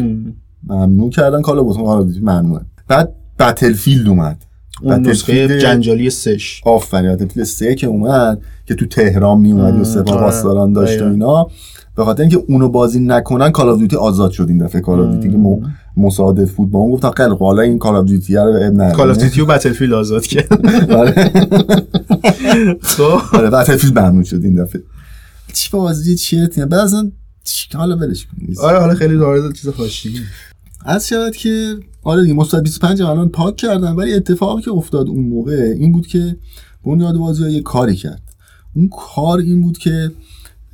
ممنوع 0.67 1.09
کردن. 1.09 1.41
Call 1.41 1.59
of 1.59 1.77
Call 1.77 1.85
of 1.85 2.03
Duty 2.05 2.19
ممنوعه. 2.19 2.61
بعد 2.87 3.13
Battlefield 3.39 4.07
اومد. 4.07 4.45
اون 4.81 4.93
نسخه 5.07 5.47
Battlefield- 5.47 5.61
جنجالی 5.61 6.09
سش. 6.09 6.61
آفرین 6.65 7.15
Battlefield 7.15 7.45
سه 7.45 7.75
که 7.75 7.87
اومد 7.87 8.41
که 8.65 8.75
تو 8.75 8.85
تهران 8.85 9.39
می 9.39 9.51
اومد 9.51 9.79
و 9.79 9.83
سپاه 9.83 10.15
آره. 10.15 10.25
پاسداران 10.25 10.73
داشت 10.73 11.01
و. 11.01 11.05
اینا. 11.05 11.47
به 11.95 12.03
خاطر 12.03 12.21
اینکه 12.21 12.43
اونو 12.47 12.69
بازی 12.69 12.99
نکنن 12.99 13.51
Call 13.51 13.77
Duty 13.77 13.95
آزاد 13.95 14.31
شد 14.31 14.45
این 14.49 14.57
دفعه. 14.57 14.81
Call 14.81 14.99
of 14.99 15.09
Duty 15.09 15.29
که 15.29 15.37
مصادف 15.97 16.51
بود 16.53 16.71
با 16.71 16.79
اون 16.79 16.91
گفتن 16.91 17.09
خیلی 17.11 17.35
حالا 17.39 17.61
این 17.61 17.77
Call 17.79 17.95
of 17.95 18.05
Duty 18.05 18.35
رو 18.35 18.41
عیب 18.41 18.73
نداره. 18.73 18.91
Call 18.91 19.13
Duty 19.13 19.41
و 19.41 19.45
Battlefield 19.45 19.93
آزاد 19.93 20.25
کرد. 20.25 20.65
آره. 20.99 21.31
خب. 22.81 23.19
آره 23.37 23.49
Battlefield 23.49 23.99
ممنوع 23.99 24.23
شد 24.23 24.39
این 24.43 24.63
دفعه. 24.63 24.81
چی 25.53 25.69
بازی 25.71 26.15
چیه؟ 26.15 26.47
بعد 26.57 26.73
اصلا 26.73 27.11
چی- 27.43 27.77
حالا 27.77 27.95
ولش 27.97 28.25
کن. 28.25 28.37
آره 28.63 28.79
حالا 28.79 28.95
خیلی 28.95 29.15
وارد 29.15 29.53
چیز 29.53 29.69
حاشیه‌ای 29.69 30.17
از 30.85 31.07
شود 31.07 31.35
که 31.35 31.77
آره 32.03 32.21
دیگه 32.21 32.33
مثبت 32.33 32.63
25 32.63 33.01
هم 33.01 33.07
الان 33.09 33.29
پاک 33.29 33.55
کردن 33.55 33.91
ولی 33.91 34.13
اتفاقی 34.13 34.61
که 34.61 34.71
افتاد 34.71 35.07
اون 35.07 35.25
موقع 35.25 35.73
این 35.77 35.91
بود 35.91 36.07
که 36.07 36.37
بنیاد 36.85 37.17
بازی 37.17 37.51
یه 37.51 37.61
کاری 37.61 37.95
کرد. 37.95 38.21
اون 38.75 38.89
کار 38.89 39.39
این 39.39 39.61
بود 39.61 39.77
که 39.77 40.11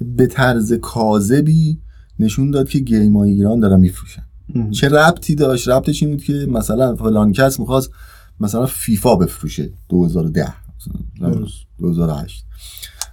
به 0.01 0.27
طرز 0.27 0.73
کاذبی 0.73 1.79
نشون 2.19 2.51
داد 2.51 2.69
که 2.69 2.79
گیم 2.79 3.17
های 3.17 3.31
ایران 3.31 3.59
دارن 3.59 3.79
میفروشن. 3.79 4.23
چه 4.71 4.89
ربطی 4.89 5.35
داشت؟ 5.35 5.67
ربطش 5.67 6.03
این 6.03 6.11
بود 6.11 6.23
که 6.23 6.33
مثلا 6.33 6.95
فلان 6.95 7.33
کس 7.33 7.59
می‌خواست 7.59 7.91
مثلا 8.39 8.65
فیفا 8.65 9.15
بفروشه 9.15 9.69
2010 9.89 10.53
مثلا 10.77 11.31
درست. 11.31 11.55
2008 11.79 12.45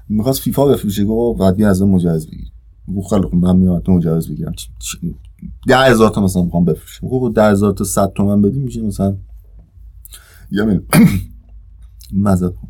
می‌خواست 0.08 0.40
فیفا 0.40 0.66
بفروشه 0.66 1.04
گفت 1.04 1.40
بعد 1.40 1.62
از 1.62 1.82
مجوز 1.82 2.26
بگیر 2.26 2.52
خیلی 3.10 3.22
خوب 3.22 3.34
من 3.34 3.56
میام 3.56 3.80
تو 3.80 3.92
مجوز 3.92 4.28
بگیرم. 4.28 4.54
ده 5.66 5.78
هزار 5.78 6.10
تا 6.10 6.24
مثلا 6.24 6.42
می‌خوام 6.42 6.64
بفروشم. 6.64 7.08
گفت 7.08 7.34
ده 7.34 7.44
هزار 7.44 7.72
تا 7.72 7.84
صد 7.84 8.12
تومن 8.14 8.42
بدیم 8.42 8.62
میشه 8.62 8.82
مثلا 8.82 9.16
یه 10.50 10.62
میلیون 10.62 10.86
مزد 12.12 12.52
کن 12.52 12.68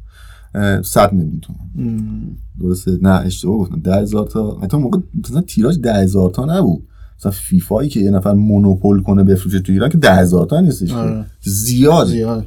صد 0.83 1.13
میلیون 1.13 1.41
تومن. 1.41 2.37
درسته؟ 2.61 2.99
نه 3.03 3.11
اشتباه 3.11 3.59
گفتم. 3.59 3.81
ده 3.81 3.95
هزار 3.97 4.27
تا 4.27 4.59
حتی 4.63 4.77
موقع 4.77 4.99
مثلا 5.25 5.41
تیراژ 5.41 5.79
ده 5.79 5.95
هزار 5.95 6.31
تا 6.31 6.45
نبود. 6.45 6.89
مثلا 7.19 7.33
فیفایی 7.33 7.89
که 7.89 8.01
یه 8.01 8.11
نفر 8.11 8.33
مونوپول 8.33 9.03
کنه 9.03 9.25
بفروشه 9.25 9.61
تو 9.61 9.73
ایران 9.73 9.89
که 9.89 9.99
ده 9.99 10.15
هزار 10.15 10.47
تا 10.47 10.61
نیستش. 10.61 10.93
آره. 10.93 11.27
زیاده 11.41 12.11
زیاد. 12.11 12.47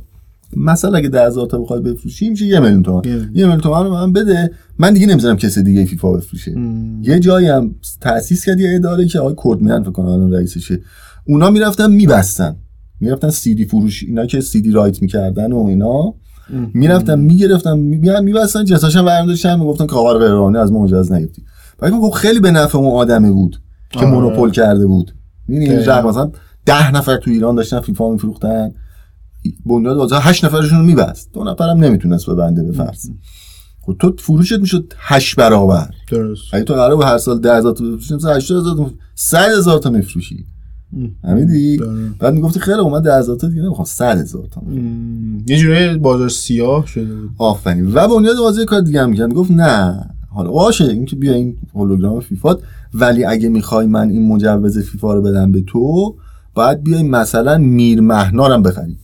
مثلا 0.57 0.97
اگه 0.97 1.09
ده 1.09 1.27
هزار 1.27 1.47
تا 1.47 1.57
بخوای 1.57 1.81
بفروشی 1.81 2.29
میشه 2.29 2.45
یه 2.45 2.59
میلیون 2.59 2.83
تومن 2.83 3.01
یه 3.05 3.15
میلیون. 3.15 3.57
تومن 3.57 3.83
رو 3.83 3.91
من 3.91 4.13
بده 4.13 4.51
من 4.79 4.93
دیگه 4.93 5.07
نمی‌ذارم 5.07 5.37
کسی 5.37 5.63
دیگه 5.63 5.85
فیفا 5.85 6.11
بفروشه 6.11 6.53
ام. 6.57 7.03
یه 7.03 7.19
جایی 7.19 7.47
هم 7.47 7.75
تاسیس 8.01 8.45
کرد 8.45 8.59
یه 8.59 8.75
اداره 8.75 9.05
که 9.05 9.19
آقای 9.19 9.35
کردمن 9.37 9.83
فکر 9.83 9.91
کنم 9.91 10.05
الان 10.05 10.33
رئیسشه 10.33 10.79
اونا 11.27 11.49
می‌رفتن 11.49 11.91
میبستن 11.91 12.55
می‌رفتن 12.99 13.29
سی 13.29 13.55
دی 13.55 13.65
فروش 13.65 14.03
اینا 14.03 14.25
که 14.25 14.41
سی 14.41 14.61
دی 14.61 14.71
رایت 14.71 15.01
می‌کردن 15.01 15.51
و 15.51 15.65
اینا. 15.65 16.13
می‌رفتن 16.73 17.19
می‌گرفتن 17.19 17.77
میان 17.77 18.23
میبستن 18.23 18.65
جنساش 18.65 18.95
هم 18.95 19.05
برمی‌داشتن 19.05 19.59
می‌گفتن 19.59 19.87
که 19.87 19.95
آقا 19.95 20.13
غیرقانونی 20.13 20.57
از 20.57 20.71
ما 20.71 20.83
مجاز 20.83 21.11
نگرفتی 21.11 21.43
بعد 21.79 21.91
خب 21.91 22.09
خیلی 22.09 22.39
به 22.39 22.51
نفع 22.51 22.77
اون 22.77 22.91
آدمه 22.91 23.31
بود 23.31 23.61
که 23.89 23.99
آره. 23.99 24.09
مونوپول 24.09 24.51
کرده 24.51 24.87
بود. 24.87 25.15
رقم 25.49 26.09
مثلا 26.09 26.31
ده 26.65 26.91
نفر 26.91 27.17
تو 27.17 27.31
ایران 27.31 27.55
داشتن 27.55 27.79
فیفا 27.79 28.11
میفروختن 28.11 28.71
بنیاد 29.65 29.97
بازار 29.97 30.21
هشت 30.23 30.45
نفرشون 30.45 30.79
رو 30.79 30.85
میبست. 30.85 31.29
دو 31.33 31.43
نفرم 31.43 31.77
نمی‌تونست 31.77 32.29
ببنده 32.29 32.63
به 32.63 32.71
فرض 32.71 33.09
خب 33.81 33.95
تو 33.99 34.13
فروشت 34.17 34.59
می‌شد 34.59 34.93
هشت 34.97 35.35
برابر. 35.35 35.89
درست. 36.11 36.41
اگه 36.53 36.63
تو 36.63 36.73
قرار 36.73 36.95
بود 36.95 37.05
هر 37.05 37.17
سال 37.17 37.39
10000 37.39 37.73
تا 37.73 37.85
بفروشی 37.85 38.15
مثلا 38.15 38.35
80000 38.35 38.75
تا 38.75 38.91
100000 39.15 39.79
تا 39.79 39.89
میفروشی. 39.89 40.45
فهمیدی. 41.21 41.79
بعد 42.19 42.33
می‌گفتی 42.33 42.59
خیلی 42.59 42.77
اومد 42.77 43.03
10000 43.03 43.35
تا 43.35 43.47
دیگه 43.47 43.61
نمی‌خوام 43.61 43.85
100000 43.85 44.47
تا. 44.51 44.61
یه 45.47 45.57
جوری 45.57 45.97
بازار 45.97 46.29
سیاه 46.29 46.87
شده 46.87 47.15
آفرین. 47.37 47.91
و 47.93 48.07
بنیاد 48.07 48.37
بازی 48.37 48.65
کار 48.65 48.81
دیگه 48.81 49.01
هم 49.01 49.13
کرد 49.13 49.33
گفت 49.33 49.51
نه. 49.51 50.05
حالا 50.29 50.51
باشه 50.51 50.83
این 50.83 51.05
که 51.05 51.15
بیا 51.15 51.33
این 51.33 51.57
هولوگرام 51.75 52.19
فیفا. 52.19 52.55
ولی 52.93 53.25
اگه 53.25 53.49
می‌خوای 53.49 53.87
من 53.87 54.09
این 54.09 54.27
مجوز 54.27 54.77
فیفا 54.77 55.13
رو 55.13 55.21
بدم 55.21 55.51
به 55.51 55.61
تو 55.61 56.15
باید 56.53 56.83
بیای 56.83 57.03
مثلا 57.03 57.57
میر 57.57 58.01
مهنارم 58.01 58.61
بخری. 58.61 58.97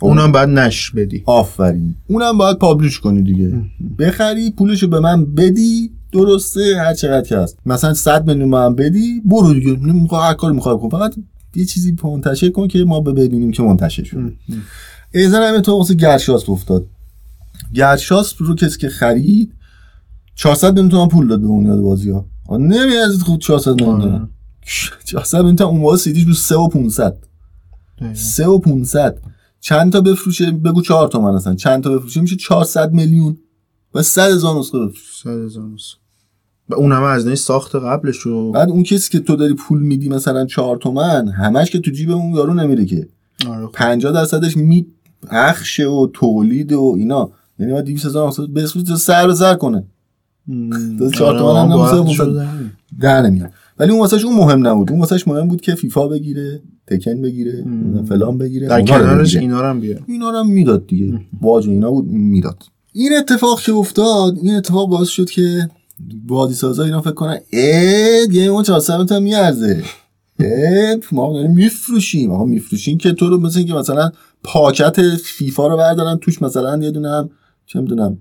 اونم 0.00 0.32
بعد 0.32 0.48
نشر 0.48 0.92
بدی. 0.96 1.22
آفرین. 1.26 1.94
اونم 2.08 2.38
باید 2.38 2.58
پابلیش 2.58 3.00
کنی 3.00 3.22
دیگه. 3.22 3.62
بخری 3.98 4.50
پولشو 4.50 4.88
به 4.88 5.00
من 5.00 5.24
بدی 5.24 5.90
درسته 6.12 6.60
هر 6.78 6.94
چقدر 6.94 7.28
که 7.28 7.36
هست. 7.36 7.58
مثلا 7.66 7.94
100 7.94 8.26
میلیون 8.26 8.48
من 8.48 8.74
بدی 8.74 9.22
برو 9.24 9.54
دیگه. 9.54 9.76
می‌خوای 9.76 10.28
هر 10.28 10.34
کاری 10.34 10.54
می‌خوای 10.54 10.76
بکن 10.76 10.88
فقط 10.88 11.14
یه 11.54 11.64
چیزی 11.64 11.96
منتشر 12.04 12.48
کن 12.48 12.68
که 12.68 12.84
ما 12.84 13.00
ببینیم 13.00 13.50
که 13.50 13.62
منتشر 13.62 14.04
شد. 14.04 14.32
ایزن 15.14 15.42
همه 15.42 15.60
تو 15.60 15.72
واسه 15.72 15.94
گرشاس 15.94 16.48
افتاد. 16.48 16.86
گرشاس 17.74 18.34
رو 18.38 18.54
کسی 18.54 18.78
که 18.78 18.88
خرید 18.88 19.52
400 20.34 20.68
میلیون 20.68 20.88
تومان 20.88 21.08
پول 21.08 21.28
داد 21.28 21.40
به 21.40 21.48
بنیاد 21.48 21.80
بازی 21.80 22.10
ها 22.10 22.26
نمی 22.50 22.96
از 22.96 23.22
خود 23.22 23.40
400 23.40 23.70
میلیون 23.70 23.98
دادن 23.98 24.28
400 25.04 25.38
میلیون 25.38 25.56
تا 25.56 25.66
اون 25.66 25.80
موقع 25.80 25.96
سیدیش 25.96 26.24
بود 26.24 26.34
3 26.34 26.56
و 26.56 26.68
500 26.68 27.16
3 28.12 28.48
و 28.48 28.58
500 28.58 29.18
چند 29.60 29.92
تا 29.92 30.00
بفروشه؟ 30.00 30.50
بگو 30.50 30.82
4 30.82 31.08
تومن 31.08 31.34
اصلا 31.34 31.54
چند 31.54 31.84
تا 31.84 31.90
بفروشه؟ 31.90 32.20
میشه 32.20 32.36
400 32.36 32.92
میلیون 32.92 33.36
و 33.94 34.02
100 34.02 34.30
هزار 34.30 34.58
نسخه 34.58 34.78
بفروشه. 34.78 35.22
100 35.22 35.30
هزار 35.30 35.64
نسخه. 35.64 35.98
و 36.68 36.74
اون 36.74 36.92
همه 36.92 37.06
از 37.06 37.38
ساخت 37.38 37.76
قبلش 37.76 38.16
رو 38.16 38.52
بعد 38.52 38.68
اون 38.68 38.82
کسی 38.82 39.10
که 39.10 39.20
تو 39.20 39.36
داری 39.36 39.54
پول 39.54 39.82
میدی 39.82 40.08
مثلا 40.08 40.46
4 40.46 40.76
تومن 40.76 41.28
همش 41.28 41.70
که 41.70 41.78
تو 41.78 41.90
جیب 41.90 42.10
اون 42.10 42.34
یارو 42.34 42.54
نمیره 42.54 42.84
که. 42.86 43.08
آره 43.48 43.66
خب. 43.66 43.72
50 43.72 44.12
درصدش 44.12 44.56
می 44.56 44.86
پخشه 45.26 45.86
و 45.86 46.06
تولید 46.12 46.72
و 46.72 46.94
اینا. 46.98 47.30
یعنی 47.58 47.72
ما 47.72 47.80
200 47.80 48.06
هزار 48.06 48.28
نسخه 48.28 48.46
بسوزه 48.46 48.96
سر 48.96 49.26
به 49.26 49.34
سر 49.34 49.54
کنه. 49.54 49.84
دو 50.98 51.10
چهار 51.10 51.36
آره، 51.36 51.68
تومن 51.68 51.98
هم 51.98 52.12
شده. 52.12 52.48
در 53.00 53.22
نمیاد. 53.22 53.50
ولی 53.78 53.90
اون 53.90 54.00
واسهش 54.00 54.24
اون 54.24 54.36
مهم 54.36 54.66
نبود. 54.66 54.90
اون 54.90 55.00
واسهش 55.00 55.28
مهم 55.28 55.48
بود 55.48 55.60
که 55.60 55.74
فیفا 55.74 56.08
بگیره. 56.08 56.62
تکن 56.86 57.22
بگیره. 57.22 57.64
فلان 58.08 58.38
بگیره. 58.38 58.68
در 58.68 58.82
کنارش. 58.82 59.36
اینا 59.36 59.60
رو 59.60 59.66
هم 59.66 59.80
بیار 59.80 60.00
اینا 60.06 60.30
رو 60.30 60.36
هم 60.36 60.50
می‌داد 60.50 60.86
دیگه. 60.86 61.20
واج 61.42 61.68
اینا 61.68 61.90
بود 61.90 62.06
می‌داد. 62.06 62.62
این 62.92 63.16
اتفاق 63.18 63.60
که 63.60 63.72
افتاد 63.72 64.38
این 64.42 64.54
اتفاق 64.54 64.88
باعث 64.88 65.08
شد 65.08 65.30
که 65.30 65.68
بادی 66.26 66.54
سازا 66.54 66.84
اینا 66.84 67.00
فکر 67.00 67.14
کنن 67.14 67.38
اه 67.52 68.26
گیم 68.26 68.52
اون 68.52 68.62
400 68.62 69.04
تا 69.04 69.20
میارزه. 69.20 69.82
ما 71.12 71.32
داریم 71.32 71.50
میفروشیم. 71.50 72.30
آقا 72.30 72.44
میفروشیم 72.44 72.98
که 72.98 73.12
تو 73.12 73.28
رو 73.28 73.40
مثل 73.40 73.58
اینکه 73.58 73.74
مثلا 73.74 74.10
پاکت 74.42 75.00
فیفا 75.16 75.66
رو 75.66 75.76
بردارن 75.76 76.18
توش 76.18 76.42
مثلا 76.42 76.76
یه 76.76 76.90
دونه 76.90 77.08
هم 77.10 77.30
چه 77.66 77.80
می‌دونم 77.80 78.18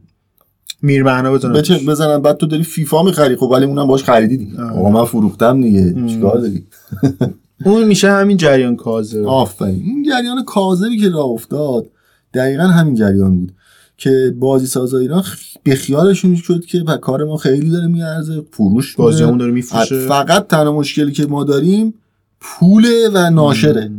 میر 0.82 1.04
بزنن 1.04 1.54
بچه 1.54 1.80
بزنن 1.88 2.22
بعد 2.22 2.38
تو 2.38 2.46
داری 2.46 2.64
فیفا 2.64 3.04
می‌خری. 3.04 3.36
خب 3.36 3.44
ولی 3.44 3.66
اونم 3.66 3.88
باش 3.88 4.04
خریدی 4.04 4.38
دیگه. 4.38 4.62
آقا 4.62 4.90
من 4.90 5.06
فروختم 5.06 5.62
دیگه. 5.62 6.08
چیکار 6.08 6.38
داری؟ 6.38 6.66
اون 7.66 7.84
میشه 7.84 8.12
همین 8.12 8.38
جریان 8.38 8.76
کازه. 8.76 9.26
آفرین. 9.26 9.82
این 9.84 10.04
جریان 10.04 10.44
کاذبی 10.46 10.98
که 10.98 11.10
راه 11.10 11.26
افتاد 11.26 11.90
دقیقا 12.34 12.64
همین 12.64 12.96
جریان 12.96 13.40
بود 13.40 13.52
که 13.98 14.36
بازی 14.40 14.66
سازا 14.68 14.98
ایران 14.98 15.24
به 15.64 15.76
خیالشون 15.76 16.36
شد 16.36 16.66
که 16.66 16.84
و 16.88 16.98
کار 16.98 17.24
ما 17.24 17.38
خیلی 17.38 17.70
داره 17.70 17.88
میارزه 17.88 18.42
فروش 18.52 19.00
میده. 19.00 19.04
بازی 19.04 19.24
همون 19.24 19.38
داره 19.38 19.52
میفروشه. 19.52 20.08
فقط 20.08 20.48
تنها 20.48 20.72
مشکلی 20.72 21.12
که 21.12 21.26
ما 21.26 21.44
داریم 21.44 21.94
پوله 22.40 23.10
و 23.14 23.30
ناشره. 23.30 23.92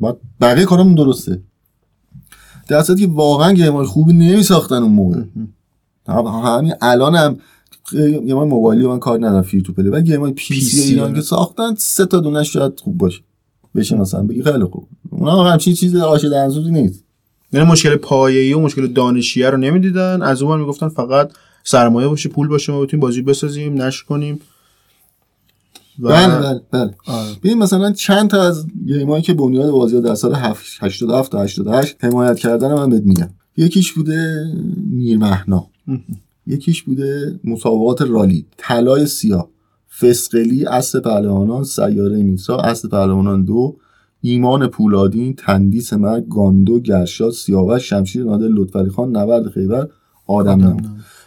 ما 0.00 0.16
بقیه 0.40 0.64
کارمون 0.64 0.94
درسته. 0.94 1.40
در 2.68 2.82
که 2.82 3.06
واقعا 3.06 3.52
game 3.52 3.79
ای 3.79 3.86
خوبی 3.86 4.12
نمیساختن 4.12 4.82
اون 4.82 4.92
موقع. 4.92 5.22
هم- 6.08 6.26
همین 6.26 6.74
الان 6.80 7.14
هم 7.14 7.36
game 7.92 8.36
های 8.36 8.48
موبایلی 8.48 8.86
من 8.86 8.98
کار 8.98 9.18
ندارم 9.18 9.42
free 9.42 9.62
to 9.62 9.72
play 9.72 9.88
ولی 9.88 10.02
game 10.02 10.20
های 10.20 10.32
PC 10.32 10.80
ایران. 10.80 11.14
که 11.14 11.20
ساختن 11.20 11.74
سه 11.74 12.06
تا 12.06 12.20
دونه 12.20 12.42
شاید 12.42 12.80
خوب 12.80 12.98
باشه. 12.98 13.20
بشه 13.74 13.96
مثلا 13.96 14.22
بگی 14.22 14.42
خیلی 14.42 14.64
خوب. 14.64 14.88
اونا 15.10 15.44
همچین 15.44 15.74
چیز 15.74 15.96
آش 15.96 16.24
دنسوزی 16.24 16.70
نیست. 16.70 17.04
یعنی 17.52 17.66
مشکل 17.66 17.96
پایه‌ای 17.96 18.52
و 18.52 18.58
مشکل 18.58 18.86
دانشیه 18.86 19.50
رو 19.50 19.56
نمی‌دیدن. 19.56 20.22
از 20.22 20.42
اون 20.42 20.60
می‌گفتن 20.60 20.88
فقط 20.88 21.32
سرمایه 21.64 22.08
باشه 22.08 22.28
پول 22.28 22.48
باشه 22.48 22.72
ما 22.72 22.80
بتونیم 22.80 23.00
بازی 23.00 23.22
بسازیم 23.22 23.82
نشر 23.82 24.04
کنیم. 24.04 24.40
و 26.00 26.08
بله 26.08 26.38
بله 26.38 26.60
بله. 26.70 26.94
آره. 27.06 27.30
ببین 27.42 27.58
مثلا 27.58 27.92
چند 27.92 28.30
تا 28.30 28.42
از 28.42 28.66
گیمایی 28.86 29.22
که 29.22 29.34
بنیاد 29.34 29.70
بازی 29.70 30.00
در 30.00 30.14
سال 30.14 30.34
87 30.34 31.32
تا 31.32 31.42
88 31.42 31.96
حمایت 32.04 32.38
کردن 32.38 32.74
من 32.74 32.90
بهت 32.90 33.02
میگم. 33.02 33.30
یکیش 33.56 33.92
بوده 33.92 34.44
میرمهنا. 34.90 35.66
یکیش 36.46 36.82
بوده 36.82 37.40
مسابقات 37.44 38.02
رالی. 38.02 38.46
طلای 38.56 39.06
سیاه. 39.06 39.48
فسقلی 40.00 40.64
اصل 40.66 41.00
پهلوانان 41.00 41.64
سیاره 41.64 42.22
میترا 42.22 42.58
اصل 42.58 42.88
پهلوانان 42.88 43.44
دو 43.44 43.76
ایمان 44.20 44.66
پولادین 44.66 45.34
تندیس 45.34 45.92
مرگ 45.92 46.28
گاندو 46.28 46.80
گرشاد 46.80 47.32
سیاوش 47.32 47.88
شمشیر 47.88 48.24
نادر 48.24 48.48
لطفعلی 48.48 48.90
خان 48.90 49.16
نبرد 49.16 49.48
خیبر 49.48 49.88
آدم 50.26 50.60
نما 50.60 50.80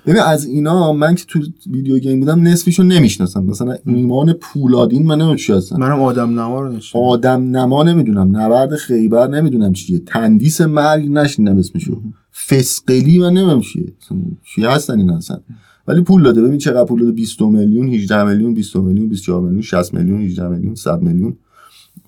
ببین 0.06 0.22
از 0.22 0.46
اینا 0.46 0.94
من 0.94 1.16
که 1.16 1.26
تو 1.28 1.40
ویدیو 1.72 2.00
گیم 2.00 2.20
بودم 2.20 2.48
نصفشو 2.48 2.84
نمی‌شناسم. 2.84 3.44
مثلا 3.44 3.76
ایمان 3.86 4.34
پولادین 4.34 5.06
من 5.06 5.16
نمی‌دونم 5.16 5.36
چی 5.36 5.54
هستن. 5.54 5.80
منم 5.80 6.02
آدم 6.02 6.40
نما 6.40 6.62
رو 6.62 6.72
نشون 6.72 7.02
آدم 7.02 7.42
نما 7.44 7.84
نمی‌دونم. 7.84 8.38
نبرد 8.38 8.76
خیبر 8.76 9.28
نمی‌دونم 9.28 9.74
چیه. 9.74 10.00
تندیس 10.00 10.62
مرگ 10.62 11.10
نشنیدم 11.12 11.58
اسمشو. 11.58 12.02
فسقلی 12.50 13.20
من 13.20 13.34
نمی‌دونم 13.34 13.62
چیه. 13.62 14.70
هستن 14.70 15.00
این 15.00 15.10
اصلا. 15.10 15.40
ولی 15.88 16.02
پول 16.02 16.24
داده. 16.24 16.42
ببین 16.42 16.58
چقدر 16.58 16.86
پول 16.86 17.00
داده. 17.00 17.12
20 17.12 17.42
میلیون 17.42 17.90
18 17.90 18.24
میلیون 18.24 18.54
20 18.54 18.76
میلیون 18.76 19.10
24 19.10 19.42
میلیون 19.42 19.62
60 19.62 19.94
میلیون 19.94 20.22
18 20.22 20.48
میلیون 20.48 20.76
100 20.76 21.02
میلیون. 21.02 21.38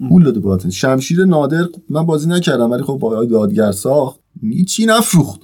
پول 0.09 0.23
داده 0.23 0.39
باتن 0.39 0.69
شمشیر 0.69 1.25
نادر 1.25 1.65
من 1.89 2.05
بازی 2.05 2.29
نکردم 2.29 2.71
ولی 2.71 2.83
خب 2.83 2.97
با 3.01 3.25
دادگر 3.25 3.71
ساخت. 3.71 4.19
هیچی 4.41 4.85
نفروخت. 4.85 5.41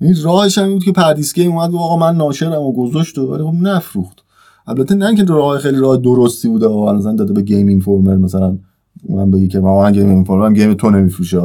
این 0.00 0.16
راهش 0.24 0.58
هم 0.58 0.72
بود 0.72 0.84
که 0.84 0.92
پردیس 0.92 1.34
Game 1.34 1.52
اومد 1.52 1.70
گفت 1.70 1.82
آقا 1.82 1.96
من 1.96 2.16
ناشرم 2.16 2.62
و 2.62 2.72
گذاشت 2.72 3.18
و 3.18 3.26
ولی 3.26 3.42
خب 3.42 3.66
نفروخت. 3.68 4.18
البته 4.66 4.94
نه 4.94 5.06
اینکه 5.06 5.24
راه 5.24 5.58
خیلی 5.58 5.76
راه 5.76 5.96
درستی 5.96 6.48
بوده. 6.48 6.66
و 6.66 6.92
مثلا 6.92 7.12
داده 7.12 7.32
به 7.32 7.42
Game 7.42 7.66
Informer 7.66 8.16
مثلا 8.16 8.58
اونم 9.02 9.30
بگی 9.30 9.48
که 9.48 9.60
ما 9.60 9.90
Game 9.90 10.08
Informer 10.08 10.54
game 10.54 10.74
تو 10.74 10.90
نمیفروشه. 10.90 11.40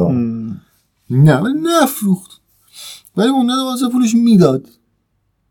نه 1.10 1.36
ولی 1.36 1.54
نفروخت. 1.82 2.30
ولی 3.16 3.28
اون 3.28 3.46
نه 3.46 3.64
واسه 3.64 3.88
پولش 3.88 4.14
می‌داد. 4.14 4.68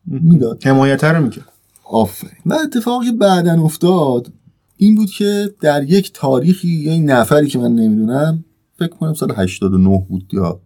می‌داد. 0.06 0.66
حمایت 0.66 1.04
رو 1.04 1.24
می‌کرد. 1.24 1.52
آفرین. 1.84 2.42
و 2.46 2.54
اتفاقی 2.54 3.12
بعدا 3.12 3.64
افتاد 3.64 4.34
این 4.78 4.96
بود 4.96 5.10
که 5.10 5.54
در 5.62 5.84
یک 5.84 6.12
تاریخی 6.14 6.68
یه 6.68 7.00
نفری 7.00 7.48
که 7.48 7.60
من 7.60 7.76
نمی‌دونم 7.76 8.46
فکر 8.80 8.88
کنم 8.88 9.14
سال 9.14 9.34
89 9.38 10.06
بود 10.10 10.34
یا 10.34 10.62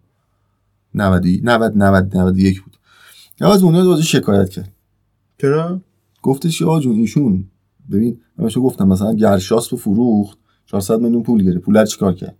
90 0.94 1.26
90 1.42 1.72
90 1.76 2.16
91 2.16 2.62
بود. 2.62 2.76
یا 3.40 3.52
از 3.52 3.62
اونها 3.62 3.84
بازی 3.84 4.02
شکایت 4.02 4.48
کرد. 4.48 4.72
چرا؟ 5.40 5.80
گفتش 6.22 6.58
که 6.58 6.64
آجون 6.64 6.96
ایشون 6.96 7.44
ببین 7.90 8.20
من 8.38 8.48
گفتم 8.48 8.88
مثلا 8.88 9.14
گرشاس 9.14 9.72
رو 9.72 9.78
فروخت 9.78 10.38
400 10.66 11.00
میلیون 11.00 11.22
پول 11.22 11.44
گرفت. 11.44 11.64
پول 11.64 11.84
چیکار 11.84 12.14
کرد. 12.14 12.36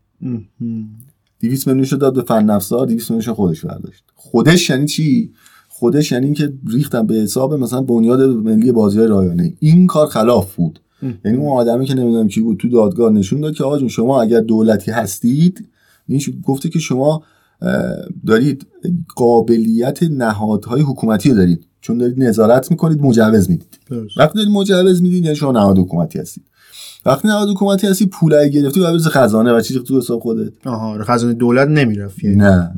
200 1.40 1.66
میلیونش 1.66 1.92
داد 1.92 2.14
به 2.14 2.22
فن 2.22 2.50
افزار 2.50 2.86
200 2.86 3.10
میلیونش 3.10 3.28
خودش 3.28 3.64
برداشت. 3.64 4.04
خودش 4.14 4.70
یعنی 4.70 4.86
چی؟ 4.86 5.32
خودش 5.68 6.12
یعنی 6.12 6.24
اینکه 6.24 6.52
ریختم 6.72 7.06
به 7.06 7.14
حساب 7.14 7.54
مثلا 7.54 7.82
بنیاد 7.82 8.20
ملی 8.20 8.72
بازی 8.72 8.98
رایانه. 8.98 9.54
این 9.60 9.86
کار 9.86 10.06
خلاف 10.06 10.54
بود. 10.56 10.80
یعنی 11.24 11.36
اون 11.36 11.48
آدمی 11.48 11.86
که 11.86 11.94
نمی‌دونم 11.94 12.28
کی 12.28 12.40
بود 12.40 12.58
تو 12.58 12.68
دادگاه 12.68 13.12
نشون 13.12 13.40
داد 13.40 13.54
که 13.54 13.64
آقا 13.64 13.78
جون 13.78 13.88
شما 13.88 14.22
اگر 14.22 14.40
دولتی 14.40 14.90
هستید 14.90 15.68
این 16.08 16.20
گفته 16.44 16.68
که 16.68 16.78
شما 16.78 17.22
دارید 18.26 18.66
قابلیت 19.16 20.02
نهادهای 20.02 20.82
حکومتی 20.82 21.30
رو 21.30 21.36
دارید. 21.36 21.66
چون 21.80 21.98
دارید 21.98 22.22
نظارت 22.22 22.70
می‌کنید 22.70 23.00
مجوز 23.00 23.50
می‌دید. 23.50 23.78
وقتی 24.16 24.38
دارید 24.38 24.52
مجوز 24.52 25.02
می‌دید 25.02 25.24
یعنی 25.24 25.36
شما 25.36 25.52
نهاد 25.52 25.78
حکومتی 25.78 26.18
هستید. 26.18 26.44
وقتی 27.06 27.28
نهاد 27.28 27.48
حکومتی 27.48 27.86
هستی 27.86 28.06
پول 28.06 28.34
اگه 28.34 28.48
گرفتی 28.48 28.80
باید 28.80 28.92
بریزی 28.92 29.10
خزانه 29.10 29.52
و 29.52 29.60
چیزی 29.60 29.80
تو 29.80 29.98
حساب 29.98 30.20
خودت. 30.20 30.52
آها 30.66 31.04
خزانه 31.04 31.34
دولت 31.34 31.68
نمی‌رفت 31.68 32.24
یعنی. 32.24 32.36
نه. 32.36 32.74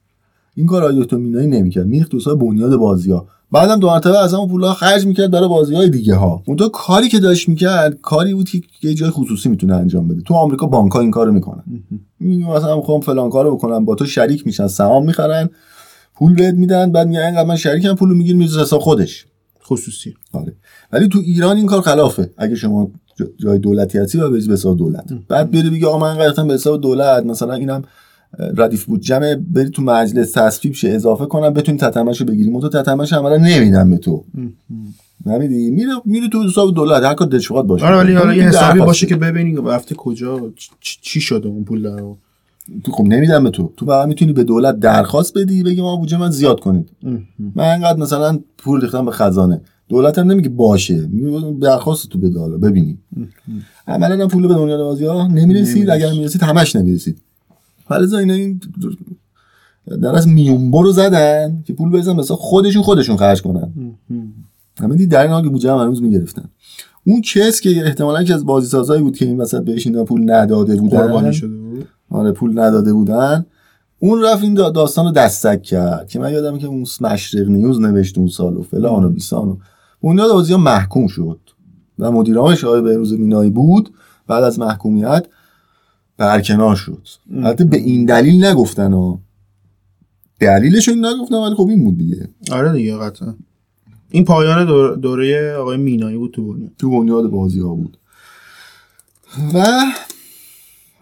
این 0.56 0.66
کار 0.66 0.84
آیوتو 0.84 1.18
مینایی 1.18 1.46
نمی‌کرد. 1.46 1.86
میریخت 1.86 2.10
تو 2.10 2.16
حساب 2.16 2.38
بنیاد 2.38 2.76
بازی 2.76 3.10
ها 3.10 3.26
بعدم 3.52 3.80
دو 3.80 3.86
مرتبه 3.86 4.18
از 4.18 4.34
همون 4.34 4.48
پولا 4.48 4.72
خرج 4.72 5.06
می‌کرد 5.06 5.30
برای 5.30 5.48
بازی 5.48 5.74
های 5.74 5.90
دیگه 5.90 6.14
ها 6.14 6.42
اون 6.46 6.56
تو 6.56 6.68
کاری 6.68 7.08
که 7.08 7.18
داشت 7.20 7.48
می‌کرد 7.48 8.00
کاری 8.00 8.34
بود 8.34 8.48
که 8.48 8.62
یه 8.82 8.94
جای 8.94 9.10
خصوصی 9.10 9.48
می‌تونه 9.48 9.74
انجام 9.74 10.08
بده. 10.08 10.20
تو 10.22 10.34
آمریکا 10.34 10.66
بانک 10.66 10.92
ها 10.92 11.00
این 11.00 11.10
کارو 11.10 11.32
می‌کنن. 11.32 11.62
مثلا 12.56 12.76
می‌خوام 12.76 13.00
فلان 13.00 13.30
کارو 13.30 13.56
بکنم 13.56 13.84
با 13.84 13.94
تو 13.94 14.06
شریک 14.06 14.46
میشن 14.46 14.66
سهام 14.66 15.06
می‌خرن 15.06 15.50
پول 16.14 16.34
بهت 16.34 16.54
میدن 16.54 16.92
بعد 16.92 17.08
میگن 17.08 17.20
اینقدر 17.20 17.48
من 17.48 17.56
شریکم 17.56 17.94
پولو 17.94 18.14
میگیر 18.14 18.36
میز 18.36 18.58
حساب 18.58 18.80
خودش. 18.80 19.26
خصوصی. 19.66 20.14
آره. 20.32 20.52
ولی 20.92 21.08
تو 21.08 21.18
ایران 21.18 21.56
این 21.56 21.66
کار 21.66 21.80
خلافه. 21.80 22.30
اگه 22.38 22.54
شما 22.54 22.90
جای 23.38 23.58
دولتی 23.58 23.98
هستی 23.98 24.18
و 24.18 24.30
به 24.30 24.38
حساب 24.38 24.78
دولت. 24.78 25.12
بعد 25.28 25.50
بری 25.50 25.70
بگی 25.70 25.84
آقا 25.84 25.98
من 25.98 26.14
قرارتم 26.14 26.48
به 26.48 26.54
حساب 26.54 26.80
دولت. 26.80 27.26
مثلا 27.26 27.54
اینم 27.54 27.82
ردیف 28.56 28.84
بود. 28.84 29.00
جمع 29.00 29.34
بری 29.34 29.70
تو 29.70 29.82
مجلس 29.82 30.32
تصویب 30.32 30.74
شه 30.74 30.88
اضافه 30.88 31.26
کنم 31.26 31.50
بتونی 31.50 31.78
تتمش 31.78 32.20
رو 32.20 32.26
بگیری. 32.26 32.60
تو 32.60 32.68
تتمش 32.68 33.12
عملا 33.12 33.36
نمیدم 33.36 33.90
به 33.90 33.98
تو. 33.98 34.24
نمیدی؟ 35.26 35.70
میره 35.70 35.90
میره 36.04 36.28
تو 36.28 36.42
حساب 36.42 36.74
دولت. 36.74 37.02
هر 37.02 37.14
کار 37.14 37.28
دلش 37.28 37.48
بخواد 37.48 37.66
باشه. 37.66 37.86
آره 37.86 37.96
ولی 37.96 38.36
یه 38.36 38.48
حسابی 38.48 38.78
باشه 38.78 39.06
که 39.06 39.16
ببینی 39.16 39.56
رفته 39.66 39.94
کجا 39.94 40.52
چی 40.80 41.20
شده 41.20 41.48
اون 41.48 41.64
پول 41.64 41.86
واقع. 41.86 42.14
تو 42.84 42.92
خب 42.92 43.04
نمیدم 43.04 43.44
به 43.44 43.50
تو. 43.50 43.72
تو 43.76 43.86
فقط 43.86 44.08
می‌تونی 44.08 44.32
به 44.32 44.44
دولت 44.44 44.78
درخواست 44.80 45.38
بدی 45.38 45.62
بگی 45.62 45.80
ما 45.80 45.96
بودجه 45.96 46.18
من 46.18 46.30
زیاد 46.30 46.60
کنید. 46.60 46.88
من 47.54 47.64
انقدر 47.64 47.98
مثلا 47.98 48.38
پول 48.58 48.80
ریختم 48.80 49.04
به 49.04 49.10
خزانه. 49.10 49.60
دولت 49.92 50.18
هم 50.18 50.30
نمیگه 50.30 50.48
باشه. 50.48 51.08
درخواست 51.62 52.08
تو 52.08 52.18
بده 52.18 52.38
حالا 52.38 52.56
ببینیم. 52.58 53.02
عملا 53.86 54.22
هم 54.22 54.28
پول 54.28 54.48
به 54.48 54.54
دنیا 54.54 54.76
بازی 54.76 55.04
ها 55.04 55.26
نمی‌رسید. 55.26 55.90
اگر 55.90 56.10
می‌رسید 56.10 56.42
همش 56.42 56.76
نمی‌رسید. 56.76 57.18
حالا 57.84 58.18
اینا 58.18 58.34
این 58.34 58.60
در 60.02 60.16
از 60.16 60.28
میونبو 60.28 60.82
رو 60.82 60.92
زدن 60.92 61.62
که 61.66 61.72
پول 61.72 61.90
بزن 61.90 62.12
مثلا 62.12 62.36
خودشون 62.36 62.82
خودشون 62.82 63.16
خرج 63.16 63.42
کنن. 63.42 63.72
همه 64.80 64.96
دید 64.96 65.10
در 65.10 65.22
این 65.22 65.30
حال 65.30 65.42
که 65.42 65.48
بودجه 65.48 65.72
هم 65.72 65.78
هنوز 65.78 66.02
می‌گرفتن. 66.02 66.44
اون 67.06 67.20
کس 67.20 67.60
که 67.60 67.70
احتمالا 67.86 68.24
که 68.24 68.34
از 68.34 68.46
بازی 68.46 68.66
سازایی 68.66 69.02
بود 69.02 69.16
که 69.16 69.24
این 69.24 69.40
وسط 69.40 69.64
بهش 69.64 69.86
اینا 69.86 70.04
پول 70.04 70.30
نداده 70.30 70.76
بودن. 70.76 71.30
شده 71.30 71.56
بود. 71.56 71.86
آره 72.10 72.32
پول 72.32 72.58
نداده 72.58 72.92
بودن. 72.92 73.46
اون 73.98 74.22
رفت 74.22 74.42
این 74.42 74.54
داستان 74.54 75.04
رو 75.04 75.12
دستک 75.12 75.62
کرد 75.62 76.08
که 76.08 76.18
من 76.18 76.32
یادم 76.32 76.58
که 76.58 76.66
اون 76.66 76.84
مشرق 77.00 77.48
نیوز 77.48 77.80
نوشت 77.80 78.18
اون 78.18 78.28
سال 78.28 78.56
و 78.56 78.62
فلان 78.62 79.04
و 79.04 79.08
بیسان 79.08 79.48
و 79.48 79.56
بنیاد 80.02 80.32
بازی 80.32 80.52
ها 80.52 80.58
محکوم 80.58 81.06
شد 81.06 81.40
و 81.98 82.12
مدیرامش 82.12 82.64
آقای 82.64 82.80
بهروز 82.82 83.12
مینایی 83.12 83.50
بود. 83.50 83.94
بعد 84.26 84.44
از 84.44 84.58
محکومیت 84.58 85.26
برکنار 86.16 86.76
شد. 86.76 87.08
البته 87.34 87.64
به 87.64 87.76
این 87.76 88.04
دلیل 88.04 88.44
نگفتن 88.44 88.92
ها. 88.92 89.18
دلیلش 90.40 90.88
رو 90.88 90.94
نگفتن 90.94 91.34
ولی 91.34 91.54
خب 91.54 91.66
این 91.68 91.84
بود 91.84 91.98
دیگه. 91.98 92.28
آره 92.52 92.72
دیگه 92.72 92.96
قطعا. 92.96 93.34
این 94.10 94.24
پایان 94.24 94.66
دور- 94.66 94.96
دوره 94.96 95.54
آقای 95.54 95.76
مینایی 95.76 96.16
بود 96.16 96.30
تو 96.30 96.52
بنیاد. 96.52 96.70
تو 96.78 96.90
بنیاد 96.90 97.30
بازی 97.30 97.60
ها 97.60 97.74
بود. 97.74 97.98
و 99.54 99.64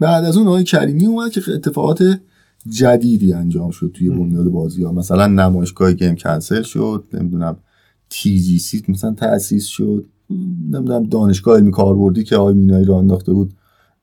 بعد 0.01 0.25
از 0.25 0.37
اون 0.37 0.47
آقای 0.47 0.65
کریمی 0.65 1.07
اومد 1.07 1.31
که 1.31 1.41
اتفاقات 1.55 2.21
جدیدی 2.69 3.33
انجام 3.33 3.71
شد 3.71 3.91
توی 3.95 4.11
بنیاد 4.11 4.45
بازی 4.45 4.83
ها. 4.85 4.93
مثلا 4.93 5.27
نمایشگاه 5.27 5.93
گیم 5.93 6.15
کنسل 6.17 6.63
شد 6.63 7.05
نمی‌دونم 7.13 7.57
تی 8.11 8.41
جی 8.41 8.83
مثلا 8.89 9.15
تأسیس 9.15 9.67
شد. 9.67 10.07
نمی‌دونم 10.71 11.03
دانشگاه 11.03 11.57
علمی 11.57 11.71
کاربردی 11.71 12.25
که 12.25 12.37
آقای 12.37 12.55
مینایی 12.55 12.85
رو 12.85 12.95
انداخته 12.95 13.33
بود 13.33 13.55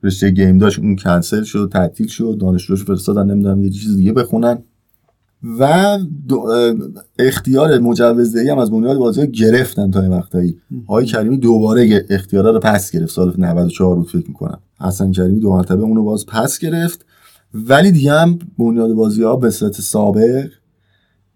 رشته 0.04 0.30
گیم 0.30 0.58
داشت 0.58 0.80
اون 0.80 0.96
کنسل 0.96 1.44
شد 1.44 1.70
تعطیل 1.74 2.08
شد 2.08 2.38
دانشجوش 2.42 2.84
فرستادن 2.84 3.32
نمی‌دونم 3.32 3.62
یه 3.62 3.70
چیز 3.70 3.98
دیگه 3.98 4.14
بخونن. 4.14 4.58
و 5.60 5.98
اختیار 7.20 7.80
مجوزدهی 7.80 8.50
هم 8.50 8.58
از 8.58 8.72
بنیاد 8.72 8.98
بازی 8.98 9.28
گرفتن 9.28 9.92
تا 9.92 10.04
یه 10.04 10.10
مقطعی 10.10 10.58
آقای 10.88 11.06
کریمی 11.06 11.38
دوباره 11.38 12.06
اختیارا 12.10 12.52
رو 12.52 12.60
پس 12.60 12.92
گرفت. 12.92 13.12
سال 13.12 13.34
94 13.38 13.96
بود 13.96 14.08
فکر 14.08 14.28
می‌کنم. 14.28 14.60
حسن 14.80 15.12
کریمی 15.12 15.40
دو 15.40 15.50
مرتبه 15.50 15.84
اونو 15.84 16.04
باز 16.04 16.26
پس 16.26 16.60
گرفت. 16.60 17.06
ولی 17.54 17.92
دیگه 17.92 18.12
هم 18.12 18.40
بنیاد 18.60 18.94
بازی 18.94 19.24
ها 19.24 19.36
به 19.36 19.50
صورت 19.50 19.82
سابق 19.82 20.50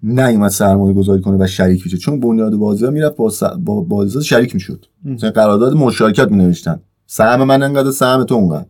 نیومد 0.04 0.50
سرمایه 0.50 0.94
گذاری 0.94 1.22
کنه 1.22 1.44
و 1.44 1.48
شریک 1.48 1.86
بشه. 1.86 1.98
چون 1.98 2.20
بنیاد 2.20 2.56
بازی 2.56 2.86
ها 2.86 2.92
می‌رفت 2.92 3.16
با, 3.16 3.30
س... 3.30 3.44
با 3.44 3.82
بازی 3.82 4.24
شریک 4.24 4.56
می‌شد. 4.56 4.86
مثلا 5.06 5.32
قرارداد 5.32 5.74
مشارکت 5.74 6.32
می 6.32 6.38
نوشتن 6.38 6.80
سهم 7.08 7.44
من 7.44 7.64
انقدر 7.64 7.92
سهم 7.92 8.24
تو 8.24 8.36
اونقدر. 8.36 8.66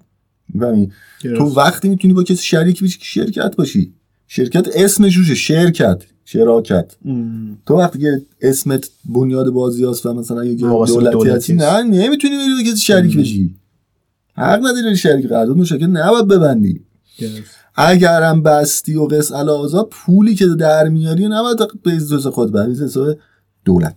می‌فهمی؟ 0.54 0.92
تو 1.22 1.44
وقتی 1.44 1.90
می‌تونی 1.90 2.14
با 2.14 2.24
کسی 2.24 2.44
شریک 2.44 2.84
بشی 2.84 3.00
که 3.00 3.06
شرکت 3.06 3.56
باشی. 3.56 3.94
شرکت 4.28 4.68
اسمش 4.76 5.16
روشه 5.16 5.36
شرکت 5.36 6.04
شراکت. 6.26 6.96
ام. 7.06 7.58
تو 7.66 7.74
وقتی 7.74 8.00
که 8.00 8.22
اسمت 8.42 8.90
بنیاد 9.06 9.50
بازی 9.50 9.86
هست 9.86 10.06
و 10.06 10.14
مثلا 10.14 10.46
یه 10.46 10.56
دولتی 10.56 11.30
هستی. 11.30 11.54
نه 11.54 11.84
نمی‌تونی 11.84 12.38
بری 12.38 12.64
با 12.64 12.72
کسی 12.72 12.82
شریک 12.82 13.18
بشی. 13.18 13.56
حق 14.36 14.60
نداری 14.60 14.98
شریک 14.98 15.28
قرارداد 15.28 15.58
مشارکت 15.58 15.88
نباید 15.88 16.28
ببندی. 16.28 16.82
گرفت. 17.18 17.61
اگرم 17.76 18.44
بستی 18.44 18.96
و 18.96 19.06
قص 19.06 19.32
علاوه 19.32 19.84
پولی 19.92 20.36
که 20.36 20.48
در 20.48 20.88
میاری 20.88 21.28
نباید 21.28 21.58
به 21.84 21.92
جز 21.92 22.28
خود 22.28 22.52
بری 22.52 22.72
حساب 22.72 23.18
دولت. 23.66 23.96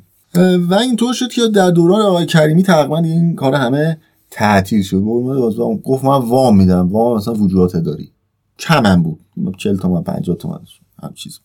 و 0.69 0.75
اینطور 0.75 1.15
شد 1.15 1.29
که 1.29 1.49
در 1.49 1.71
دوران 1.71 2.01
آقای 2.01 2.27
کریمی 2.27 2.63
تقریبا 2.63 2.99
این 2.99 3.35
کار 3.35 3.55
همه 3.55 3.99
تعطیل 4.31 4.83
شد. 4.83 5.01
گفت 5.85 6.05
من 6.05 6.19
وام 6.19 6.57
میدم. 6.57 6.89
وام 6.89 7.17
مثلا 7.17 7.35
وجوهات 7.35 7.77
داری 7.77 8.13
کم 8.59 8.87
هم 8.87 9.03
بود. 9.03 9.21
40 9.59 9.77
تومن 9.77 10.03
50 10.03 10.37
تومن 10.37 10.59
هم 11.03 11.13
چیز. 11.15 11.41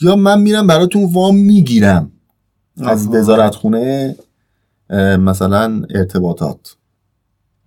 یا 0.00 0.16
من 0.16 0.40
میرم 0.40 0.66
براتون 0.66 1.12
وام 1.12 1.36
می‌گیرم. 1.36 2.10
از. 2.76 3.08
وزارت 3.08 3.54
خونه 3.54 4.16
مثلا 5.18 5.82
ارتباطات. 5.90 6.76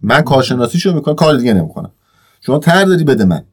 من 0.02 0.21
کارشناسیشو 0.21 0.93
می‌کنم. 0.93 1.15
کار 1.15 1.38
دیگه 1.38 1.54
نمی‌کنم. 1.54 1.91
شما 2.41 2.60
تر 2.60 2.86
داری 2.86 3.04
بده 3.04 3.26
من. 3.26 3.43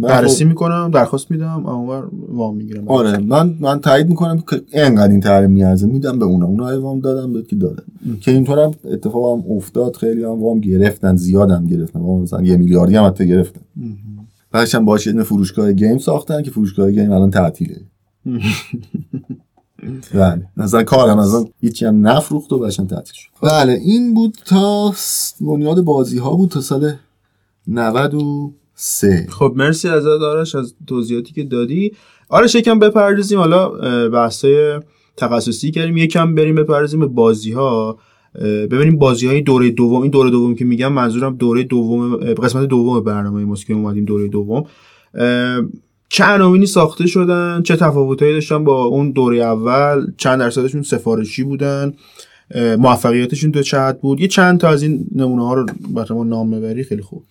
بررسی 0.00 0.44
خب- 0.44 0.48
می‌کنم 0.48 0.90
درخواست 0.94 1.30
میدم 1.30 1.66
اونور 1.66 2.08
وام 2.28 2.56
می‌گیرم. 2.56 2.88
آره 2.88 3.18
من 3.18 3.54
من 3.60 3.80
تایید 3.80 4.08
می‌کنم 4.08 4.42
که 4.50 4.62
اینقدر 4.72 5.10
این 5.10 5.20
تحریم 5.20 5.50
میارزه. 5.50 5.86
میدم 5.86 6.18
به 6.18 6.24
اونا. 6.24 6.46
اونا 6.46 6.80
وام 6.80 7.00
دادم 7.00 7.32
به 7.32 7.42
کی 7.42 7.56
دادن. 7.56 7.82
که 8.20 8.30
اینطور 8.30 8.58
هم 8.58 8.70
اتفاق 8.84 9.38
هم 9.38 9.52
افتاد. 9.56 9.96
خیلی 9.96 10.24
هم 10.24 10.42
وام 10.42 10.60
گرفتن 10.60 11.16
زیاد 11.16 11.50
هم 11.50 11.66
گرفتن. 11.66 12.00
وام 12.00 12.22
مثلا 12.22 12.42
یه 12.42 12.56
میلیاردی 12.56 12.96
هم 12.96 13.06
حتی 13.06 13.28
گرفتن. 13.28 13.60
بعدش 14.52 14.74
هم 14.74 14.84
باشه 14.84 15.14
یه 15.14 15.22
فروشگاه 15.22 15.72
گیم 15.72 15.98
ساختن 15.98 16.42
که 16.42 16.50
فروشگاه 16.50 16.90
گیم 16.90 17.12
الان 17.12 17.30
تعطیله. 17.30 17.76
بله. 20.14 20.46
مثلا 20.56 20.82
کارم 20.84 21.18
مثلا 21.18 21.44
هیچی 21.60 21.86
هم 21.86 22.06
نفروخت 22.06 22.52
و 22.52 22.58
باشن 22.58 22.86
تعطیل 22.86 23.14
شد. 23.14 23.28
بله 23.42 23.72
این 23.72 24.14
بود 24.14 24.36
تا 24.44 24.92
بنیاد 25.40 25.80
بازی 25.80 26.18
ها 26.18 26.34
بود 26.36 26.50
تا 26.50 26.60
سال 26.60 26.92
93 28.78 29.26
خب 29.30 29.52
مرسی 29.56 29.88
از 29.88 30.06
آرش 30.06 30.54
از 30.54 30.74
توضیحاتی 30.86 31.32
که 31.32 31.44
دادی. 31.44 31.92
آرش 32.28 32.54
یکم 32.54 32.78
بپردازیم. 32.78 33.38
حالا 33.38 33.68
بحثای 34.08 34.80
تخصصی 35.16 35.70
کردیم. 35.70 35.96
یکم 35.96 36.34
بریم 36.34 36.54
بپردازیم 36.54 37.00
به 37.00 37.06
بازی 37.06 37.52
ها 37.52 37.98
ببینیم 38.70 38.98
بازی 38.98 39.26
های 39.26 39.40
دوره 39.40 39.70
دوم. 39.70 40.02
این 40.02 40.10
دوره 40.10 40.30
دوم 40.30 40.54
که 40.54 40.64
میگم 40.64 40.92
منظورم 40.92 41.36
دوره 41.36 41.62
دوم 41.62 42.16
قسمت 42.16 42.68
دوم 42.68 43.00
برنامه 43.00 43.44
ماست 43.44 43.70
اومدیم 43.70 44.04
دوره 44.04 44.28
دوم. 44.28 44.64
چه 46.08 46.24
عناوینی 46.24 46.66
ساخته 46.66 47.06
شدن؟ 47.06 47.62
چه 47.62 47.76
تفاوتایی 47.76 48.32
داشتن 48.32 48.64
با 48.64 48.84
اون 48.84 49.10
دوره 49.10 49.38
اول؟ 49.38 50.06
چند 50.16 50.38
درصدشون 50.38 50.82
سفارشی 50.82 51.42
بودن؟ 51.42 51.92
موفقیتشون 52.78 53.52
تو 53.52 53.78
حد 53.78 54.00
بود؟ 54.00 54.20
یه 54.20 54.28
چند 54.28 54.60
تا 54.60 54.68
از 54.68 54.82
این 54.82 55.06
نمونه 55.14 55.46
ها 55.46 55.54
رو 55.54 55.66
برای 55.94 56.18
ما 56.18 56.24
نام 56.24 56.50
ببری 56.50 56.84
خیلی 56.84 57.02
خوب. 57.02 57.24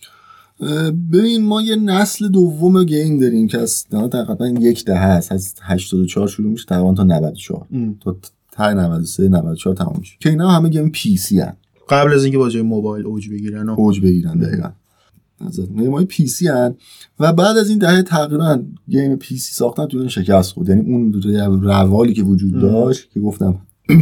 ببین 1.13 1.43
ما 1.43 1.61
یه 1.61 1.75
نسل 1.75 2.27
دوم 2.27 2.83
گیم 2.83 3.19
داریم 3.19 3.47
که 3.47 3.57
از 3.59 3.85
تقریبا 3.85 4.47
یک 4.47 4.85
دهه 4.85 4.97
هست 5.03 5.31
از 5.31 5.53
84 5.61 6.27
شروع 6.27 6.51
میشه 6.51 6.65
تقریبا 6.65 6.93
تا 6.93 7.03
94 7.03 7.65
ام. 7.71 7.97
تا 8.01 8.15
ته 8.51 8.73
93 8.73 9.29
94 9.29 9.75
تمام 9.75 9.95
میشه. 9.99 10.15
که 10.19 10.29
اینا 10.29 10.51
همه 10.51 10.69
game 10.69 10.89
PC 10.89 11.39
هن. 11.39 11.53
قبل 11.89 12.13
از 12.13 12.23
اینکه 12.23 12.37
بازی 12.37 12.61
موبایل 12.61 13.05
اوج 13.05 13.29
بگیرن 13.29 13.69
و 13.69 13.75
اوج 13.77 13.99
بگیرن 14.01 14.39
دقیقا. 14.39 14.69
game 15.77 15.91
های 15.93 16.05
PC 16.05 16.47
هن. 16.47 16.75
و 17.19 17.33
بعد 17.33 17.57
از 17.57 17.69
این 17.69 17.77
دهه 17.77 18.01
تقریبا 18.01 18.59
game 18.89 19.15
PC 19.15 19.53
ساختن 19.53 19.85
تو 19.85 19.97
این 19.97 20.07
شکست 20.07 20.51
خورد. 20.53 20.69
یعنی 20.69 20.81
اون 20.93 21.13
رو- 21.13 21.61
روالی 21.61 22.13
که 22.13 22.23
وجود 22.23 22.61
داشت 22.61 23.11
که 23.11 23.19
گفتم 23.19 23.55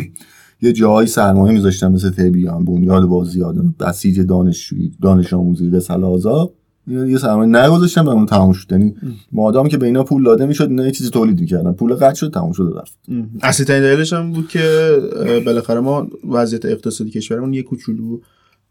یه 0.62 0.74
جایی 0.74 1.08
سرمایه 1.08 1.54
میذاشتن 1.54 1.92
مثل 1.92 2.10
تبیان 2.10 2.66
بنیاد 2.66 3.06
بازی 3.06 3.44
آدم 3.44 3.76
بسیج 3.80 4.20
دانشجویی 4.20 4.92
دانش 5.02 5.34
آموزی 5.34 5.70
رساله 5.70 6.06
آزا 6.06 6.52
اینا 6.88 7.04
دیگه 7.04 7.18
سرمایه 7.18 7.50
نگذاشتن 7.50 8.02
و 8.02 8.10
اون 8.10 8.26
تموم 8.26 8.54
شد. 8.54 8.72
یعنی 8.72 8.96
مادام 9.32 9.68
که 9.68 9.78
به 9.78 9.86
اینا 9.86 10.04
پول 10.04 10.24
داده 10.24 10.46
می‌شد 10.46 10.70
اینا 10.70 10.86
یه 10.86 10.92
چیزی 10.92 11.10
تولید 11.10 11.40
می‌کردن. 11.40 11.72
پول 11.72 11.94
قطع 11.94 12.16
شد 12.16 12.34
تموم 12.34 12.52
شد 12.52 12.74
رفت. 12.78 12.98
اصلی 13.42 13.66
ترین 13.66 13.82
دلیلش 13.82 14.14
هم 14.14 14.32
بود 14.32 14.48
که 14.48 14.98
بالاخره 15.46 15.80
ما 15.80 16.08
وضعیت 16.30 16.66
اقتصادی 16.66 17.10
کشورمون 17.10 17.54
یه 17.54 17.64
کوچولو 17.64 18.20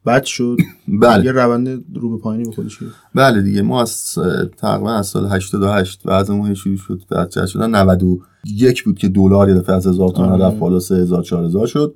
بد 0.07 0.25
شد. 0.25 0.57
بله. 1.03 1.25
یه 1.25 1.33
روند 1.33 1.85
رو 1.95 2.11
به 2.11 2.23
پایینی 2.23 2.45
به 2.45 2.53
خودش. 2.53 2.79
بله 3.15 3.43
دیگه. 3.43 3.63
ما 3.63 3.83
از 3.83 4.19
تقریبا 4.57 4.93
از 4.93 5.07
سال 5.07 5.27
88 5.27 6.03
وضعمون 6.05 6.55
شروع 6.55 6.77
شد 6.77 7.03
بعد 7.11 7.31
جد 7.31 7.47
شدن. 7.47 7.75
91 7.75 8.85
بود 8.85 8.99
که 8.99 9.09
دلار 9.09 9.49
یه 9.49 9.55
دفعه 9.55 9.77
از 9.77 9.87
1000 9.87 10.09
تومان 10.09 10.33
آره. 10.33 10.45
رفت 10.45 10.59
بالا 10.59 10.81
3000 10.81 11.23
4000 11.23 11.67
شد. 11.67 11.95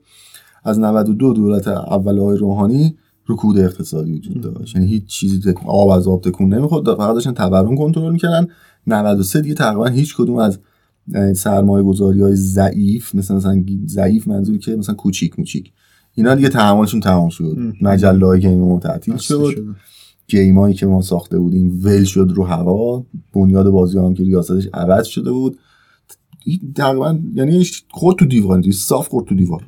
از 0.64 0.79
92 0.79 1.33
دولت 1.33 1.68
اول 1.68 2.18
آقای 2.18 2.37
روحانی 2.37 2.97
رکود 3.29 3.59
اقتصادی 3.59 4.12
وجود 4.12 4.40
داشت. 4.40 4.77
یعنی 4.77 4.88
هیچ 4.88 5.07
چیزی 5.07 5.55
آب 5.66 5.88
از 5.88 6.09
آب 6.09 6.23
تکون 6.23 6.55
نمی‌خورد. 6.55 6.97
فقط 6.97 7.14
داشتن 7.14 7.33
تورم 7.33 7.77
کنترل 7.77 8.12
می‌کردن. 8.12 8.47
93 8.87 9.40
دیگه 9.40 9.55
تقریبا 9.55 9.87
هیچ 9.87 10.16
کدوم 10.16 10.38
از 10.38 10.59
سرمایه 11.35 11.85
گذاری 11.85 12.23
های 12.23 12.35
ضعیف 12.35 13.14
مثل 13.14 13.35
مثلا 13.35 13.64
ضعیف 13.87 14.29
منظوری 14.29 14.59
که 14.59 14.77
مثلا 14.77 14.94
کوچیک 14.94 15.38
موچیک. 15.38 15.73
اینا 16.18 16.35
دیگه 16.35 16.48
تحملشون 16.48 17.00
تمام 17.00 17.28
شد. 17.28 17.57
مجله 17.83 18.26
های 18.26 18.40
game 18.40 18.59
ما 18.59 18.78
تعطیل 18.78 19.16
شد. 19.16 19.74
game 20.29 20.59
ایی 20.59 20.75
که 20.74 20.87
ما 20.87 21.02
ساخته 21.02 21.38
بودیم 21.38 21.81
ول 21.85 22.04
شد 22.04 22.33
رو 22.35 22.44
هوا. 22.44 23.04
بنیاد 23.35 23.70
بازی 23.70 23.98
هم 23.98 24.14
که 24.14 24.22
ریاستش 24.22 24.68
عوض 24.74 25.07
شده 25.07 25.33
بود. 25.33 25.59
تقریبا 26.74 27.18
یعنی 27.35 27.66
خورد 27.90 28.16
تو 28.16 28.24
دیوار 28.24 28.70
صاف 28.70 29.09
خورد 29.09 29.26
تو 29.26 29.35
دیوار. 29.35 29.66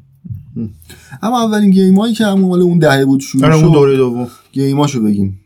اما 1.22 1.44
اولین 1.44 1.70
game 1.70 2.00
ایی 2.00 2.14
که 2.14 2.26
همون 2.26 2.48
مال 2.48 2.60
اون 2.60 2.78
دهه 2.78 3.04
بود 3.04 3.20
شروع 3.20 3.44
آره 3.44 3.60
شد 3.60 3.72
دوره 3.72 3.96
دوم. 3.96 4.28
game 4.52 4.81
اشو 4.81 5.02
بگیم. 5.02 5.40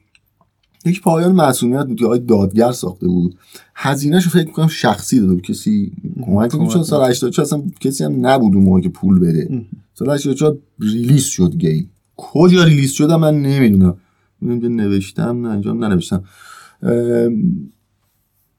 یک 0.87 1.03
پایان 1.03 1.33
معصومیت 1.33 1.87
بود 1.87 1.99
که 1.99 2.05
آقای 2.05 2.19
دادگر 2.19 2.73
ساخته 2.73 3.09
بود. 3.09 3.35
هزینهش 3.75 4.25
رو 4.25 4.31
فکر 4.31 4.47
می‌کنم 4.47 4.69
شخصی 4.69 5.21
داده 5.21 5.33
بود. 5.33 5.43
کسی 5.43 5.93
کمک. 6.23 6.51
چون 6.51 6.83
سال 6.83 7.11
84 7.11 7.47
اصلا 7.47 7.63
کسی 7.81 8.05
هم 8.05 8.27
نبود 8.27 8.55
اون 8.55 8.65
موقع 8.65 8.81
که 8.81 8.89
پول 8.89 9.19
بده 9.19 9.65
سال 9.95 10.11
84 10.11 10.59
release 10.81 11.25
شد 11.25 11.57
game 11.57 11.91
کجا 12.17 12.65
release 12.65 12.93
شد 12.93 13.11
من 13.11 13.43
نمی‌دونم. 13.43 13.97
اینجا 14.43 14.69
نوشتم 14.69 15.47
نه 15.47 15.53
اینجا 15.53 15.71
هم 15.71 15.85
ننوشتم. 15.85 16.25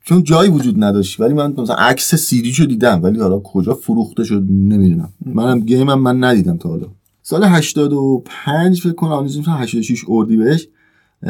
چون 0.03 0.23
جایی 0.23 0.49
وجود 0.49 0.83
نداشت 0.83 1.19
ولی 1.19 1.33
من 1.33 1.53
مثلا 1.57 1.75
عکس 1.75 2.15
سیدی 2.15 2.53
شو 2.53 2.65
دیدم 2.65 2.99
ولی 3.03 3.19
حالا 3.19 3.39
کجا 3.39 3.73
فروخته 3.73 4.23
شد 4.23 4.43
نمی‌دونم. 4.49 5.13
منم 5.25 5.59
game 5.59 5.93
م 5.93 6.01
من 6.01 6.23
ندیدم 6.23 6.57
تا 6.57 6.69
حالا. 6.69 6.87
سال 7.21 7.43
85 7.43 8.81
فکر 8.81 8.91
کنم 8.91 9.11
آنیزم 9.11 9.41
86 9.47 10.03
اردیبهشت 10.07 10.69
اه، 10.69 10.74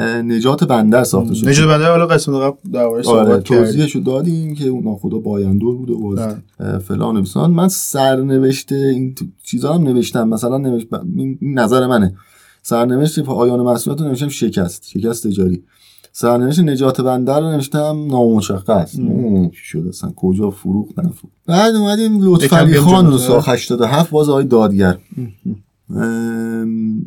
نجات 0.02 0.64
بندر 0.64 1.04
ساخته 1.04 1.34
شد 1.34 1.48
نجات 1.48 1.68
بنده 1.68 1.88
حالا 1.88 2.08
قسمت 2.08 2.36
قبل 2.42 2.78
آره 2.78 3.04
صحبت 3.04 3.44
توضیحشو 3.44 4.00
دادیم 4.00 4.56
که 4.56 4.68
اون 4.68 4.84
ناخدا 4.84 5.18
بایندور 5.18 5.76
بود 5.76 5.90
و 5.90 6.16
بله. 6.16 6.38
اه، 6.60 6.80
فلان 6.80 7.18
و 7.18 7.22
بیسان 7.22 7.52
من 7.52 7.68
سرنوشته 7.68 8.76
این 8.76 9.16
چیزا 9.44 9.74
هم 9.74 9.84
نوشتم. 9.84 10.30
مثلا 10.30 10.58
نوشت 10.58 10.88
این 11.18 11.40
نظر 11.42 11.88
منه. 11.88 12.16
سرنوشت 12.62 13.20
پایان 13.20 13.62
مسئولیت 13.62 14.02
رو 14.02 14.08
نوشتم 14.08 14.30
شکست 14.30 14.88
شکست 14.88 15.28
تجاری. 15.28 15.64
سرنوشت 16.12 16.60
نجات 16.60 17.02
بندر 17.02 17.40
رو 17.40 17.52
نوشتم 17.52 18.08
نامشخص. 18.10 19.00
نمی‌دونم 19.00 19.50
چی 19.50 19.58
شد 19.64 19.86
اصلا 19.88 20.12
کجا 20.16 20.50
فروخت 20.50 21.00
نفروخت 21.00 21.36
بعد 21.46 21.76
اومدیم 21.76 22.18
لطفعلی 22.22 22.80
خان 22.80 23.06
رو 23.06 23.12
جلوتر. 23.12 23.28
ساخت 23.28 23.50
87 23.50 24.10
باز 24.10 24.30
آقای 24.30 24.46
دادگر. 24.46 24.98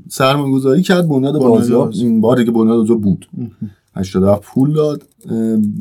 سرمایه 0.09 0.53
گذاری 0.53 0.83
کرد 0.83 1.09
بنیاد 1.09 1.35
بنیاد 1.35 1.49
بازی 1.49 1.73
ها 1.73 1.85
بازی. 1.85 2.05
این 2.05 2.21
بار 2.21 2.37
دیگه 2.37 2.51
بنیاد 2.51 2.77
اونجا 2.77 2.95
بود. 2.95 3.27
87 3.97 4.43
پول 4.43 4.73
داد. 4.73 5.03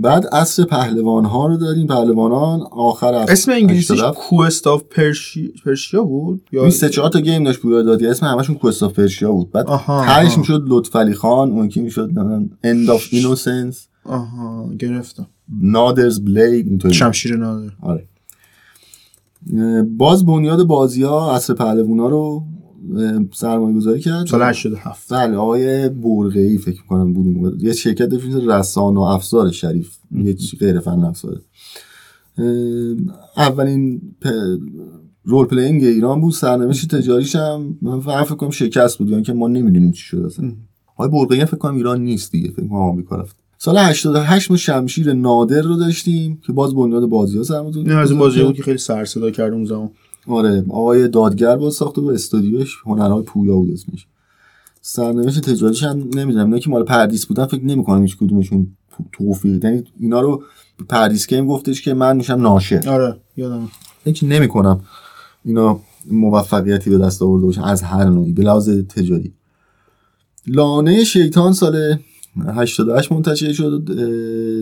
بعد 0.01 0.25
عصر 0.31 0.63
پهلوان 0.63 1.25
ها 1.25 1.47
رو 1.47 1.57
داریم. 1.57 1.87
پهلوانان 1.87 2.61
آخر 2.71 3.13
اسم 3.13 3.51
انگلیسیش 3.51 3.91
87 3.91 4.17
Quest 4.17 4.67
of 4.67 4.83
Persi... 4.83 5.53
Persia 5.65 6.03
بود؟ 6.03 6.41
یا 6.51 6.61
این 6.61 6.71
سه 6.71 6.89
چهار 6.89 7.09
تا 7.09 7.19
game 7.19 7.43
داشت 7.43 7.59
پول 7.59 7.83
دادی 7.83 8.07
اسم 8.07 8.25
همشون 8.25 8.55
Quest 8.55 8.83
of 8.83 8.93
Persia 8.93 9.31
بود. 9.31 9.51
بعد 9.51 9.65
تهش. 9.65 10.37
می‌شد 10.37 10.63
لطفعلی 10.67 11.13
خان 11.13 11.51
اون 11.51 11.65
یکی 11.65 11.81
می‌شد 11.81 12.11
End 12.63 12.89
of 12.89 13.07
Innocence 13.11 13.87
آها 14.05 14.69
گرفتم. 14.79 15.27
Nader's 15.61 16.25
Blade 16.25 16.67
اینطوری. 16.67 16.93
شمشیر 16.93 17.35
نادر. 17.35 17.71
آره. 17.81 18.07
باز 19.97 20.25
بنیاد 20.25 20.63
بازی 20.63 21.03
ها 21.03 21.35
عصر 21.35 21.53
پهلوان 21.53 21.99
ها 21.99 22.09
رو 22.09 22.43
سرمایه 23.33 23.75
گذاری 23.77 23.99
کرد 23.99 24.25
سال 24.25 24.41
87 24.41 25.13
بله 25.13 25.35
آقای 25.35 25.89
برقی 25.89 26.57
فکر 26.57 26.81
می‌کنم 26.81 27.13
بود 27.13 27.25
موقع. 27.27 27.51
یه 27.59 27.73
شرکت 27.73 28.05
داشت 28.05 28.25
رسانا 28.47 29.03
افزار 29.03 29.51
شریف 29.51 29.97
یه 30.11 30.35
غیر 30.59 30.79
فن 30.79 31.03
افزاره. 31.03 31.41
اولین 33.37 34.01
پ... 34.21 34.27
role 35.23 35.45
playing 35.45 35.83
ایران 35.83 36.21
بود 36.21 36.33
سرنوشت 36.33 36.95
تجاریش 36.95 37.35
هم 37.35 37.77
من 37.81 37.99
فکر 37.99 38.23
کنم 38.23 38.49
شکست 38.49 38.97
بود 38.97 39.09
یعنی 39.09 39.23
که 39.23 39.33
ما 39.33 39.47
نمی‌دونیم 39.47 39.91
چی 39.91 40.01
شد 40.01 40.17
اصلا. 40.25 40.51
آقای 40.97 41.09
برقی 41.09 41.39
هم 41.39 41.45
فکر 41.45 41.57
کنم 41.57 41.75
ایران 41.75 42.01
نیست 42.01 42.31
دیگه 42.31 42.51
فکر 42.51 42.67
کنم 42.67 42.77
آمریکا 42.77 43.15
رفت. 43.15 43.35
سال 43.57 43.77
88 43.77 44.51
ما 44.51 44.57
شمشیر 44.57 45.13
نادر 45.13 45.61
رو 45.61 45.75
داشتیم 45.75 46.41
که 46.45 46.53
باز 46.53 46.75
بنیاد 46.75 47.05
بازی 47.05 47.37
ها 47.37 47.43
سرمایه 47.43 47.77
این 47.77 47.91
از 47.91 48.11
این 48.11 48.19
بازی 48.19 48.43
بود 48.43 48.55
که 48.55 48.63
خیلی 48.63 48.77
سر 48.77 49.05
صدا 49.05 49.31
کرد 49.31 49.53
اون 49.53 49.65
زمان. 49.65 49.89
آره 50.27 50.65
آقای 50.69 51.07
دادگر 51.07 51.57
باز 51.57 51.73
ساخته 51.73 52.01
بود 52.01 52.13
استودیوش 52.13 52.77
هنرهای 52.85 53.23
پویا 53.23 53.55
بود 53.55 53.71
اسمش. 53.71 54.07
سرنوشت 54.81 55.39
تجاریش 55.49 55.83
هم 55.83 55.97
نمی‌دونم 55.97 56.45
اینا 56.45 56.59
که 56.59 56.69
مال 56.69 56.83
پردیس 56.83 57.25
بودن 57.25 57.45
فکر 57.45 57.63
نمی‌کنم 57.63 58.01
هیچ 58.01 58.17
کدومشون 58.17 58.67
توفیق. 59.11 59.65
یعنی 59.65 59.83
اینا 59.99 60.21
رو 60.21 60.43
پردیس 60.89 61.27
گیم 61.27 61.47
گفتش 61.47 61.81
که 61.81 61.93
من 61.93 62.17
میشم 62.17 62.33
ناشر. 62.33 62.89
آره 62.89 63.17
یادم 63.37 63.69
فکر 64.03 64.25
نمی‌کنم 64.25 64.81
اینا 65.45 65.79
موفقیتی 66.11 66.89
به 66.89 66.97
دست 66.97 67.21
آورده 67.21 67.45
باشن 67.45 67.61
از 67.61 67.81
هر 67.81 68.03
نوعی 68.03 68.33
به 68.33 68.43
لحاظ 68.43 68.69
تجاری. 68.69 69.33
لانه 70.47 71.03
شیطان 71.03 71.53
سال 71.53 71.97
88 72.47 73.11
منتشر 73.11 73.53
شد 73.53 73.89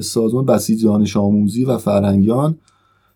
سازمان 0.02 0.46
بسیج 0.46 0.84
دانش 0.84 1.18
آموزی 1.18 1.66
و 1.66 1.78
فرهنگیان 1.78 2.56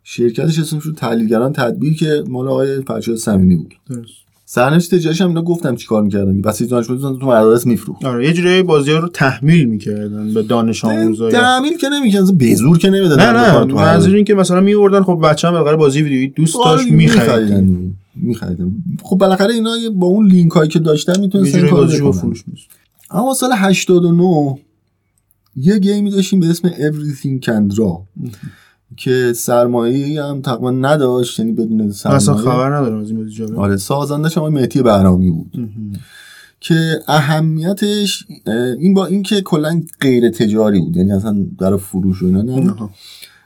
شرکتش 0.04 0.60
اسمش 0.60 0.84
شد 0.84 0.96
تحلیلگران 0.98 1.54
تدبیر 1.54 1.98
که 1.98 2.24
مال 2.28 2.48
آقای 2.48 2.82
فرشاد 2.82 3.16
صمیمی 3.16 3.56
بود. 3.56 3.76
درست. 3.90 4.14
سرنوشت 4.46 4.96
تجاریش 4.96 5.22
هم 5.22 5.28
اینا 5.28 5.42
گفتم 5.42 5.76
چیکار 5.76 6.04
می‌کردن. 6.04 6.42
بسیج 6.42 6.70
دانش 6.70 6.90
آموزی 6.90 7.20
تو 7.20 7.26
مدارس 7.26 7.66
میفروخت. 7.66 8.06
آره 8.06 8.28
یه 8.28 8.34
جوری 8.34 8.64
بازی 8.64 8.92
رو 8.92 9.08
تحمیل 9.08 9.66
می‌کردن 9.66 10.34
به 10.34 10.44
دانش 10.44 10.86
آموزای 10.86 11.32
تعمیل 11.32 11.78
که 11.78 11.90
نمی‌کنن 11.90 12.38
به 12.38 12.56
زور 12.56 12.78
که 12.78 12.90
نمی‌دادن 12.90 13.36
نه 13.36 13.66
نه 13.66 13.74
منظور 13.74 14.16
این 14.16 14.26
که 14.26 14.34
مثلا 14.34 14.62
میوردن 14.62 15.04
خب 15.04 15.20
بچه 15.24 15.48
هم 15.48 15.54
بالاخره 15.54 15.76
بازی 15.76 16.02
ویدیویی 16.02 16.28
دوست 16.28 16.56
داشت 16.66 16.92
می‌خرید 16.92 17.22
میخریدن. 17.22 17.94
میخریدن. 18.16 18.72
خب 19.04 19.16
بالاخره 19.16 19.54
اینا 19.54 19.72
با 19.96 20.08
اون 20.08 20.28
لینک 20.28 20.52
هایی 20.52 20.70
که 20.70 20.80
داشتن 20.80 21.20
می‌تونستن 21.20 21.68
کارو 21.70 22.14
می‌شه. 22.24 22.44
اما 23.12 23.34
سال 23.34 23.50
89 23.56 24.60
یه 25.56 25.80
game 25.80 26.05
ی 26.05 26.12
داشتیم 26.12 26.40
به 26.40 26.48
اسم 26.48 26.70
Everything 26.70 27.46
Can 27.46 27.76
Draw. 27.76 27.98
که 28.98 29.34
سرمایه 29.36 30.24
هم 30.24 30.42
تقریبا 30.42 30.72
نداشت 30.72 31.40
یعنی 31.40 31.52
بدون 31.52 31.82
من 31.82 31.88
اصلا 31.88 32.20
سرمایه 32.20 32.44
خبر 32.44 32.76
ندارم 32.76 33.00
از 33.00 33.10
این 33.10 33.30
جالب 33.30 33.60
آره 33.60 33.78
سازندش 33.78 34.38
هم 34.38 34.44
آقای 34.44 34.54
مهدی 34.54 34.82
بهرامی 34.82 35.30
بود. 35.32 35.70
که 36.62 37.00
اهمیتش 37.08 38.26
اه، 38.46 38.56
این 38.56 38.94
با 38.94 39.06
اینکه 39.06 39.42
کلا 39.42 39.82
غیر 40.02 40.30
تجاری 40.30 40.80
بود 40.80 40.98
یعنی 40.98 41.12
اصلا 41.12 41.46
در 41.60 41.78
فروش 41.78 42.22
و 42.22 42.26
اینا 42.26 42.42
نبود. 42.42 42.90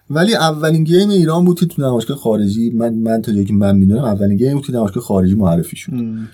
ولی 0.10 0.36
اولین 0.36 0.84
game 0.84 1.10
ایران 1.10 1.46
بود 1.46 1.60
که 1.60 1.66
تو 1.66 1.82
نمایشگاه 1.82 2.18
خارجی 2.18 2.70
من 2.70 2.94
من 2.94 3.22
تا 3.22 3.32
جایی 3.32 3.46
که 3.46 3.54
من 3.54 3.78
می‌دونم 3.78 4.04
اولین 4.04 4.38
game 4.38 4.54
بود 4.54 4.66
که 4.66 4.74
نمایشگاه 4.74 5.04
خارجی 5.04 5.36
معرفی 5.36 5.76
شد. 5.76 5.92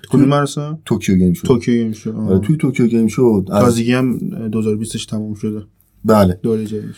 کدوم 0.09 0.25
مرسه 0.25 0.77
Tokyo 0.85 1.15
Game 1.15 1.33
Show. 1.33 1.47
توکیو 1.47 1.83
Game 1.83 1.91
Show. 1.91 2.15
آره، 2.15 2.39
توی 2.39 2.57
Tokyo 2.57 2.87
Game 2.87 3.07
Show. 3.07 3.47
از 3.51 3.63
تازگی 3.63 3.93
هم 3.93 4.17
2020 4.49 5.09
تموم 5.09 5.33
شده. 5.33 5.61
بله. 6.05 6.39
دوره 6.43 6.65
جدیدش. 6.65 6.95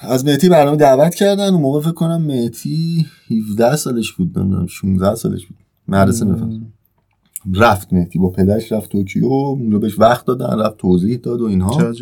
از 0.00 0.24
مهدی 0.24 0.48
برنامه 0.48 0.76
دعوت 0.76 1.14
کردن. 1.14 1.52
اون 1.52 1.60
موقع 1.60 1.80
فکر 1.80 1.92
کنم 1.92 2.22
مهدی 2.22 3.06
17 3.50 3.76
سالش 3.76 4.12
بود 4.12 4.38
نمی‌دونم 4.38 4.66
16 4.66 5.14
سالش 5.14 5.46
بود. 5.46 5.56
مدرسه 5.88 6.24
می‌رفت 6.24 6.42
رفت 7.54 7.92
مهدی 7.92 8.18
با 8.18 8.30
پدرش 8.30 8.72
رفت 8.72 8.90
توکیو 8.90 9.26
اونجا 9.26 9.78
بهش 9.78 9.98
وقت 9.98 10.26
دادن 10.26 10.58
رفت 10.58 10.76
توضیح 10.76 11.16
داد 11.16 11.40
و 11.40 11.44
اینها. 11.44 11.92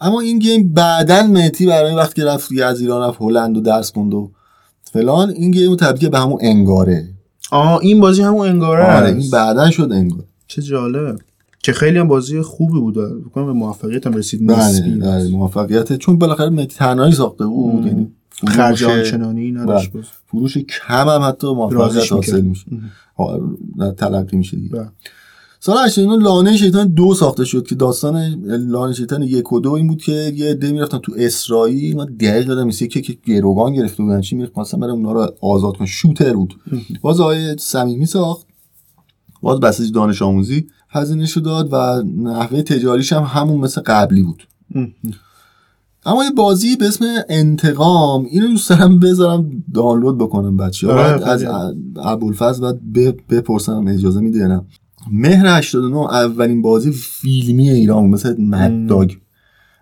اما 0.00 0.20
این 0.20 0.38
game 0.38 0.72
بعدا 0.72 1.22
مهدی 1.22 1.66
برای 1.66 1.94
وقتی 1.94 2.22
رفت 2.22 2.48
دیگه 2.48 2.64
از 2.64 2.80
ایران 2.80 3.08
رفت 3.08 3.22
هلند 3.22 3.56
و 3.56 3.60
درس 3.60 3.92
خوند 3.92 4.14
و 4.14 4.30
فلان 4.92 5.30
این 5.30 5.50
game 5.50 5.76
تبدیل 5.76 6.08
به 6.08 6.18
همون 6.18 6.38
انگاره. 6.40 7.08
آه 7.50 7.78
این 7.82 8.00
بازی 8.00 8.22
همون 8.22 8.48
انگاره 8.48 8.96
آره. 8.96 9.08
این 9.08 9.30
بعدا 9.30 9.70
شد 9.70 9.92
انگار. 9.92 10.24
چه 10.46 10.62
جالب. 10.62 11.20
که 11.62 11.72
خیلی 11.72 11.98
هم 11.98 12.08
بازی 12.08 12.40
خوبی 12.40 12.80
بود 12.80 12.94
فکر 12.94 13.28
کنم 13.28 13.46
به 13.46 13.52
موفقیت 13.52 14.06
هم 14.06 14.14
رسید. 14.14 14.46
بله 14.46 14.96
بله 14.96 15.28
موفقیت. 15.28 15.96
چون 15.96 16.18
بالاخره 16.18 16.66
تنهایی 16.66 17.12
ساخته 17.12 17.46
بود 17.46 17.86
یعنی 17.86 18.12
خرج 18.46 18.84
آنچنانی 18.84 19.52
نداشت 19.52 19.92
بله. 19.92 20.02
فروش 20.26 20.58
کم 20.58 21.08
هم 21.08 21.22
حتی 21.28 21.54
موفقیت 21.54 22.12
حاصل. 22.12 22.40
میشه 22.40 22.66
تلقی 23.96 24.36
میشه 24.36 24.56
دیگه. 24.56 24.76
بله. 24.76 24.88
سال 25.62 25.84
89 25.84 26.24
لانه 26.24 26.56
شیطان 26.56 26.88
دو 26.88 27.14
ساخته 27.14 27.44
شد 27.44 27.66
که 27.66 27.74
داستان 27.74 28.44
لانه 28.44 28.92
شیطان 28.94 29.22
یک 29.22 29.52
و 29.52 29.60
دو 29.60 29.72
این 29.72 29.86
بود 29.86 30.02
که 30.02 30.12
یه 30.12 30.50
عده 30.50 30.72
می‌رفتن 30.72 30.98
تو 30.98 31.12
اسرائیل. 31.16 31.96
من 31.96 32.04
دقیق 32.04 32.46
دادم 32.46 32.66
مثل 32.66 32.86
که 32.86 33.00
که 33.00 33.18
گروگان 33.26 33.72
گرفته 33.72 34.02
بودن 34.02 34.20
چی 34.20 34.36
می‌رفت؟ 34.36 34.58
مثلا 34.58 34.80
برای 34.80 34.92
اونا 34.92 35.12
رو 35.12 35.26
آزاد 35.40 35.76
کن 35.76 35.86
شوتر 35.86 36.32
بود. 36.32 36.54
باز 37.02 37.20
آقای 37.20 37.56
صمیمی 37.58 38.06
ساخت. 38.06 38.46
باز 39.42 39.60
بسیج 39.60 39.92
دانش 39.92 40.22
آموزی. 40.22 40.66
هزینه 40.90 41.26
داد 41.44 41.68
و 41.72 42.02
نحوه 42.22 42.62
تجاریش 42.62 43.12
هم 43.12 43.22
همون 43.22 43.60
مثل 43.60 43.80
قبلی 43.80 44.22
بود. 44.22 44.46
اما 46.06 46.24
یه 46.24 46.30
بازی 46.30 46.76
به 46.76 46.86
اسم 46.88 47.04
انتقام 47.28 48.24
اینو 48.30 48.46
دوست 48.48 48.70
دارم 48.70 48.98
بذارم 48.98 49.50
دانلود 49.74 50.18
بکنم 50.18 50.56
بچه 50.56 50.86
ها 50.86 50.92
آره، 50.92 51.28
از 51.28 51.40
خیلی. 51.44 51.52
ابوالفضل 51.96 52.62
بعد 52.62 52.80
ب- 52.94 53.34
بپرسم 53.34 53.84
اجازه 53.88 54.20
میده 54.20 54.46
نه. 54.46 54.62
مهر 55.12 55.46
89 55.58 55.96
اولین 55.96 56.62
بازی 56.62 56.90
فیلمی 56.92 57.70
ایران 57.70 58.04
مثل 58.08 58.40
مد 58.40 58.86
داگ 58.88 59.12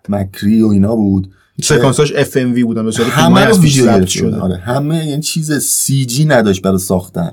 مکری 0.09 0.63
و 0.63 0.67
اینا 0.69 0.97
بود. 0.97 1.31
سکانساش 1.63 2.13
اف 2.17 2.37
ام 2.41 2.53
وی 2.55 2.65
بودن 2.65 2.85
به 2.85 2.91
صورت 2.91 3.09
همه 3.09 3.45
رو 3.45 3.57
بودن 3.57 4.05
شده. 4.05 4.37
آره 4.37 4.57
همه 4.57 5.07
یعنی 5.07 5.23
چیز 5.23 5.53
سی 5.53 6.07
جی 6.07 6.25
نداشت 6.25 6.63
برای 6.63 6.79
ساختن. 6.79 7.31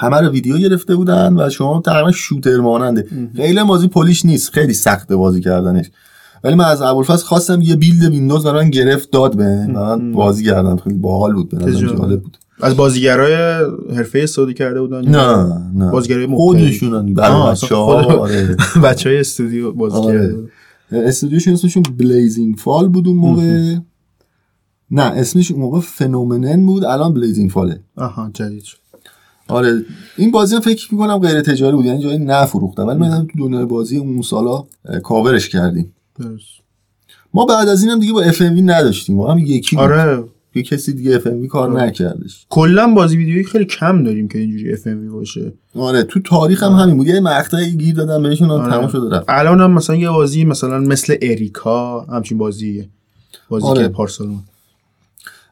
همه 0.00 0.20
رو 0.20 0.28
ویدیو 0.28 0.58
گرفته 0.58 0.96
بودن 0.96 1.36
و 1.36 1.50
شما 1.50 1.82
تقریبا 1.84 2.10
شوتر 2.10 2.56
ماننده. 2.56 3.06
خیلی 3.36 3.64
بازی 3.64 3.88
پلیش 3.88 4.26
نیست. 4.26 4.50
خیلی 4.50 4.74
سخته 4.74 5.16
بازی 5.16 5.40
کردنش. 5.40 5.90
ولی 6.44 6.54
من 6.54 6.64
از 6.64 6.82
ابوالفضل 6.82 7.24
خواستم 7.24 7.60
یه 7.62 7.76
بیلد 7.76 8.04
ویندوز 8.04 8.44
برای 8.44 8.64
من 8.64 8.70
گرفت 8.70 9.10
داد 9.10 9.36
به 9.36 9.66
من. 9.66 10.12
بازی 10.12 10.44
کردم. 10.44 10.76
خیلی 10.76 10.96
باحال 10.96 11.34
بود. 11.34 11.48
به. 11.48 11.72
جالب 11.72 12.22
بود. 12.22 12.38
از 12.62 12.76
بازیگرای 12.76 13.34
حرفه 13.96 14.18
استودیو 14.18 14.54
کرده 14.54 14.80
بودن؟ 14.80 15.08
نه 15.08 15.62
نه. 15.74 15.90
بازیگرای 15.90 16.26
خودشون 16.26 16.94
آه، 16.94 17.02
برای 17.02 17.42
اصلا 17.42 17.66
بچه 17.66 17.74
ها 17.74 18.18
آره. 18.18 18.56
بچه 18.84 19.08
های 19.08 19.20
استودیو 19.20 19.72
بازی 19.72 19.96
آره. 19.96 20.18
کرده. 20.18 21.08
استودیوشون 21.08 21.54
اسمشون 21.54 21.82
بلیزینگ 21.98 22.56
فال 22.58 22.88
بود 22.88 23.08
اون 23.08 23.16
موقع. 23.16 23.76
نه 24.90 25.02
اسمش 25.02 25.50
اون 25.50 25.60
موقع 25.60 25.80
فنومنن 25.80 26.66
بود. 26.66 26.84
الان 26.84 27.14
بلیزینگ 27.14 27.50
فاله 27.50 27.80
آها 27.96 28.30
جدید 28.34 28.62
شد. 28.62 28.79
آره 29.50 29.84
این 30.16 30.30
بازی 30.30 30.54
هم 30.54 30.60
فکر 30.60 30.94
می‌کنم 30.94 31.18
غیر 31.18 31.40
تجاری 31.40 31.76
بود 31.76 31.84
یعنی 31.84 32.02
جایی 32.02 32.18
نفروختم. 32.18 32.86
ولی 32.86 32.98
من 32.98 33.26
تو 33.26 33.38
دنیای 33.38 33.64
بازی 33.64 33.96
اون 33.96 34.22
سالا 34.22 34.64
کاورش 35.02 35.48
کردیم. 35.48 35.92
درست. 36.20 36.60
ما 37.34 37.44
بعد 37.44 37.68
از 37.68 37.82
اینم 37.82 37.98
دیگه 37.98 38.12
با 38.12 38.22
FMV 38.22 38.42
نداشتیم. 38.42 39.16
ما 39.16 39.32
هم 39.32 39.38
یکی 39.38 39.76
بود. 39.76 39.84
آره. 39.84 40.24
یه 40.54 40.62
کسی 40.62 40.92
دیگه 40.92 41.16
FMV 41.16 41.28
کار 41.48 41.70
آره. 41.70 41.82
نکردش. 41.82 42.46
کلا 42.48 42.94
بازی 42.94 43.16
ویدیویی 43.16 43.44
خیلی 43.44 43.64
کم 43.64 44.04
داریم 44.04 44.28
که 44.28 44.38
اینجوری 44.38 44.72
FMV 44.72 44.86
باشه. 44.86 45.52
آره 45.74 46.02
تو 46.02 46.20
تاریخ 46.20 46.62
هم 46.62 46.72
همین 46.72 46.96
بود. 46.96 47.06
یه 47.06 47.20
مقطعی 47.20 47.70
گیر 47.70 47.94
دادم 47.94 48.22
بهشون 48.22 48.50
آره. 48.50 48.70
تمام 48.70 48.88
شده 48.88 49.16
رفت. 49.16 49.24
الان 49.28 49.60
هم 49.60 49.72
مثلا 49.72 49.96
یه 49.96 50.10
بازی 50.10 50.44
مثلا 50.44 50.78
مثل 50.78 51.16
اریکا 51.22 52.00
همچین 52.00 52.38
بازیه. 52.38 52.88
بازی 53.48 53.66
آره. 53.66 53.82
که 53.82 53.88
پارسال 53.88 54.26
اومد. 54.26 54.42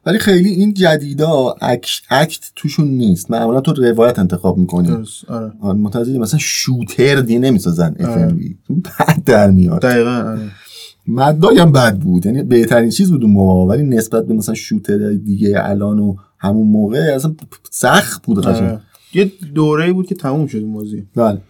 ولی 0.09 0.19
خیلی 0.19 0.49
این 0.49 0.75
جدیدا 0.75 1.55
اک... 1.61 2.03
act 2.11 2.53
توشون 2.57 2.89
نیست. 2.89 3.31
معمولا 3.31 3.61
تو 3.61 3.73
روایت 3.73 4.19
انتخاب 4.19 4.59
می‌کنی. 4.59 5.05
آره. 5.29 5.53
متوجه 5.63 6.19
مثلا 6.19 6.39
shooter 6.39 7.21
دیگه 7.21 7.39
نمی‌سازن 7.39 7.97
FMV 8.01 8.09
آره. 8.09 8.35
بد 8.85 9.25
در 9.25 9.51
میاد. 9.51 9.83
دقیقا 9.83 10.11
آره. 10.11 10.51
مدای 11.07 11.59
هم 11.59 11.73
بد 11.73 11.99
بود. 11.99 12.27
یعنی 12.27 12.43
بهترین 12.43 12.91
چیز 12.91 13.11
بود 13.11 13.23
اون 13.23 13.33
موقع 13.33 13.75
ولی 13.75 13.83
نسبت 13.83 14.27
به 14.27 14.35
مثلا 14.35 14.55
shooter 14.55 15.13
دیگه 15.13 15.55
الان 15.57 15.99
و 15.99 16.17
همون 16.39 16.67
موقع 16.67 17.13
اصلا 17.15 17.35
سخت 17.71 18.23
بود 18.27 18.47
قشنگ. 18.47 18.69
آره. 18.69 18.81
یه 19.15 19.33
دوره 19.55 19.93
بود 19.93 20.07
که 20.07 20.15
تموم 20.15 20.47
شد 20.47 20.59
این 20.59 20.73
بازی. 20.73 21.07
بله. 21.17 21.41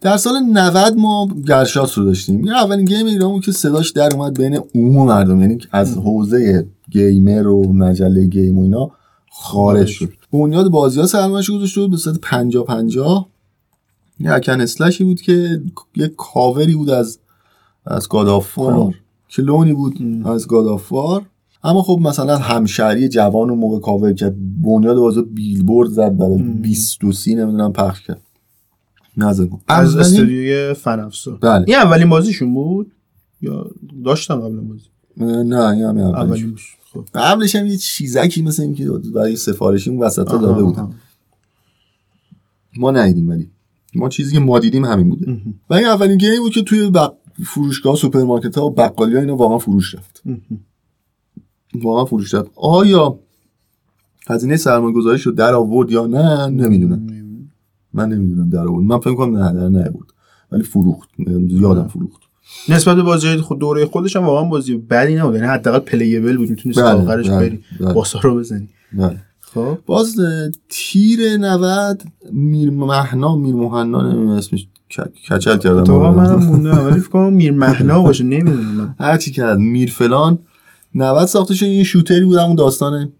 در 0.00 0.16
سال 0.16 0.38
90 0.38 0.96
ما 0.96 1.28
گرشاسپ 1.46 1.98
رو 1.98 2.04
داشتیم. 2.04 2.36
این 2.36 2.52
اولین 2.52 2.84
game 2.84 3.06
ایران 3.06 3.32
بود 3.32 3.44
که 3.44 3.52
صداش 3.52 3.90
در 3.90 4.14
اومد 4.14 4.38
بین 4.38 4.60
عموم 4.74 5.06
مردم. 5.06 5.40
یعنی 5.40 5.58
از 5.72 5.98
حوزه 5.98 6.66
gamer 6.90 7.46
و 7.46 7.72
مجله 7.72 8.26
game 8.26 8.58
و 8.58 8.62
اینا 8.62 8.90
خارج 9.30 9.86
شد. 9.86 10.12
بنیاد 10.32 10.68
بازی 10.68 11.00
ها 11.00 11.06
سرمایش 11.06 11.50
گذاشته 11.50 11.80
بود 11.80 11.90
به 11.90 11.96
صورت 11.96 12.18
50 12.22 12.64
50 12.64 13.28
یه 14.20 14.32
hack 14.32 14.48
and 14.48 14.60
slash 14.60 14.97
ی 14.97 15.04
بود 15.04 15.20
که 15.20 15.62
یه 15.96 16.08
کاوری 16.16 16.74
بود 16.74 16.90
از 16.90 17.18
از 17.86 18.08
God 18.08 18.28
of 18.28 18.58
War 18.58 18.72
آه. 18.72 18.92
که 19.28 19.42
لونی 19.42 19.72
بود 19.72 19.96
ام. 20.00 20.26
از 20.26 20.46
God 20.46 20.66
of 20.66 20.92
War 20.92 21.22
اما 21.64 21.82
خب 21.82 21.98
مثلا 22.02 22.36
همشهری 22.36 23.08
جوان 23.08 23.50
اون 23.50 23.58
موقع 23.58 23.80
کاور 23.80 24.12
کرد. 24.12 24.62
بنیاد 24.62 24.96
بازی 24.96 25.22
بیلبورد 25.22 25.90
زد 25.90 26.16
برای 26.16 26.34
ام. 26.34 26.52
20 26.52 27.04
و 27.04 27.12
30 27.12 27.34
نمی‌دونم 27.34 27.72
پخش 27.72 28.02
کرد. 28.06 28.20
نزد 29.16 29.48
از 29.68 29.96
استودیوی 29.96 30.74
فن‌افزار 30.74 31.30
بله. 31.30 31.64
این 31.66 31.76
اولین 31.76 32.08
بازیشون 32.08 32.54
بود؟ 32.54 32.92
یا 33.42 33.70
داشتن 34.04 34.40
قبل 34.40 34.60
بازی؟ 34.60 34.84
نه 35.16 35.68
این 35.68 35.82
هم 35.84 35.98
اولش. 35.98 36.14
اولین 36.14 36.50
بود. 36.50 36.60
خب. 36.92 37.04
قبلش 37.14 37.56
هم 37.56 37.66
یه 37.66 37.76
چیزکی 37.76 38.42
مثل 38.42 38.62
این 38.62 38.74
که 38.74 38.90
برای 39.14 39.36
سفارشی 39.36 39.90
اون 39.90 39.98
وسط 39.98 40.30
داده 40.30 40.62
بودن. 40.62 40.80
آها. 40.80 40.92
ما 42.76 42.90
ندیدیم 42.90 43.28
ولی 43.28 43.50
ما 43.94 44.08
چیزی 44.08 44.32
که 44.32 44.40
ما 44.40 44.58
دیدیم 44.58 44.84
همین 44.84 45.10
بوده. 45.10 45.40
و 45.70 45.74
این 45.74 45.86
اولین 45.86 46.18
game 46.18 46.34
ی 46.34 46.38
بود 46.38 46.52
که 46.52 46.62
توی 46.62 46.90
بق... 46.90 47.12
فروشگاه 47.44 47.96
سوپرمارکت 47.96 48.58
ها 48.58 48.66
و 48.66 48.70
بقالی 48.70 49.14
ها 49.14 49.20
اینا 49.20 49.36
واقعا 49.36 49.58
فروش 49.58 49.94
رفت. 49.94 50.22
واقعا 51.74 52.04
فروش 52.04 52.34
رفت. 52.34 52.50
آیا 52.54 53.18
هزینه 54.28 54.56
سرمایه 54.56 54.94
گذاری 54.94 55.22
رو 55.22 55.32
در 55.32 55.54
آورد 55.54 55.90
یا 55.90 56.06
نه؟ 56.06 56.46
نمی‌دونم. 56.46 57.25
من 57.96 58.08
نمی‌دونم 58.08 58.50
در 58.50 58.58
آورد. 58.68 58.84
من 58.84 58.98
فکر 58.98 59.14
کنم 59.14 59.36
نه 59.36 59.52
در 59.52 59.68
نیاورد 59.68 60.06
ولی 60.52 60.62
فروخت. 60.62 61.08
یادم. 61.48 61.88
فروخت. 61.88 62.20
نسبت 62.68 62.96
به 62.96 63.02
بازی 63.02 63.36
خود 63.36 63.58
دوره 63.58 63.86
خودش 63.86 64.16
هم 64.16 64.24
واقعا 64.24 64.48
بازی 64.48 64.76
بدی 64.76 65.14
نبود. 65.14 65.34
یعنی 65.34 65.46
حداقل 65.46 65.78
پلیبل 65.78 66.36
بود. 66.36 66.50
می‌تونی 66.50 66.74
بله، 66.74 66.84
آخرش 66.84 67.28
بله، 67.28 67.38
بری 67.38 67.60
بله. 67.80 67.92
باسا 67.92 68.18
رو 68.18 68.36
بزنی. 68.36 68.68
بله. 68.92 69.16
خب. 69.40 69.78
باز 69.86 70.16
تیر 70.68 71.36
90 71.36 72.02
میر 72.32 72.70
مهنا 72.70 73.36
میر 73.36 73.54
مهنا 73.54 74.02
نمی‌دونم 74.02 74.28
اسمش 74.28 74.68
کچل 75.30 75.58
کردم. 75.58 75.84
تو. 75.84 76.12
منم 76.12 76.44
مونده 76.46 76.70
ولی 76.70 77.00
فکر 77.00 77.10
کنم 77.10 77.32
میر 77.32 77.52
مهنا 77.52 78.02
باشه. 78.02 78.24
نمی‌دونم. 78.24 78.96
هر 79.00 79.16
چی 79.16 79.32
کرد. 79.32 79.58
میر 79.58 79.90
فلان. 79.90 80.38
90 80.94 81.26
ساخته 81.26 81.54
شد 81.54 81.66
یه 81.66 81.84
شوتری 81.84 82.24
بود. 82.24 82.38
همون 82.38 82.54
داستان 82.54 83.12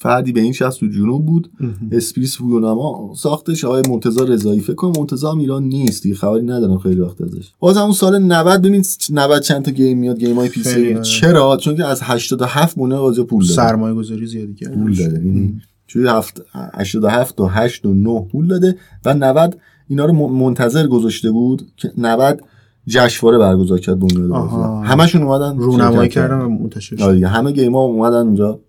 فردی 0.00 0.32
به 0.32 0.40
این 0.40 0.52
شخص 0.52 0.76
تو 0.76 0.86
جنوب 0.86 1.26
بود. 1.26 1.50
اسپریس 1.92 2.36
پویانما 2.36 3.12
ساختش. 3.16 3.64
آقای 3.64 3.82
مرتضی 3.88 4.20
رضایی. 4.26 4.60
فکر 4.60 4.74
کنم 4.74 4.92
مرتضی 4.98 5.26
هم 5.26 5.38
ایران 5.38 5.64
نیست 5.64 6.02
دیگه. 6.02 6.14
خبری 6.14 6.42
ندارم 6.42 6.78
خیلی 6.78 7.00
وقت 7.00 7.20
ازش. 7.20 7.52
باز 7.58 7.76
همون 7.76 7.92
سال 7.92 8.18
90 8.18 8.62
ببین 8.62 8.84
90 9.10 9.42
چند 9.42 9.64
تا 9.64 9.70
game 9.70 9.98
میاد 9.98 10.18
game 10.18 10.36
های 10.36 10.48
PC. 10.48 10.92
آره. 10.94 11.02
چرا؟ 11.02 11.56
چون 11.56 11.76
که 11.76 11.84
از 11.84 12.00
87 12.02 12.76
بنیاد 12.76 12.98
بازی 12.98 13.22
پول 13.22 13.42
داده 13.42 13.54
سرمایه 13.54 13.94
گذاری 13.94 14.26
زیادی 14.26 14.54
کرد 14.54 14.74
پول 14.74 14.94
داده 14.94 15.24
یعنی 15.24 15.60
توی 15.88 16.08
هفت 16.08 16.42
87 16.74 17.40
و 17.40 17.46
8 17.46 17.86
و 17.86 17.94
9 17.94 18.28
پول 18.32 18.46
داده 18.46 18.76
و 19.04 19.14
90 19.14 19.58
اینا 19.88 20.04
رو 20.04 20.28
منتظر 20.28 20.86
گذاشته 20.86 21.30
بود 21.30 21.62
که 21.76 21.92
90 21.98 22.40
جشنواره 22.86 23.38
برگزار 23.38 23.78
کرد 23.78 23.98
آها. 24.32 24.82
همشون 24.82 25.22
اومدن 25.22 25.58
رونمایی 25.58 26.08
کردم 26.08 26.40
و 26.40 26.48
منتشر 26.48 27.04
آره 27.04 27.18
شد. 27.18 27.24
همه 27.24 27.52
game 27.52 27.74
ها 27.74 27.80
اومدن 27.80 28.26
اونجا. 28.26 28.60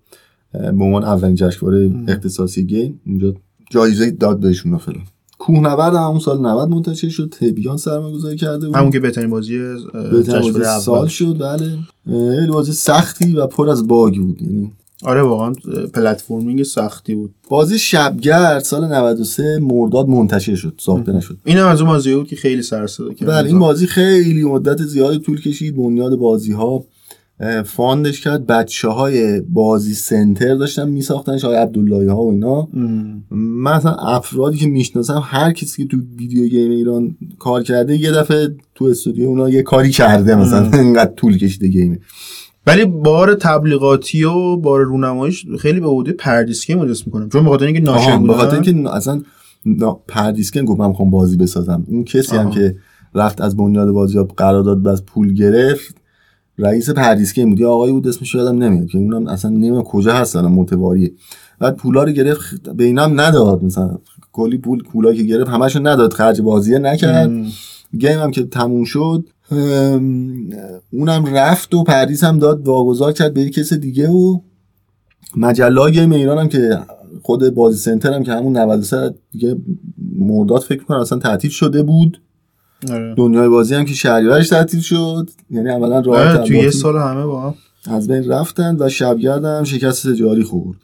به 0.53 0.83
عنوان 0.83 1.03
اولین 1.03 1.35
جشنواره 1.35 1.91
اختصاصی 2.07 2.65
game 2.65 3.01
اونجا 3.07 3.33
جایزه 3.71 4.11
داد 4.11 4.39
بهشون 4.39 4.77
فلان. 4.77 5.03
کوهنورد 5.39 5.95
هم 5.95 6.03
اون 6.03 6.19
سال 6.19 6.41
90 6.41 6.69
منتشر 6.69 7.09
شد 7.09 7.33
تبیان 7.39 7.77
سرمایه 7.77 8.13
گذاری 8.15 8.37
کرده 8.37 8.67
بود. 8.67 8.75
همون 8.75 8.91
که 8.91 8.99
بهترین 8.99 9.29
بازی 9.29 9.59
بهترین 9.93 10.41
جشنواره 10.41 10.65
بازی 10.65 10.85
سال 10.85 11.07
شد 11.07 11.37
بله. 11.39 11.77
خیلی 12.35 12.51
بازی 12.51 12.71
سختی 12.71 13.33
و 13.33 13.47
پر 13.47 13.69
از 13.69 13.87
bug 13.87 14.15
بود 14.17 14.41
یعنی. 14.41 14.71
آره 15.03 15.21
واقعا 15.21 15.53
platforming 15.93 16.63
سختی 16.63 17.15
بود. 17.15 17.35
بازی 17.49 17.79
شبگرد 17.79 18.63
سال 18.63 18.87
93 18.87 19.59
مرداد 19.61 20.07
منتشر 20.07 20.55
شد 20.55 20.73
ساخته 20.77 21.11
نشد. 21.11 21.37
این 21.45 21.57
هم 21.57 21.67
از 21.67 21.81
اون 21.81 21.89
بازی 21.89 22.15
بود 22.15 22.27
که 22.27 22.35
خیلی 22.35 22.61
سر 22.61 22.79
و 22.79 22.87
صدا 22.87 23.13
کرد 23.13 23.29
بله 23.29 23.47
این 23.47 23.59
بازی 23.59 23.87
خیلی 23.87 24.43
مدت 24.43 24.83
زیادی 24.83 25.19
طول 25.19 25.41
کشید 25.41 25.75
بنیاد 25.75 26.15
بازی 26.15 26.51
ها 26.51 26.83
fund 27.65 28.03
ش 28.03 28.21
کرد 28.21 28.47
بچه 28.47 28.89
های 28.89 29.41
بازی 29.41 29.93
سنتر 29.93 30.55
داشتن 30.55 30.89
میساختنش 30.89 31.43
های 31.43 31.55
عبداللهی 31.55 32.07
ها 32.07 32.23
و 32.23 32.31
اینا 32.31 32.67
ام. 32.73 33.23
من 33.31 33.71
اصلا 33.71 33.91
افرادی 33.91 34.57
که 34.57 34.67
می‌شناسم 34.67 35.21
هر 35.25 35.51
کسی 35.51 35.83
که 35.83 35.89
تو 35.89 35.97
video 36.17 36.47
game 36.47 36.71
ایران 36.71 37.15
کار 37.39 37.63
کرده 37.63 37.97
یه 37.97 38.11
دفعه 38.11 38.55
تو 38.75 38.85
استودیو 38.85 39.27
اونا 39.27 39.49
یه 39.49 39.61
کاری 39.61 39.89
کرده 39.89 40.35
مثلا. 40.35 40.71
اینقدر 40.79 41.11
طول 41.11 41.37
کشیده 41.37 41.67
game 41.67 41.93
ه 41.93 41.99
ولی 42.67 42.85
بار 42.85 43.35
تبلیغاتی 43.35 44.23
و 44.23 44.57
بار 44.57 44.81
رونماییش 44.81 45.45
خیلی 45.59 45.79
به 45.79 45.87
عهده 45.87 46.11
پردیسکی 46.11 46.75
مدرس 46.75 47.07
می‌کنم 47.07 47.29
چون 47.29 47.43
به 47.43 47.49
خاطر 47.49 47.65
اینکه 47.65 47.81
ناشر 47.81 48.17
بودن 48.17 48.33
خاطر 48.33 48.61
اینکه 48.61 48.95
اصلا 48.95 49.21
پردیسکن 50.07 50.65
گفت 50.65 50.79
من 50.79 50.87
می‌خوام 50.87 51.09
بازی 51.09 51.37
بسازم 51.37 51.83
اون 51.87 52.03
کسی 52.03 52.35
هم 52.35 52.45
آها. 52.45 52.55
که 52.55 52.75
رفت 53.15 53.41
از 53.41 53.57
بنیاد 53.57 53.91
بازی 53.91 54.17
ها 54.17 54.23
قرارداد 54.23 54.83
بس 54.83 55.01
پول 55.01 55.33
گرفت 55.33 55.98
رئیس 56.59 56.89
پردیسکن 56.89 57.49
بود 57.49 57.59
یه 57.59 57.67
آقایی 57.67 57.93
بود 57.93 58.07
اسمش 58.07 58.35
یادم 58.35 58.63
نمیاد 58.63 58.87
که 58.87 58.97
اونم 58.97 59.27
اصلا 59.27 59.51
نمی‌دونم 59.51 59.83
کجا 59.83 60.13
هست 60.13 60.35
الان 60.35 60.51
متواریه 60.51 61.11
بعد 61.59 61.75
پولا 61.75 62.03
رو 62.03 62.11
گرفت 62.11 62.69
به 62.69 62.83
اینم 62.83 63.19
نداد 63.21 63.63
مثلا 63.63 63.97
کلی 64.31 64.57
پول 64.57 64.83
پولا 64.83 65.13
که 65.13 65.23
گرفت 65.23 65.49
همشو 65.49 65.79
نداد 65.79 66.13
خرج 66.13 66.41
بازیه 66.41 66.79
نکرد. 66.79 67.31
game 67.99 68.19
هم 68.19 68.31
که 68.31 68.43
تموم 68.43 68.83
شد 68.83 69.29
اونم 70.91 71.25
رفت 71.25 71.73
و 71.73 71.83
پردیس 71.83 72.23
هم 72.23 72.39
داد 72.39 72.67
واگذار 72.67 73.11
کرد 73.11 73.33
به 73.33 73.49
کس 73.49 73.73
دیگه 73.73 74.09
و 74.09 74.39
مجله 75.37 75.91
game 75.91 76.11
ایران 76.11 76.37
هم 76.37 76.47
که 76.47 76.79
خود 77.21 77.49
بازی 77.49 77.77
سنتر 77.77 78.13
هم 78.13 78.23
که 78.23 78.31
همون 78.31 78.57
93 78.57 79.13
دیگه 79.31 79.55
مرداد 80.15 80.61
فکر 80.61 80.83
کنم 80.83 80.97
اصلا 80.97 81.19
تعطیل 81.19 81.51
شده 81.51 81.83
بود. 81.83 82.21
دنیای 83.17 83.47
بازی 83.49 83.75
هم 83.75 83.85
که 83.85 83.93
شهریورش 83.93 84.49
تعطیل 84.49 84.79
شد. 84.79 85.29
یعنی 85.51 85.69
عملا 85.69 85.99
راه 85.99 86.19
آره 86.19 86.37
تو 86.47 86.53
یه 86.53 86.69
سال 86.69 86.95
همه 86.97 87.25
با 87.25 87.41
هم. 87.41 87.53
از 87.95 88.07
بین 88.07 88.29
رفتن 88.31 88.77
و 88.79 88.89
شبگرد 88.89 89.45
هم 89.45 89.63
شکست 89.63 90.07
تجاری 90.07 90.43
خورد. 90.43 90.77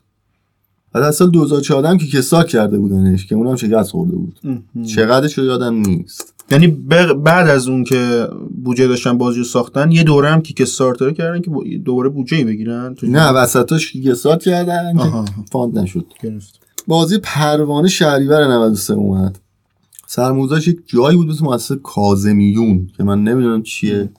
و 0.96 1.02
در 1.02 1.12
سال 1.12 1.30
2014 1.32 1.88
هم 1.90 1.98
که 1.98 2.08
kickstart 2.08 2.48
کرده 2.48 2.80
بودنش 2.80 3.26
که 3.26 3.36
اونم 3.36 3.56
شکست 3.56 3.92
خورده 3.92 4.16
بود. 4.16 4.40
چقدرش 4.96 5.38
رو 5.38 5.46
یادم 5.46 5.76
نیست. 5.76 6.34
یعنی 6.52 6.68
بعد 7.24 7.48
از 7.48 7.68
اون 7.68 7.84
که 7.84 8.28
بودجه 8.64 8.88
داشتن 8.88 9.18
بازی 9.18 9.38
رو 9.38 9.44
ساختن 9.46 9.92
یه 9.92 10.04
دوره 10.04 10.30
هم 10.30 10.42
که 10.42 10.54
kickstarter 10.64 11.12
کردن 11.12 11.42
که 11.42 11.50
با- 11.50 11.64
دوباره 11.86 12.10
بودجه 12.10 12.44
بگیرن. 12.46 12.96
نه 13.04 13.30
وسطاش 13.30 13.96
kickstart 13.96 14.40
کردن 14.40 14.98
که. 14.98 15.32
fund 15.52 15.80
نشد. 15.80 16.06
گرفت 16.24 16.60
بازی 16.88 17.18
پروانه 17.18 17.88
شهریور 17.88 18.48
93 18.48 18.94
اومد. 18.94 19.40
سرموزش 20.08 20.68
یک 20.68 20.80
جایی 20.86 21.18
بود 21.18 21.28
مثل 21.28 21.44
مؤسسه 21.44 21.76
کازمیون 21.76 22.88
که 22.98 23.04
من 23.04 23.24
نمی‌دونم 23.24 23.64
چیه. 23.64 24.10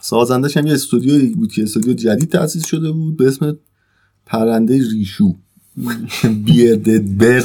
سازندش 0.00 0.56
هم 0.56 0.66
یه 0.66 0.72
استودیو 0.72 1.36
بود 1.36 1.52
که 1.52 1.62
استودیو 1.62 1.94
جدید 1.94 2.28
تأسیس 2.28 2.66
شده 2.66 2.92
بود 2.92 3.16
به 3.16 3.28
اسم 3.28 3.58
پرنده 4.26 4.78
ریشو. 4.90 5.34
بیردد 6.44 7.18
برد. 7.18 7.44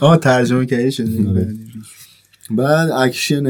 آه 0.00 0.16
ترجمه 0.16 0.66
کردی 0.66 0.92
شده. 0.92 1.54
بعد 2.50 2.90
اکشن 2.90 3.46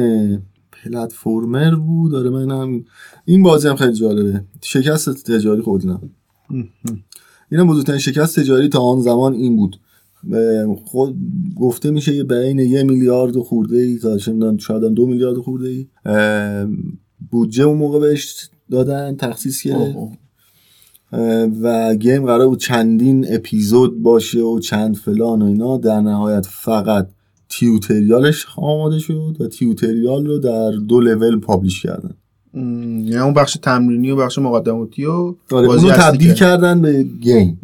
پلتفرمر 0.72 1.74
بود. 1.74 2.12
داره 2.12 2.30
من 2.30 2.50
هم 2.50 2.84
این 3.24 3.42
بازی 3.42 3.68
هم 3.68 3.76
خیلی 3.76 3.92
جالبه. 3.92 4.44
شکست 4.62 5.30
تجاری 5.30 5.62
خودم 5.62 6.10
این 7.50 7.66
بزرگترین 7.66 7.98
شکست 7.98 8.40
تجاری 8.40 8.68
تا 8.68 8.80
آن 8.82 9.00
زمان 9.00 9.32
این 9.32 9.56
بود. 9.56 9.80
خود 10.84 11.16
گفته 11.56 11.90
میشه 11.90 12.14
یه 12.14 12.24
بین 12.24 12.58
یه 12.58 12.82
میلیارد 12.82 13.38
خورده 13.38 13.76
ای 13.76 13.98
تا 13.98 14.18
شاید 14.58 14.84
دو 14.84 15.06
میلیارد 15.06 15.36
خورده 15.36 15.68
ای 15.68 15.86
بودجه 17.30 17.64
اون 17.64 17.78
موقع 17.78 18.00
بهش 18.00 18.48
دادن 18.70 19.16
تخصیص 19.16 19.62
کرد 19.62 19.96
و 21.62 21.94
گیم 21.94 22.26
قرار 22.26 22.48
بود 22.48 22.58
چندین 22.58 23.26
اپیزود 23.28 24.02
باشه 24.02 24.40
و 24.40 24.58
چند 24.58 24.96
فلان 24.96 25.42
و 25.42 25.44
اینا. 25.44 25.78
در 25.78 26.00
نهایت 26.00 26.46
فقط 26.46 27.08
تیوتریالش 27.48 28.46
آماده 28.56 28.98
شد 28.98 29.36
و 29.40 29.48
تیوتریال 29.48 30.26
رو 30.26 30.38
در 30.38 30.70
دو 30.70 31.00
لول 31.00 31.40
پابلیش 31.40 31.82
کردن. 31.82 32.14
یعنی 32.54 33.16
اون 33.16 33.34
بخش 33.34 33.58
تمرینی 33.62 34.10
و 34.10 34.16
بخش 34.16 34.38
مقدماتی 34.38 35.04
و 35.04 35.34
آره 35.50 35.68
اونو 35.68 35.90
تبدیل 35.90 36.32
کردن. 36.32 36.82
به 36.82 37.02
game. 37.02 37.58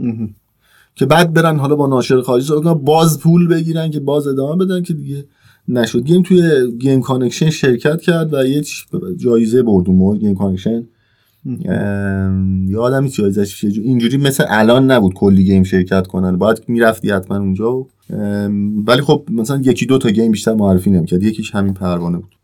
که 1.01 1.07
بعد 1.07 1.33
برن 1.33 1.59
حالا 1.59 1.77
با 1.77 1.87
ناشر 1.87 2.21
خارجی 2.21 2.47
صحبت 2.47 2.77
باز 2.77 3.19
پول 3.21 3.49
بگیرن 3.49 3.91
که 3.91 4.01
باز 4.01 4.27
ادامه 4.27 4.65
بدن 4.65 4.83
که 4.83 4.95
دیگه 4.95 5.25
نشد. 5.69 6.05
game 6.05 6.23
توی 6.23 6.43
Game 6.79 7.01
Connection 7.01 7.51
شرکت 7.51 8.01
کرد 8.01 8.35
و 8.35 8.47
یه 8.47 8.65
جایزه 9.17 9.63
برد 9.63 9.89
اون 9.89 10.19
Game 10.19 10.35
Connection. 10.35 10.83
یادم 12.67 13.03
نیست 13.03 13.15
جایزش 13.15 13.65
اینجوری 13.65 14.17
مثل 14.17 14.45
الان 14.49 14.91
نبود 14.91 15.15
کلی 15.15 15.45
game 15.45 15.63
شرکت 15.63 16.07
کنن. 16.07 16.39
باید 16.39 16.63
می‌رفتی 16.69 17.11
حتما 17.11 17.39
اونجا. 17.39 17.87
ولی 18.87 19.01
خب 19.01 19.25
مثلا 19.31 19.61
یکی 19.65 19.87
دو 19.87 19.99
تا 19.99 20.11
game 20.11 20.33
بیشتر 20.33 20.55
معرفی 20.55 20.91
نمی‌کرد. 20.91 21.23
یکیش 21.23 21.55
همین 21.55 21.75
پروانه 21.75 22.19
بود. 22.19 22.35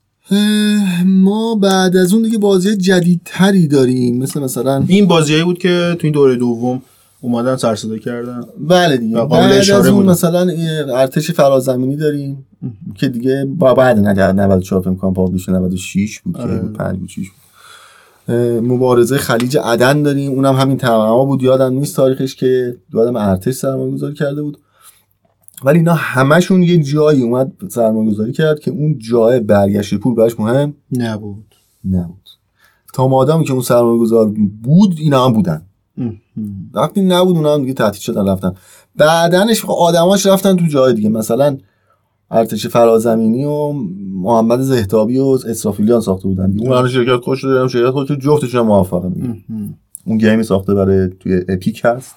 ما 1.07 1.55
بعد 1.55 1.97
از 1.97 2.13
اون 2.13 2.23
دیگه 2.23 2.39
بازی 2.39 2.77
جدیدتری 2.77 3.67
داریم. 3.67 4.19
مثل 4.19 4.41
مثلا 4.41 4.85
این 4.89 5.07
بازیایی 5.07 5.45
بود 5.45 5.59
که 5.59 5.97
تو 5.99 6.07
این 6.07 6.13
دوره 6.13 6.37
دوم 6.37 6.83
اومدن 7.27 7.57
سرصدا 7.57 7.99
کردن. 7.99 8.41
بله 8.69 8.97
دیگه. 8.97 9.25
بعد 9.25 9.71
از 9.71 9.87
اون 9.87 10.07
مثلا 10.07 10.47
ارتش 10.95 11.31
فرازمینی 11.31 11.97
داریم 11.97 12.47
که 12.95 13.09
دیگه 13.09 13.45
با 13.45 13.75
بعد 13.75 13.99
نه 13.99 14.33
94 14.33 14.81
فکر 14.81 14.95
کنم 14.95 15.15
پابلیش 15.15 15.49
96 15.49 16.21
بود 16.21 16.37
که 16.37 16.43
آره. 16.43 16.59
بود 16.59 16.73
5 16.73 16.99
بود 16.99 17.09
6 17.09 17.29
بود. 17.29 18.37
مبارزه 18.63 19.17
خلیج 19.17 19.59
عدن 19.65 20.03
داریم. 20.03 20.33
اونم 20.33 20.55
همین 20.55 20.77
تمام 20.77 21.27
بود. 21.27 21.43
یادم 21.43 21.75
نیست 21.75 21.97
تاریخش 21.97 22.35
که 22.35 22.77
یادم 22.95 23.17
ارتش 23.17 23.55
سرمایه 23.55 23.93
گذاری 23.93 24.15
کرده 24.15 24.43
بود. 24.43 24.59
ولی 25.65 25.79
اینا 25.79 25.95
همشون 25.95 26.63
یه 26.63 26.83
جایی 26.83 27.23
اومد 27.23 27.53
سرمایه 27.69 28.11
گذاری 28.11 28.33
کرد 28.33 28.61
که 28.61 28.71
اون 28.71 28.99
جای 28.99 29.41
برگشت 29.41 29.95
پول 29.95 30.15
براش 30.15 30.41
مهم 30.41 30.75
نبود. 30.93 31.55
نبود. 31.85 32.29
تا 32.95 33.09
مادامی 33.09 33.45
که 33.45 33.53
اون 33.53 33.63
سرمایه 33.63 34.01
گذار 34.01 34.35
بود 34.63 34.95
اینا 34.99 35.27
هم 35.27 35.33
بودن. 35.33 35.63
وقتی 36.75 37.03
نبود 37.03 37.37
اونا 37.37 37.55
هم 37.55 37.61
دیگه 37.61 37.73
تعطیل 37.73 38.01
شدن 38.01 38.29
رفتن. 38.29 38.53
بعدنش 38.97 39.65
آدماش 39.65 40.27
رفتن 40.27 40.57
تو 40.57 40.67
جای 40.67 40.95
دیگه. 40.95 41.09
مثلا 41.09 41.57
ارتش 42.31 42.67
فرازمینی 42.67 43.45
و 43.45 43.73
محمد 44.13 44.61
زهتابی 44.61 45.19
و 45.19 45.39
اسرافیلیان 45.49 46.01
ساخته 46.01 46.29
بودن 46.29 46.51
دیگه. 46.51 46.71
اون 46.71 46.89
شرکت 46.89 47.25
خوش 47.25 47.45
دارم 47.45 47.69
شرکت 47.69 47.91
خوش 47.91 48.11
جفتشون 48.11 48.67
موفقن 48.67 49.43
اون 50.05 50.19
گیمی 50.19 50.43
ساخته 50.43 50.75
برای 50.75 51.09
توی 51.21 51.41
اپیک 51.49 51.83
هست. 51.85 52.15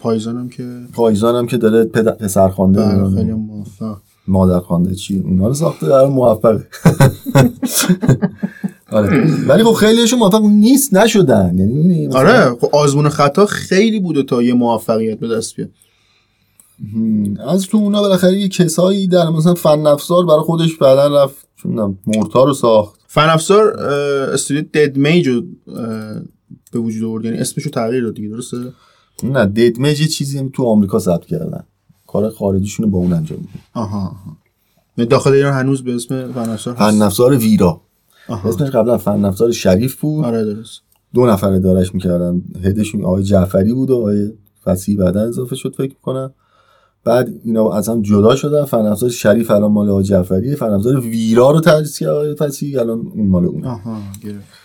پایزان 0.00 0.36
هم 0.36 0.48
که 0.48 0.80
پایزان 0.92 1.34
هم 1.34 1.46
که 1.46 1.56
داره 1.56 1.84
پسر 1.84 2.48
خوانده 2.48 2.80
بله، 2.80 3.16
خیلی 3.16 3.32
موفق. 3.32 3.96
مادر 4.28 4.60
خوانده 4.60 4.94
چی؟ 4.94 5.18
اونا 5.18 5.46
رو 5.46 5.54
ساخته 5.54 5.88
در 5.88 6.06
موفقه. 6.06 6.66
آره. 8.90 9.44
ولی 9.46 9.64
خب 9.64 9.72
خیلیشون 9.72 10.18
موفق 10.18 10.42
نیست 10.42 10.94
نشدن. 10.94 11.58
یعنی 11.58 12.06
آره 12.06 12.56
خب 12.60 12.70
آزمون 12.72 13.08
خطا 13.08 13.46
خیلی 13.46 14.00
بوده 14.00 14.22
تا 14.22 14.42
یه 14.42 14.54
موفقیت 14.54 15.18
به 15.18 15.28
دست 15.28 15.56
بیاد. 15.56 15.70
از 17.48 17.66
تو 17.66 17.76
اونا 17.76 18.00
بالاخره 18.00 18.38
یه 18.38 18.48
کسایی 18.48 19.06
در 19.06 19.30
مثلا 19.30 19.54
فن 19.54 19.86
افزار 19.86 20.26
برای 20.26 20.40
خودش 20.40 20.76
بعدا 20.76 21.24
رفت 21.24 21.48
چون 21.56 21.98
مورتا 22.06 22.44
رو 22.44 22.54
ساخت. 22.54 23.00
فن 23.06 23.28
افزار 23.28 23.80
استودیو 24.32 24.62
دد 24.62 24.96
میج 24.96 25.28
به 26.72 26.78
وجود 26.78 27.04
آورد. 27.04 27.24
یعنی 27.24 27.38
اسمش 27.38 27.64
رو 27.64 27.70
تغییر 27.70 28.04
داد 28.04 28.14
دیگه 28.14 28.28
درسته؟ 28.28 28.56
نه 29.22 29.46
دد 29.46 29.78
میج 29.78 30.08
چیزی 30.08 30.50
تو 30.52 30.64
آمریکا 30.64 30.98
ثبت 30.98 31.26
کردن. 31.26 31.64
کار 32.06 32.30
خارجیشون 32.30 32.84
رو 32.84 32.90
با 32.90 32.98
اون 32.98 33.12
انجام 33.12 33.38
میدن. 33.38 33.60
آها 33.74 33.98
آها. 33.98 34.36
یعنی 34.98 35.08
داخل 35.08 35.32
ایران 35.32 35.52
هنوز 35.52 35.84
به 35.84 35.94
اسم 35.94 36.32
فن 36.32 36.50
افزار 36.50 36.74
فن 36.74 37.02
افزار 37.02 37.36
ویرا. 37.36 37.80
آها. 38.28 38.48
اسمش 38.48 38.70
قبلا 38.70 38.98
فن 38.98 39.24
افزار 39.24 39.50
شریف 39.50 40.00
بود. 40.00 40.24
آره 40.24 40.44
درست. 40.44 40.80
دو 41.14 41.26
نفر 41.26 41.58
دارش 41.58 41.94
می‌کردن. 41.94 42.42
هدشون 42.64 43.04
آقای 43.04 43.22
جعفری 43.22 43.72
بود 43.72 43.90
و 43.90 43.96
آقای 43.96 44.32
فسی 44.64 44.96
بعدا 44.96 45.20
اضافه 45.20 45.56
شد 45.56 45.74
فکر 45.74 45.94
کنم 46.02 46.32
بعد 47.04 47.28
اینا 47.44 47.72
از 47.72 47.88
هم 47.88 48.02
جدا 48.02 48.36
شدن. 48.36 48.64
فن 48.64 48.78
افزار 48.78 49.10
شریف 49.10 49.50
الان 49.50 49.72
مال 49.72 49.88
آقای 49.88 50.04
جعفری 50.04 50.56
فن 50.56 50.66
افزار 50.66 51.00
ویرا 51.00 51.50
رو 51.50 51.60
تدریس 51.60 51.98
کرد 51.98 52.08
آقای 52.08 52.34
فسی 52.34 52.78
الان 52.78 53.12
اون 53.14 53.26
مال 53.26 53.44
اون 53.44 53.64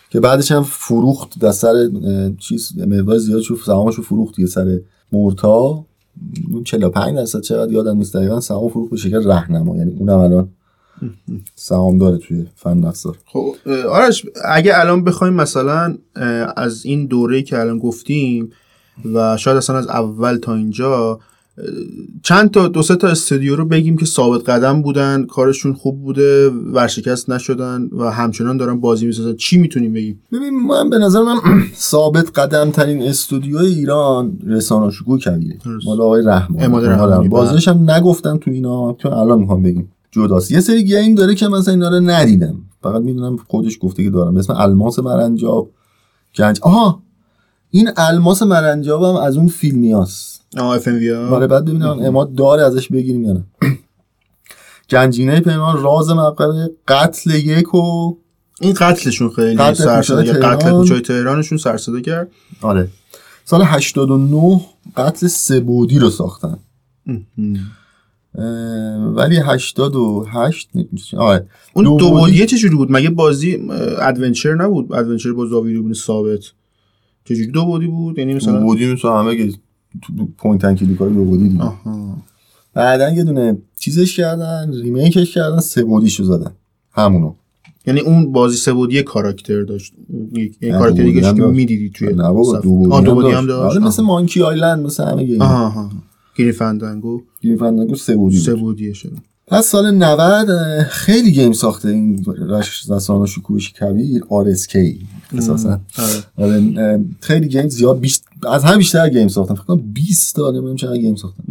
که 0.09 0.19
بعدش 0.19 0.51
هم 0.51 0.63
فروخت 0.63 1.39
در 1.39 1.51
سر 1.51 1.89
چیز 2.39 2.77
مقدار 2.77 3.17
زیاد 3.17 3.41
شو 3.41 3.55
سهامش 3.55 3.95
رو 3.95 4.03
فروخت 4.03 4.39
یه 4.39 4.45
سر 4.45 4.79
مورتا. 5.11 5.85
45 6.65 7.15
درصد 7.15 7.41
چقدر 7.41 7.71
یادم 7.71 7.97
نیست. 7.97 8.15
دقیقاً 8.15 8.39
سهام 8.39 8.69
فروخت 8.69 8.91
به 8.91 8.97
شکل 8.97 9.23
راهنما. 9.23 9.77
یعنی 9.77 9.95
اونم 9.99 10.19
الان 10.19 10.49
سهام 11.55 11.97
داره 11.97 12.17
توی 12.17 12.45
فن 12.55 12.83
افزار. 12.83 13.17
خب 13.25 13.55
آرش 13.89 14.25
اگه 14.45 14.79
الان 14.79 15.03
بخوایم 15.03 15.33
مثلا 15.33 15.97
از 16.57 16.85
این 16.85 17.05
دوره 17.05 17.41
که 17.41 17.59
الان 17.59 17.79
گفتیم 17.79 18.51
و 19.13 19.37
شاید 19.37 19.57
اصلا 19.57 19.77
از 19.77 19.87
اول 19.87 20.37
تا 20.37 20.55
اینجا 20.55 21.19
چند 22.23 22.51
تا 22.51 22.67
دو 22.67 22.81
سه 22.81 22.95
تا 22.95 23.07
استودیو 23.07 23.55
رو 23.55 23.65
بگیم 23.65 23.97
که 23.97 24.05
ثابت 24.05 24.49
قدم 24.49 24.81
بودن 24.81 25.25
کارشون 25.25 25.73
خوب 25.73 26.01
بوده 26.01 26.49
ورشکست 26.49 27.29
نشدن 27.29 27.89
و 27.91 28.11
همچنان 28.11 28.57
دارن 28.57 28.79
بازی 28.79 29.05
می‌سازن. 29.05 29.35
چی 29.35 29.57
می‌تونیم 29.57 29.93
بگیم؟ 29.93 30.21
ببین 30.31 30.59
من 30.67 30.89
به 30.89 30.97
نظر 30.97 31.21
من 31.21 31.37
ثابت 31.75 32.39
قدم 32.39 32.71
ترین 32.71 33.01
استودیو 33.01 33.57
ایران 33.57 34.39
رسانه 34.47 34.91
شکوه 34.91 35.19
کبیره 35.19 35.57
مال 35.85 36.01
آقای 36.01 36.23
رحمان 36.25 37.29
بازیش 37.29 37.67
هم 37.67 37.91
نگفتم 37.91 38.37
تو 38.37 38.51
اینا 38.51 38.93
چون 38.93 39.13
الان 39.13 39.39
می‌خوام 39.39 39.63
بگیم. 39.63 39.91
جداست. 40.13 40.51
یه 40.51 40.59
سری 40.59 40.83
گیم 40.83 41.15
داره 41.15 41.35
که 41.35 41.47
مثلا 41.47 41.73
اینا 41.73 41.89
رو 41.89 41.99
ندیدم. 41.99 42.55
فقط 42.83 43.01
می‌دونم 43.01 43.37
خودش 43.47 43.77
گفته 43.81 44.03
که 44.03 44.09
دارم. 44.09 44.33
به 44.33 44.39
اسم 44.39 44.53
الماس 44.53 44.99
مرنجاب. 44.99 45.69
گنج 46.35 46.59
آها! 46.61 47.03
این 47.69 47.89
الماس 47.97 48.43
مرنجاب 48.43 49.03
هم 49.03 49.15
از 49.15 49.37
اون 49.37 49.47
فیلمیاست 49.47 50.41
آه 50.57 50.75
اف 50.75 50.87
ام 50.87 51.33
آره 51.33 51.47
بعد 51.47 51.65
ببینم 51.65 51.99
اماد 52.03 52.35
داره 52.35 52.63
ازش 52.63 52.87
بگیریم 52.87 53.23
یا 53.23 53.33
نه. 53.33 53.43
گنجینه 54.89 55.39
پیمان 55.39 55.83
راز 55.83 56.09
مقبره 56.09 56.71
قتل 56.87 57.31
یک 57.31 57.75
و 57.75 58.17
این 58.61 58.73
قتلشون 58.73 59.29
خیلی 59.29 59.57
سروصدا 59.57 60.33
قتل 60.33 60.71
کوچه 60.71 60.99
تهرانشون 60.99 61.57
سروصدا 61.57 62.01
کرد. 62.01 62.27
آره. 62.61 62.87
سال 63.45 63.61
89 63.63 64.61
قتل 64.97 65.27
سه 65.27 65.51
بعدی 65.51 65.99
رو 65.99 66.09
ساختن. 66.09 66.57
ولی 69.15 69.37
88 69.37 70.69
آره. 71.17 71.47
اون 71.73 71.97
دو 71.97 72.11
بعدیه 72.11 72.45
چجوری 72.45 72.75
بود؟ 72.75 72.91
مگه 72.91 73.09
بازی 73.09 73.67
adventure 74.01 74.55
نبود؟ 74.55 74.93
adventure 74.93 75.33
با 75.33 75.45
زاویه 75.45 75.73
دوربین 75.73 75.93
ثابت. 75.93 76.39
چجوری 77.25 77.51
دو 77.51 77.65
بعدی 77.65 77.87
بود؟ 77.87 78.17
یعنی 78.17 78.33
مثلا 78.33 78.59
دو 78.59 78.65
بعدی 78.65 78.93
مثلا 78.93 79.19
همه 79.19 79.35
که 79.35 79.53
point 80.37 80.65
and 80.65 80.75
click 80.75 80.97
دو 80.97 81.25
بعدی 81.25 81.49
دیگه. 81.49 81.71
بعدا 82.73 83.09
یه 83.09 83.23
دونه 83.23 83.57
چیزش 83.79 84.15
کردن 84.17 84.73
remake 84.73 85.18
ش 85.18 85.33
کردن 85.33 85.59
سه 85.59 85.83
بعدیشو 85.83 86.23
زدن. 86.23 86.51
همونو. 86.91 87.33
یعنی 87.87 87.99
اون 87.99 88.31
بازی 88.31 88.57
سه 88.57 88.73
بودی 88.73 89.03
کاراکتر 89.03 89.63
داشت. 89.63 89.93
یعنی 90.33 90.77
کاراکتر 90.79 91.03
دیگه 91.03 91.21
که 91.21 91.31
می‌دیدی 91.31 91.89
توی 91.89 92.13
نه 92.13 92.31
بابا 92.31 92.59
دو 92.59 92.69
بودی, 92.69 93.09
بودی 93.09 93.31
هم 93.31 93.47
داشت. 93.47 93.75
آره 93.75 93.85
مثل 93.87 94.03
مانکی 94.03 94.41
آیلند 94.41 94.85
مثل 94.85 95.03
همه 95.03 95.37
گیم 96.35 96.45
آها 96.45 96.51
گیری 96.51 96.51
فندنگو 96.51 97.21
گیری 97.41 97.57
فندنگو 97.57 97.95
سه 97.95 98.15
بودی 98.15 98.39
سه 98.39 98.55
بودیه 98.55 98.93
شد 98.93 99.17
پس 99.47 99.67
سال 99.67 99.91
90 99.91 100.47
خیلی 100.89 101.31
گیم 101.31 101.51
ساخته 101.51 101.89
این 101.89 102.25
رش 102.37 102.89
رسانه 102.89 103.25
شکوهش 103.25 103.73
کبیر 103.73 104.21
RSK 104.21 104.77
اساسا. 105.37 105.81
آره. 105.97 106.23
آره 106.37 107.05
خیلی 107.19 107.47
گیم 107.47 107.67
زیاد 107.67 107.99
بیشت... 107.99 108.23
از 108.49 108.63
هم 108.63 108.77
بیشتر 108.77 109.09
گیم 109.09 109.27
ساختن 109.27 109.55
فکر 109.55 109.63
کنم 109.63 109.93
20 109.93 110.35
تا 110.35 110.51
نمی‌دونم 110.51 110.75
چقدر 110.75 110.97
گیم 110.97 111.15
ساختن 111.15 111.43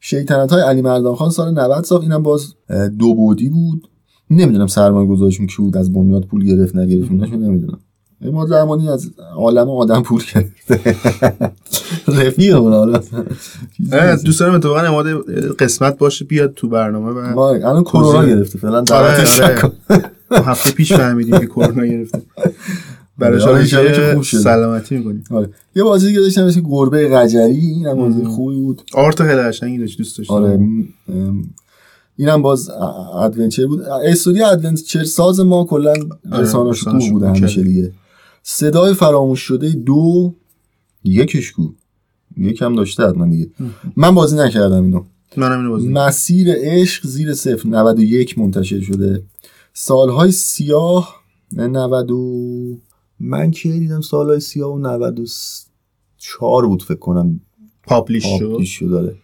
شیطنت 0.00 0.52
های 0.52 0.62
علی 0.62 0.82
مردان 0.82 1.14
خان 1.14 1.30
سال 1.30 1.54
90 1.54 1.84
ساخت. 1.84 2.02
اینم 2.02 2.22
باز 2.22 2.54
دو 2.98 3.14
بودی 3.14 3.48
بود. 3.48 3.88
نمی‌دونم 4.30 4.66
سرمایه 4.66 5.08
گذاریشون 5.08 5.46
کی 5.46 5.56
بود 5.58 5.76
از 5.76 5.92
بنیاد 5.92 6.24
پول 6.24 6.44
گرفت 6.44 6.76
نگرفت 6.76 7.10
نمی‌دونم. 7.10 7.78
ما 8.20 8.46
زمانی 8.46 8.88
از 8.88 9.10
عالم 9.36 9.70
آدم 9.70 10.02
پول 10.02 10.24
کرده 10.24 10.50
رفیق 12.08 12.56
اون 12.56 12.72
حالا 12.72 13.02
دوست 14.24 14.40
دارم 14.40 14.54
اتفاقا 14.54 14.80
اماده 14.80 15.14
قسمت 15.58 15.98
باشه 15.98 16.24
بیاد 16.24 16.54
تو 16.54 16.68
برنامه 16.68 17.32
و 17.32 17.38
الان 17.38 17.84
کرونا 17.84 18.26
گرفته 18.26 18.58
فعلا 18.58 18.84
آره, 18.90 19.24
آره. 19.42 19.72
هفته 20.30 20.70
پیش 20.70 20.92
فهمیدیم 20.92 21.38
که 21.38 21.46
کرونا 21.46 21.86
گرفته. 21.86 22.22
برای 23.18 23.42
آره، 23.42 23.64
شما. 23.66 24.22
سلامتی 24.22 24.96
می‌کنیم. 24.96 25.24
آره. 25.30 25.50
یه 25.76 25.82
بازی 25.82 26.06
دیگه 26.06 26.20
داشتم 26.20 26.44
مثل 26.44 26.60
گربه 26.60 27.08
قجری 27.08 27.56
اینم 27.56 27.94
بازی 27.94 28.22
مم. 28.22 28.28
خوبی 28.30 28.60
بود. 28.60 28.82
art 28.94 29.22
خیلی 29.22 29.42
قشنگی 29.42 29.78
داشت 29.78 29.98
دوست 29.98 30.18
داشتم. 30.18 30.34
آره 30.34 30.60
اینم 32.16 32.42
باز 32.42 32.70
adventure 33.22 33.66
بود. 33.66 33.82
استودیو 33.82 34.44
adventure 34.44 35.04
ساز 35.04 35.40
ما 35.40 35.64
کلا 35.64 35.94
رسانه 36.32 36.72
شکوه 36.72 36.92
بوده 36.92 37.26
شکوه 37.26 37.28
همیشه. 37.28 37.62
دیگه. 37.62 37.92
صدای 38.52 38.94
فراموش 38.94 39.40
شده 39.40 39.68
دو 39.70 40.34
یکش 41.04 41.52
کو. 41.52 41.68
یکم 42.36 42.74
داشته 42.74 43.08
حتما 43.08 43.26
دیگه. 43.26 43.50
من 43.96 44.14
بازی 44.14 44.36
نکردم 44.36 44.84
اینو. 44.84 45.04
منم 45.36 45.58
اینو 45.58 45.70
بازی 45.70 45.88
مسیر 45.88 46.48
عشق 46.56 47.06
زیر 47.06 47.34
صفر. 47.34 47.68
91 47.68 48.38
منتشر 48.38 48.80
شده. 48.80 49.22
سالهای 49.72 50.32
سیاه 50.32 51.14
نه 51.52 51.66
90 51.66 52.10
و- 52.10 52.78
من 53.20 53.50
کی 53.50 53.78
دیدم 53.78 54.00
سالهای 54.00 54.40
سیاه 54.40 54.72
و 54.74 54.78
94 54.78 56.66
بود 56.66 56.82
فکر 56.82 56.98
کنم. 56.98 57.40
پابلیش 57.82 58.24
شد. 58.38 58.48
پابلیش 58.50 58.70
شد 58.70 58.88
داره 58.90 59.16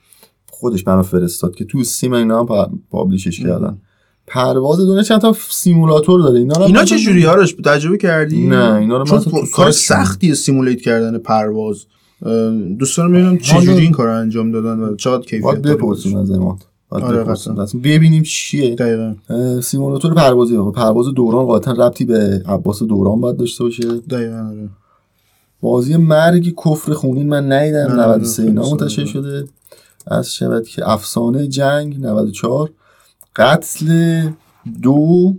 خودش 0.50 0.82
برام 0.84 1.02
فرستاد 1.02 1.54
که 1.54 1.64
تو 1.64 1.84
سیم 1.84 2.12
اینا 2.12 2.40
هم 2.40 2.46
پا- 2.46 2.78
پابلیشش 2.90 3.40
کردن. 3.40 3.78
پرواز 4.26 4.78
دونه 4.78 5.02
چند 5.02 5.20
تا 5.20 5.36
سیمولاتور 5.50 6.20
داره؟ 6.22 6.38
اینا 6.38 6.54
رو 6.54 6.62
اینا 6.62 6.84
چه 6.84 6.98
جوری 6.98 7.26
آرش 7.26 7.52
تجربه 7.64 7.96
کردی؟ 7.98 8.46
نه، 8.46 8.74
اینا 8.74 8.96
رو 8.98 9.04
چون 9.04 9.22
کار. 9.54 9.70
سختیه 9.70 10.34
سیمولیت 10.34 10.80
کردن 10.80 11.18
پرواز. 11.18 11.84
اه، 12.26 12.50
دوست 12.78 12.96
دارم 12.96 13.12
ببینم 13.12 13.38
چه 13.38 13.52
حالا- 13.52 13.64
جوری 13.66 13.80
این 13.82 13.92
کار 13.92 14.08
انجام 14.08 14.52
دادن 14.52 14.78
و 14.80 14.96
چقدر 14.96 15.22
کیفیت 15.22 15.58
بپرسیم 15.62 16.16
از 16.16 16.30
اماد. 16.30 16.56
آره، 16.90 17.24
ببینیم 17.84 18.22
چیه. 18.22 18.74
دقیقا. 18.74 19.14
سیمولاتور 19.60 20.14
پروازی 20.14 20.56
آقا 20.56 20.70
پرواز 20.70 21.06
دوران 21.06 21.46
قاطعا 21.46 21.74
ربطی 21.86 22.04
به 22.04 22.42
عباس 22.46 22.82
دوران 22.82 23.20
باید 23.20 23.36
داشته 23.36 23.64
باشه. 23.64 23.82
دقیقا 23.82 24.48
آره. 24.50 24.68
بازی 25.60 25.96
مرگ 25.96 26.54
کفر 26.64 26.92
خونین 26.92 27.28
من 27.28 27.52
ندیدم. 27.52 27.78
نه، 27.78 28.06
93 28.06 28.42
اینا 28.42 28.70
منتشر. 28.70 29.04
شده. 29.04 29.44
از 30.06 30.34
شود 30.34 30.66
که 30.66 30.90
افسانه 30.90 31.46
جنگ 31.48 32.00
94 32.00 32.70
قتل 33.36 34.20
دو 34.82 35.34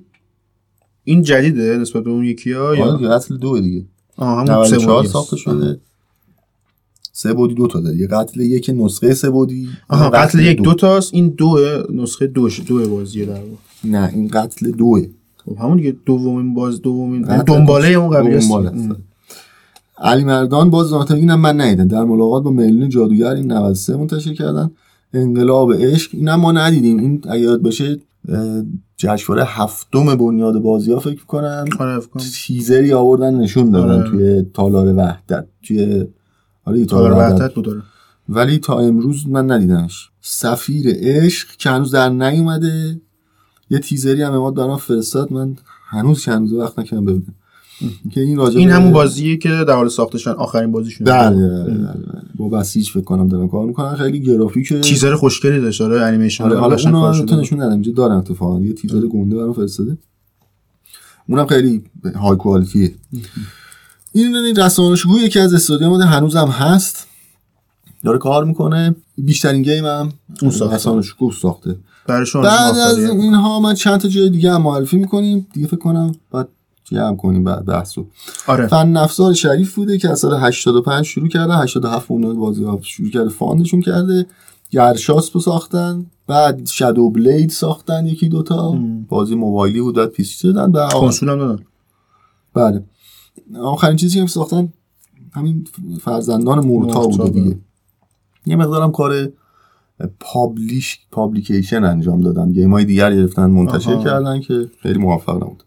این 1.03 1.21
جدیده 1.21 1.77
نسبت 1.77 2.03
به 2.03 2.09
اون 2.09 2.25
یکی 2.25 2.51
ها 2.51 2.67
آره 2.67 2.79
یا 2.79 2.95
دیگه، 2.95 3.09
قتل 3.09 3.37
دو 3.37 3.59
دیگه. 3.59 3.85
آه 4.17 4.27
همون 4.27 4.45
سه 4.45 4.51
94 4.51 4.97
بودی 4.97 5.13
ساخته 5.13 5.37
شده. 5.37 5.79
سه 7.11 7.33
بودی 7.33 7.53
دو 7.53 7.67
تا 7.67 7.79
داره 7.79 7.95
یه 7.95 8.07
قتل 8.07 8.39
یک 8.39 8.71
نسخه 8.73 9.13
سه 9.13 9.29
بودی. 9.29 9.69
آها 9.89 10.05
یه 10.05 10.09
قتل 10.11 10.39
یک 10.39 10.57
دو. 10.57 10.63
دو 10.63 10.73
تاست. 10.73 11.13
این 11.13 11.29
دو 11.29 11.59
نسخه 11.93 12.27
دوش 12.27 12.61
دو 12.67 12.89
بازیه 12.89 13.25
در 13.25 13.33
واقع. 13.33 13.55
نه 13.83 14.09
این 14.13 14.27
قتل 14.27 14.71
دوه. 14.71 15.07
خب 15.45 15.57
همون 15.57 15.77
دیگه 15.77 15.95
دومین 16.05 16.53
باز 16.53 16.81
دومین 16.81 17.25
قتل 17.25 17.43
دنباله 17.43 17.87
اون 17.87 18.09
قبلی 18.09 18.35
است. 18.35 18.51
علی 19.97 20.23
مردان 20.23 20.69
باز 20.69 20.87
ذاتا 20.87 21.13
اینم 21.13 21.39
من 21.39 21.61
ندیدم. 21.61 21.87
در 21.87 22.03
ملاقات 22.03 22.43
با 22.43 22.51
میلین 22.51 22.89
جادوگر 22.89 23.29
این 23.29 23.51
93 23.51 23.97
منتشر 23.97 24.33
کردن. 24.33 24.71
انقلاب 25.15 25.73
عشق 25.73 26.11
اینم 26.13 26.35
ما 26.35 26.51
ندیدیم. 26.51 26.99
این 26.99 27.21
اگه 27.29 27.41
یاد 27.41 27.61
باشه 27.61 27.99
جشنواره 28.97 29.45
هفتم 29.47 30.15
بنیاد 30.15 30.59
بازی 30.59 30.91
ها 30.91 30.99
فکر 30.99 31.25
کنم 31.25 31.65
آره 31.79 31.99
فکر 31.99 32.09
کنم. 32.09 32.23
تیزری 32.33 32.93
آوردن 32.93 33.35
نشون 33.35 33.71
دادن 33.71 34.01
آره. 34.01 34.09
توی 34.09 34.45
تالار 34.53 34.95
وحدت. 34.95 35.47
توی 35.63 36.05
آره 36.65 36.85
تالار 36.85 37.13
وحدت 37.13 37.53
بود 37.53 37.65
داره 37.65 37.81
ولی 38.29 38.57
تا 38.57 38.79
امروز 38.79 39.27
من 39.27 39.51
ندیدمش. 39.51 40.09
سفیر 40.21 40.85
عشق 40.89 41.47
که 41.57 41.69
هنوز 41.69 41.91
در 41.91 42.09
نیومده. 42.09 43.01
یه 43.69 43.79
تیزری 43.79 44.21
هم 44.21 44.33
اماد 44.33 44.55
برام 44.55 44.77
فرستاد. 44.77 45.33
من 45.33 45.55
هنوز 45.87 46.25
هنوز 46.25 46.53
وقت 46.53 46.79
نکردم 46.79 47.05
ببینم. 47.05 47.35
که 48.11 48.21
این 48.21 48.37
راجع 48.37 48.57
این 48.57 48.69
همون 48.71 48.91
بازیه 48.91 49.37
که 49.37 49.49
در 49.49 49.75
حال 49.75 49.89
ساختشن 49.89 50.31
آخرین 50.31 50.71
بازیشون. 50.71 51.05
بله 51.05 51.47
بله، 51.47 51.73
بله. 51.73 51.93
با 52.35 52.49
بسیج 52.49 52.89
فکر 52.89 53.03
کنم 53.03 53.27
دارم 53.27 53.47
کار 53.47 53.65
می‌کنن. 53.65 53.95
خیلی 53.95 54.19
گرافیک 54.19 54.73
تیزر 54.73 55.15
خوشگلی 55.15 55.61
داشت 55.61 55.81
آره 55.81 56.01
انیمیشن 56.01 56.43
آره 56.43 56.59
حالا 56.59 56.77
شده 56.77 57.25
تو 57.25 57.35
نشون 57.35 57.61
ندم 57.61 57.71
اینجا 57.71 57.91
دارم 57.91 58.17
اتفاقا. 58.17 58.61
یه 58.61 58.73
تیزر 58.73 59.01
گنده 59.01 59.35
برام 59.35 59.53
فرستاده. 59.53 59.97
اونم 61.29 61.45
خیلی 61.45 61.83
high 62.15 62.37
quality 62.37 62.85
ه 62.85 62.91
این 64.11 64.35
این 64.35 64.55
رسانه 64.55 64.82
شکوه 64.82 65.21
یکی 65.21 65.39
از 65.39 65.53
استودیو 65.53 65.89
مده 65.89 66.05
هنوزم 66.05 66.47
هست. 66.47 67.07
داره 68.03 68.17
کار 68.17 68.45
می‌کنه. 68.45 68.95
بیشترین 69.17 69.61
game 69.61 69.85
هم 69.85 70.09
اون 70.41 70.51
ساخته. 70.51 70.75
رسانه 70.75 70.98
شکوه 70.98 71.31
ساخته. 71.31 71.75
برای 72.07 72.25
بعد 72.43 72.77
از. 72.77 72.97
اینها 72.97 73.59
من 73.59 73.73
چند 73.73 73.99
تا 73.99 74.07
جای 74.07 74.29
دیگه 74.29 74.51
هم 74.51 74.61
معرفی 74.61 74.97
می‌کنیم. 74.97 75.47
دیگه 75.53 75.67
فکر 75.67 75.77
کنم 75.77 76.11
بعد 76.31 76.47
جمع 76.85 77.15
کنیم 77.15 77.43
بعد 77.43 77.65
بحثو 77.65 78.05
آره. 78.47 78.67
فن 78.67 78.97
افزار 78.97 79.33
شریف 79.33 79.75
بوده 79.75 79.97
که 79.97 80.09
از 80.09 80.19
سال 80.19 80.39
85 80.39 81.05
شروع 81.05 81.27
کرده 81.27 81.53
87 81.53 82.07
بنیاد 82.07 82.35
بازی 82.35 82.63
ها 82.63 82.79
شروع 82.81 83.09
کرده 83.09 83.29
fund 83.29 83.55
شون 83.55 83.81
کرده. 83.81 84.25
گرشاسپو 84.71 85.39
ساختن 85.39 86.05
بعد 86.27 86.65
Shadow 86.67 87.09
Blade 87.09 87.49
ساختن 87.49 88.05
یکی 88.05 88.29
دوتا 88.29 88.71
مم. 88.71 89.03
بازی 89.03 89.35
موبایلی 89.35 89.81
بود 89.81 89.95
بعد 89.95 90.09
PC 90.09 90.53
دادن 90.53 90.71
بعد 90.71 90.93
کنسول 90.93 91.29
هم 91.29 91.37
دادن. 91.37 91.63
بله. 92.53 92.83
آخرین 93.61 93.97
چیزی 93.97 94.21
که 94.21 94.27
ساختن 94.27 94.73
همین 95.31 95.67
فرزندان 96.01 96.65
مورتا 96.65 97.07
بوده 97.07 97.23
بله. 97.23 97.29
دیگه 97.29 97.57
یه 98.45 98.55
مقدارم 98.55 98.91
کار 98.91 99.29
publish 100.19 100.99
publication 101.11 101.83
انجام 101.83 102.21
دادن. 102.21 102.51
game 102.51 102.73
های 102.73 102.85
دیگر 102.85 103.15
گرفتن 103.15 103.45
منتشر 103.45 103.93
آها. 103.93 104.03
کردن 104.03 104.39
که 104.39 104.71
خیلی 104.81 104.99
موفق 104.99 105.35
نبود. 105.35 105.63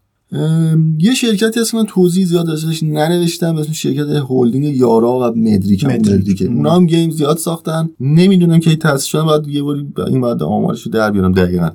یه 0.98 1.14
شرکتی 1.14 1.60
هست 1.60 1.70
که 1.70 1.76
من 1.76 1.86
توضیح 1.86 2.26
زیاد 2.26 2.50
ازش 2.50 2.82
ننوشتم 2.82 3.56
اسم 3.56 3.72
شرکت 3.72 4.24
هلدینگ 4.28 4.64
یارا 4.64 5.12
و 5.12 5.38
مدریک. 5.38 5.84
هم 5.84 5.90
مدریک. 5.90 6.42
اونا 6.42 6.70
هم 6.70 6.86
game 6.86 7.10
زیاد 7.10 7.38
ساختن. 7.38 7.90
نمی‌دونم 8.00 8.60
که 8.60 8.76
تاسیس 8.76 9.06
شدن 9.06 9.24
باید 9.24 9.48
یه 9.48 9.62
باری 9.62 9.86
این 10.06 10.20
بعد 10.20 10.42
آمارش 10.42 10.82
رو 10.82 10.92
در 10.92 11.10
بیارم 11.10 11.32
دقیقا. 11.32 11.70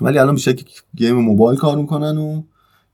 ولی 0.00 0.18
الان 0.18 0.34
به 0.34 0.40
شکل 0.40 0.64
game 0.96 1.16
موبایل 1.16 1.58
کار 1.58 1.78
می‌کنن 1.78 2.18
و 2.18 2.42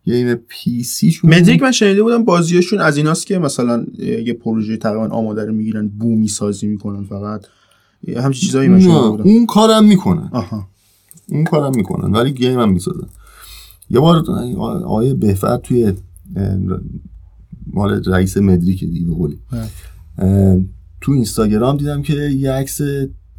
game 0.05 0.35
PC 0.35 1.11
شون 1.11 1.35
مدریک 1.35 1.63
من 1.63 1.73
شنیده 1.73 2.03
بودم 2.03 2.25
بازیاشون 2.25 2.81
از 2.81 2.97
ایناست 2.97 3.27
که 3.27 3.39
مثلا 3.39 3.87
یه 3.99 4.33
پروژه 4.33 4.77
تقریبا 4.77 5.07
آماده 5.07 5.45
رو 5.45 5.53
می‌گیرن 5.53 5.89
بومی 5.89 6.29
سازی 6.29 6.67
می‌کنن 6.67 7.05
فقط. 7.05 7.47
همچین 8.17 8.47
چیزایی 8.47 8.69
من 8.69 8.81
شنیده 8.81 9.09
بودم. 9.09 9.25
اون 9.25 9.47
کارم 9.47 9.85
می‌کنن. 9.85 10.29
آها. 10.33 10.67
اون 11.29 11.45
کارم 11.45 11.73
می‌کنن 11.77 12.13
ولی 12.13 12.33
game 12.33 12.61
هم 12.61 12.73
می‌سازن. 12.73 13.07
یه 13.91 14.01
بار 14.01 14.25
آقای 14.85 15.15
بهفر 15.15 15.57
توی 15.57 15.93
مال 17.73 18.03
رئیس 18.07 18.37
مدریک 18.37 18.85
دیگه 18.85 19.07
به 19.07 19.15
قولی. 19.15 19.39
اه، 20.19 20.57
تو 21.01 21.13
اینستاگرام 21.13 21.77
دیدم 21.77 22.03
که 22.03 22.13
یه 22.15 22.53
عکس 22.53 22.81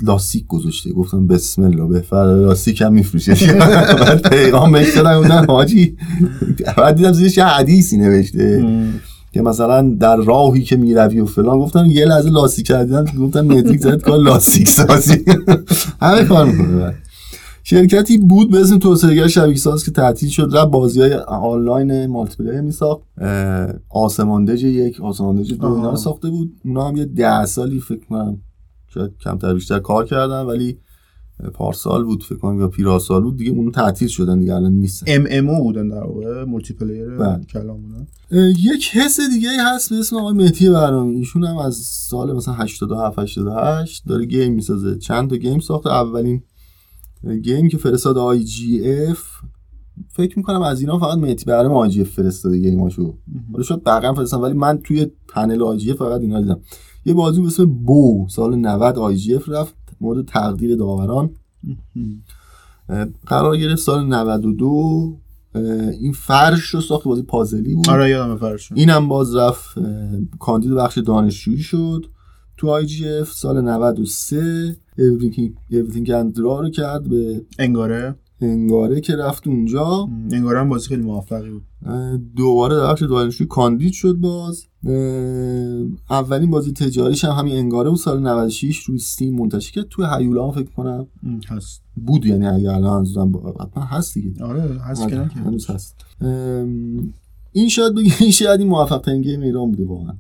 لاستیک 0.02 0.48
گذاشته. 0.48 0.94
گفتم 0.94 1.28
بسم 1.28 1.62
الله 1.64 1.86
بهفر 1.86 2.24
لاستیک 2.24 2.82
هم 2.82 2.94
میفروشه. 2.94 3.34
بعد 4.02 4.30
پیغام 4.30 4.72
بهش 4.72 4.98
دادم 4.98 5.46
حاجی 5.48 5.98
بعد 6.78 6.96
دیدم 6.96 7.12
زیرش 7.12 7.38
یه 7.38 7.46
حدیثی 7.46 7.98
نوشته. 7.98 8.66
که 9.34 9.42
مثلا 9.42 9.96
در 10.00 10.16
راهی 10.16 10.64
که 10.64 10.76
می‌روی 10.76 11.20
و 11.20 11.26
فلان. 11.26 11.60
گفتم 11.60 11.86
یه 11.86 12.06
لحظه 12.06 12.30
لاستیک 12.30 12.68
کردن 12.68 13.06
گفتم 13.20 13.42
مدریک 13.42 13.82
زد 13.82 14.02
کار 14.02 14.20
لاستیک 14.20 14.68
سازی. 14.68 15.26
همه 16.02 16.24
کار 16.24 16.46
می‌کنه. 16.46 16.94
شرکتی 17.68 18.18
بود 18.18 18.52
به 18.52 18.62
اسم 18.62 18.80
توسعه‌گر 18.80 19.28
شبیه 19.28 19.56
ساز 19.56 19.86
که 19.86 19.92
تعطیل 19.92 20.30
شد 20.30 20.50
رفت 20.54 20.72
بازی 20.72 21.02
های 21.02 21.14
آنلاین 21.14 22.06
multiplayer 22.06 22.62
میساخت 22.62 23.02
آسمان 23.90 24.39
دژ 24.39 24.64
یک 24.64 25.02
آسمان 25.02 25.37
دژ 25.37 25.54
دو 25.54 25.74
اینا. 25.74 25.96
ساخته 25.96 26.30
بود. 26.30 26.54
اونا 26.66 26.88
هم 26.88 26.96
یه 26.96 27.06
ده 27.06 27.46
سالی 27.46 27.80
فکر 27.80 28.06
کنم 28.10 28.42
شاید 28.88 29.12
کمتر 29.24 29.54
بیشتر 29.54 29.80
کار 29.80 30.06
کردن 30.06 30.42
ولی 30.42 30.78
پارسال 31.54 32.04
بود 32.04 32.24
فکر 32.24 32.38
کنم 32.38 32.60
یا 32.60 32.68
پیرارسال 32.68 33.24
بود. 33.24 33.38
دیگه 33.38 33.52
اون 33.52 33.72
تعطیل 33.72 34.08
شدن 34.08 34.40
دیگه 34.40 34.56
الان 34.56 34.72
نیستن. 34.72 35.06
MMO 35.08 35.64
بودن 35.64 35.88
در 35.88 36.04
واقع 36.04 36.44
multiplayer 36.44 37.10
بله. 37.10 37.44
کلام 37.44 37.82
بودن 37.82 38.08
یک 38.74 38.90
شخص 38.94 39.20
دیگه 39.34 39.50
هست 39.74 39.90
به 39.90 39.96
اسم 39.96 40.16
آقای 40.16 40.34
مهدی 40.34 40.70
بهرامی. 40.70 41.18
ایشون 41.18 41.44
هم 41.44 41.58
از 41.58 41.76
سال 41.76 42.36
مثلا 42.36 42.54
87 42.54 43.20
88 43.20 44.04
داره 44.08 44.26
game 44.26 44.54
می‌سازه. 44.54 44.98
چند 44.98 45.30
تا 45.30 45.36
game 45.36 45.60
ساخته. 45.60 45.90
اولین 45.90 46.42
game 47.44 47.68
که 47.68 47.78
فرستاد 47.78 48.18
IGF. 48.18 49.24
فکر 50.10 50.38
می‌کنم 50.38 50.62
از 50.62 50.82
اینا 50.82 51.00
فقط 51.00 51.18
مهدی 51.18 51.46
بهرامی 51.46 51.76
IGF 51.76 52.08
فرستاده 52.10 52.58
game 52.58 52.90
اشو 52.90 53.14
حالا 53.52 53.64
شاید 53.64 53.84
بقیه 53.84 54.14
فرستادن 54.14 54.44
ولی 54.44 54.54
من 54.54 54.78
توی 54.78 55.08
پنل 55.28 55.64
IGF 55.64 55.98
فقط 55.98 56.22
اینا 56.22 56.42
دیدم. 56.42 56.60
یه 57.06 57.14
بازی 57.14 57.42
به 57.42 57.48
اسم 57.48 57.66
بو 57.66 58.28
سال 58.30 58.56
90 58.56 58.98
IGF 58.98 59.50
رفت 59.50 59.76
مورد 60.02 60.26
تقدیر 60.26 60.76
داوران. 60.76 61.30
قرار 63.28 63.58
گرفت 63.58 63.82
سال 63.82 64.06
92 64.06 65.18
اه، 65.56 65.62
این 65.90 66.12
فرش 66.12 66.62
رو 66.64 66.82
ساخت 66.82 67.04
بازی 67.04 67.22
پازلی 67.22 67.76
بود. 67.76 67.90
آره 67.90 68.10
یادم 68.10 68.38
فرشون 68.38 68.78
اینم 68.78 69.08
باز 69.08 69.36
رفت 69.36 69.76
کاندید 70.40 70.72
بخش 70.74 70.98
دانشجویی 70.98 71.58
شد. 71.58 72.06
تو 72.58 72.70
IGF 72.70 73.32
سال 73.32 73.62
93 73.62 74.78
Everything 75.72 76.36
Draw 76.36 76.62
رو 76.62 76.70
کرد 76.70 77.10
به 77.10 77.42
انگاره. 77.60 78.16
انگاره 78.42 79.02
که 79.02 79.16
رفت 79.16 79.48
اونجا. 79.48 80.10
انگاره 80.32 80.60
هم 80.60 80.70
بازی 80.70 80.88
خیلی 80.88 81.02
موفقی 81.02 81.50
بود. 81.50 81.64
دوباره 82.36 82.76
در 82.76 82.92
بخش 82.92 83.04
دانشجویی 83.04 83.48
کاندید 83.48 83.94
شد 83.94 84.14
باز. 84.14 84.66
اولین 86.10 86.52
بازی 86.52 86.72
تجاریش 86.72 87.26
هم 87.26 87.32
همین 87.32 87.56
انگاره 87.56 87.90
بود 87.90 88.00
سال 88.00 88.20
96 88.20 88.84
روی 88.84 89.00
ستیم 89.00 89.36
منتشر 89.36 89.72
کرد. 89.72 89.88
توی 89.90 90.06
هیولا 90.18 90.48
هم 90.48 90.52
فکر 90.52 90.72
کنم. 90.72 91.08
هست. 91.48 91.82
بود 92.06 92.26
یعنی 92.26 92.48
اگر 92.48 92.70
الان 92.70 93.04
زدم 93.04 93.32
حتما 93.60 93.84
هست 93.84 94.14
دیگه. 94.14 94.44
آره 94.44 94.62
هست 94.62 95.10
که 95.10 95.16
هنوز 95.18 95.70
هست. 95.70 95.96
این 97.52 97.70
شاید 97.70 97.96
بگی 97.96 98.12
این 98.20 98.32
شاید 98.32 98.60
این 98.60 98.70
موفق 98.70 99.02
ترین 99.02 99.22
گیم 99.22 99.42
ایران 99.42 99.72
بوده 99.72 99.86
واقعا. 99.86 100.14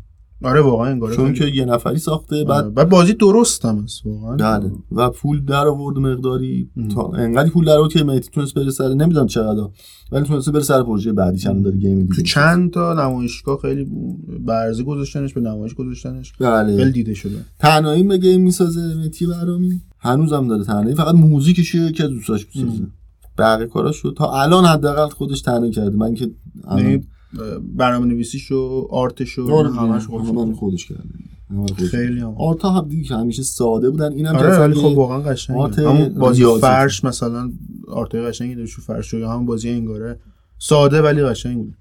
آره 0.44 0.62
واقعا 0.62 0.88
انگاره 0.88 1.16
چون 1.16 1.34
که 1.34 1.46
یه 1.46 1.66
نفری 1.66 1.98
ساخته 1.98 2.44
بعد 2.44 2.64
آره. 2.64 2.74
بعد 2.74 2.90
بازی 2.90 3.14
درست 3.14 3.66
هم 3.66 3.80
هست 3.84 4.06
واقعا. 4.06 4.36
بله. 4.36 4.72
و 4.92 5.10
پول 5.10 5.46
در 5.46 5.68
آورد 5.68 5.98
مقداری. 5.98 6.70
تا 6.96 7.12
انقدر 7.12 7.50
پول 7.50 7.66
در 7.66 7.78
آورد 7.78 7.92
که 7.92 8.04
مهدی 8.04 8.28
تونست 8.30 8.54
بره 8.54 8.72
سر 8.72 8.94
نمی‌دونم 8.94 9.28
چقدر 9.28 9.68
ولی 10.12 10.26
تونست 10.26 10.50
بره 10.50 10.62
سر 10.62 10.84
پروژه 10.84 11.14
بعدی 11.14 11.38
چند 11.38 11.64
داره 11.64 11.78
گیم 11.78 12.02
دیگه 12.02 12.16
تو 12.16 12.22
چند 12.22 12.72
تا 12.72 12.94
نمایشگاه 12.94 13.60
خیلی 13.62 13.88
برزی 14.40 14.84
گذاشتنش 14.84 15.34
به 15.34 15.42
نمایش 15.42 15.74
گذاشتنش. 15.74 16.34
بله. 16.40 16.78
خیلی 16.78 16.92
دیده 16.92 17.14
شده. 17.14 17.38
تنهایی 17.60 18.04
به 18.04 18.18
گیم 18.18 18.42
می‌سازه 18.42 18.96
مهدی 18.98 19.26
برامی. 19.26 19.82
هنوزم 20.00 20.48
داره 20.48 20.64
تنهایی 20.64 20.96
فقط 20.96 21.16
موزیکش 21.16 21.76
که 21.76 22.08
دوستاش 22.08 22.48
می‌سازه. 22.56 22.88
بقیه 23.38 23.68
کاراشو 23.68 24.12
تا 24.12 24.42
الان 24.42 24.66
حداقل 24.66 25.10
خودش 25.10 25.42
تنهایی 25.42 25.72
کرده. 25.72 25.98
من 25.98 26.14
که 26.14 26.32
الان 26.68 27.04
برنامه 27.76 28.06
نویسیش 28.06 28.52
و 28.52 28.88
آرتش 28.90 29.40
و 29.40 29.52
آره 29.52 29.72
همش 29.72 30.08
خودش, 30.56 30.86
کرده. 30.86 31.04
خیلی 31.88 32.20
هم. 32.20 32.36
آرتا 32.38 32.70
هم 32.70 32.88
دیگه 32.88 33.04
که 33.04 33.16
همیشه 33.16 33.44
ساده 33.44 33.90
بودن. 33.90 34.12
اینم 34.12 34.36
آره 34.36 34.50
که 34.50 34.56
ولی 34.56 34.74
خب 34.74 34.98
واقعا 34.98 35.20
قشنگه. 35.20 35.60
آرت 35.60 35.80
همون 35.80 36.10
بازی. 36.10 36.46
فرش 36.62 37.04
مثلا 37.04 37.52
art 37.88 38.13
ای 38.13 38.22
قشنگی 38.22 38.56
داشت 38.56 38.80
فرش 38.80 39.14
یا 39.14 39.32
همون 39.32 39.46
بازی 39.46 39.70
انگاره. 39.70 40.20
ساده 40.58 41.02
ولی 41.02 41.24
قشنگ 41.24 41.58
بود. 41.58 41.74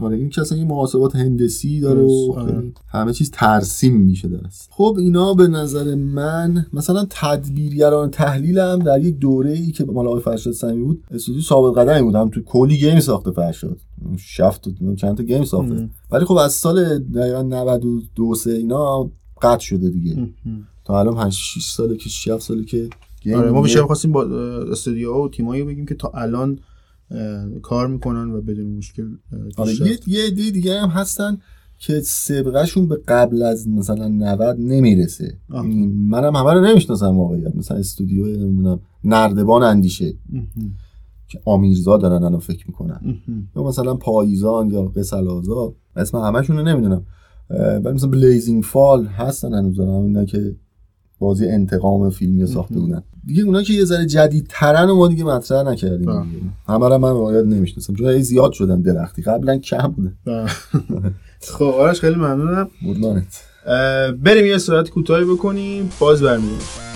آره 0.00 0.16
این 0.16 0.28
که 0.28 0.40
اصلا 0.40 0.58
یه 0.58 0.64
محاسبات 0.64 1.16
هندسی 1.16 1.80
داره 1.80 2.00
و 2.00 2.32
آره. 2.36 2.52
خیلی 2.52 2.74
همه 2.88 3.12
چیز 3.12 3.30
ترسیم 3.30 3.96
میشه 3.96 4.28
درست. 4.28 4.68
خب 4.72 4.96
اینا 4.98 5.34
به 5.34 5.48
نظر 5.48 5.94
من 5.94 6.66
مثلا 6.72 7.06
تدبیرگران 7.10 8.10
تحلیلم 8.10 8.78
در 8.78 9.00
یک 9.00 9.18
دوره 9.18 9.52
ای 9.52 9.72
که 9.72 9.84
مال 9.84 10.06
آقای 10.06 10.20
فرشاد 10.20 10.52
سمی 10.52 10.82
بود 10.82 11.04
استودیو 11.10 11.42
ثابت 11.42 11.78
قدمی 11.78 12.02
بود. 12.02 12.14
هم 12.14 12.28
تو 12.28 12.40
کلی 12.40 12.78
game 12.78 13.00
ساخته 13.00 13.30
فرشاد. 13.30 13.80
شفت 14.16 14.66
و 14.66 14.94
چند 14.94 15.16
تا 15.16 15.22
game 15.22 15.44
ساخته. 15.44 15.74
ام. 15.74 15.90
ولی 16.10 16.24
خب 16.24 16.34
از 16.34 16.52
سال 16.52 16.98
دقیقا 16.98 17.42
92 17.42 18.34
سه 18.34 18.50
اینا 18.50 19.10
قطع 19.42 19.64
شده 19.64 19.90
دیگه. 19.90 20.28
تا 20.84 21.00
الان 21.00 21.14
5 21.14 21.32
6 21.32 21.70
ساله 21.70 21.96
که 21.96 22.32
7 22.32 22.42
ساله 22.42 22.64
که 22.64 22.88
آره 23.36 23.50
ما 23.50 23.62
بیشتر 23.62 23.82
خواستیم 23.82 24.12
با 24.12 24.24
استودیوها 24.72 25.22
و 25.22 25.28
تیمایی 25.28 25.62
بگیم 25.62 25.86
که 25.86 25.94
تا 25.94 26.10
الان 26.14 26.58
کار 27.62 27.86
می‌کنن 27.86 28.30
و 28.30 28.40
بدون 28.40 28.66
مشکل 28.66 29.08
آره. 29.56 29.72
یه 29.72 29.98
یه 30.06 30.26
عده 30.26 30.50
دیگه 30.50 30.80
هم 30.80 30.88
هستن 30.88 31.38
که 31.78 32.00
سبقهشون 32.00 32.88
به 32.88 32.96
قبل 33.08 33.42
از 33.42 33.68
مثلا 33.68 34.08
90 34.08 34.56
نمی‌رسه. 34.60 35.38
یعنی 35.54 35.86
منم 35.86 36.36
همه 36.36 36.52
رو 36.52 36.60
نمی‌شناسم 36.60 37.18
واقعیت 37.18 37.56
مثلا 37.56 37.76
استودیو 37.76 38.26
نمی‌دونم 38.26 38.80
نردبان 39.04 39.62
اندیشه. 39.62 40.14
که 41.28 41.40
آمیرزا 41.44 41.96
دارن 41.96 42.22
الان 42.22 42.40
فکر 42.40 42.66
می‌کنن. 42.66 43.00
یا 43.56 43.62
مثلا 43.62 43.94
پاییزان 43.94 44.70
یا 44.70 44.82
قسلازا 44.82 45.74
اسم 45.96 46.18
همشون 46.18 46.56
رو 46.56 46.62
نمی‌دونم 46.62 47.06
ولی 47.84 47.94
مثلا 47.94 48.10
بلیزینگ 48.10 48.62
فال 48.62 49.06
هستن 49.06 49.54
هنوز 49.54 49.76
دارن 49.76 49.90
اینا 49.90 50.24
که 50.24 50.56
بازی 51.18 51.48
انتقام 51.48 52.10
فیلمی 52.10 52.46
ساخته. 52.46 52.74
بودن. 52.74 53.02
دیگه 53.26 53.42
اونا 53.42 53.62
که 53.62 53.72
یه 53.72 53.84
ذره 53.84 54.06
جدیدترن 54.06 54.90
و 54.90 54.96
ما 54.96 55.08
دیگه 55.08 55.24
مطرح 55.24 55.62
نکردیم. 55.62 56.22
دیگه. 56.22 56.42
همه 56.68 56.88
رو 56.88 56.98
من 56.98 57.10
واقعیت 57.10 57.44
نمی‌شناسم. 57.44 57.94
چون 57.94 58.20
زیاد 58.20 58.52
شدن 58.52 58.80
درختی. 58.80 59.22
قبلا 59.22 59.58
کم 59.58 59.86
بوده. 59.88 60.12
و- 60.26 60.46
خب 61.40 61.64
آرش 61.64 62.00
خیلی 62.00 62.16
ممنونم. 62.16 62.68
بریم 64.22 64.46
یه 64.46 64.58
صورت 64.58 64.90
کوتاهی 64.90 65.24
بکنیم. 65.24 65.90
باز 66.00 66.22
برمیگردیم. 66.22 66.87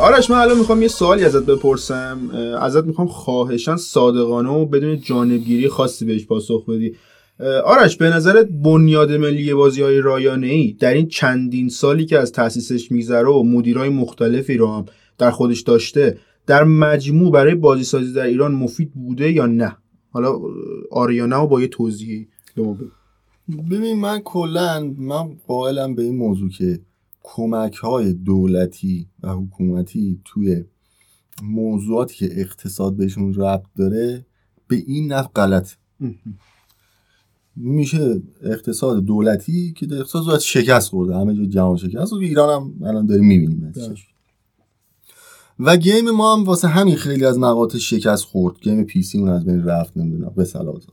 آرش 0.00 0.30
من 0.30 0.36
الان 0.36 0.58
می‌خوام 0.58 0.82
یه 0.82 0.88
سوالی 0.88 1.24
ازت 1.24 1.46
بپرسم. 1.46 2.30
ازت 2.60 2.84
می‌خوام 2.84 3.06
خواهشان 3.06 3.76
صادقانه 3.76 4.50
و 4.50 4.66
بدون 4.66 5.00
جانبگیری 5.00 5.68
خاصی 5.68 6.04
بهش 6.04 6.26
پاسخ 6.26 6.66
بدی. 6.68 6.96
آرش 7.64 7.96
به 7.96 8.10
نظرت 8.10 8.48
بنیاد 8.48 9.12
ملی 9.12 9.54
بازی 9.54 9.82
های 9.82 10.00
رایانه 10.00 10.46
ای 10.46 10.72
در 10.72 10.94
این 10.94 11.08
چندین 11.08 11.68
سالی 11.68 12.06
که 12.06 12.18
از 12.18 12.32
تاسیسش 12.32 12.92
میگذره 12.92 13.28
و 13.28 13.42
مدیرای 13.42 13.88
مختلفی 13.88 14.56
رو 14.56 14.66
هم 14.66 14.84
در 15.18 15.30
خودش 15.30 15.60
داشته 15.60 16.18
در 16.46 16.64
مجموع 16.64 17.32
برای 17.32 17.54
بازی 17.54 17.84
سازی 17.84 18.12
در 18.12 18.26
ایران 18.26 18.52
مفید 18.52 18.92
بوده 18.92 19.32
یا 19.32 19.46
نه؟ 19.46 19.76
حالا 20.10 20.40
اه، 20.92 21.14
یا 21.14 21.26
نه 21.26 21.36
و 21.36 21.46
با 21.46 21.60
یه 21.60 21.68
توضیحی. 21.68 22.28
ببین 23.70 24.00
من 24.00 24.20
کلا 24.20 24.94
من 24.98 25.36
قائلم 25.46 25.94
به 25.94 26.02
این 26.02 26.16
موضوع 26.16 26.50
که 26.50 26.80
کمک 27.24 27.74
های 27.74 28.12
دولتی 28.12 29.08
و 29.22 29.30
حکومتی 29.30 30.20
توی 30.24 30.64
موضوعاتی 31.42 32.14
که 32.14 32.40
اقتصاد 32.40 32.96
بهشون 32.96 33.34
ربط 33.34 33.66
داره 33.76 34.26
به 34.68 34.76
این 34.86 35.12
نفع 35.12 35.28
غلط. 35.28 35.70
میشه 37.56 38.22
اقتصاد 38.42 39.04
دولتی 39.04 39.72
که 39.72 39.86
اقتصاد 39.92 40.26
باید 40.26 40.40
شکست 40.40 40.88
خورده. 40.88 41.16
همه 41.16 41.34
جا 41.34 41.44
جهان 41.44 41.76
شکست. 41.76 42.12
و 42.12 42.16
ایران 42.16 42.62
هم 42.62 42.86
الان 42.88 43.06
داریم 43.06 43.26
می‌بینیم 43.26 43.72
و 45.58 45.76
game 45.76 46.10
ما 46.10 46.36
هم 46.36 46.44
واسه 46.44 46.68
همین 46.68 46.96
خیلی 46.96 47.24
از 47.24 47.38
مقاطع 47.38 47.78
شکست 47.78 48.24
خورد. 48.24 48.60
game 48.60 48.84
PC 48.84 49.18
اون 49.18 49.28
از 49.28 49.44
بین 49.44 49.64
رفت 49.64 49.96
نمی‌دونم 49.96 50.32
به 50.36 50.44
سلازا 50.44 50.92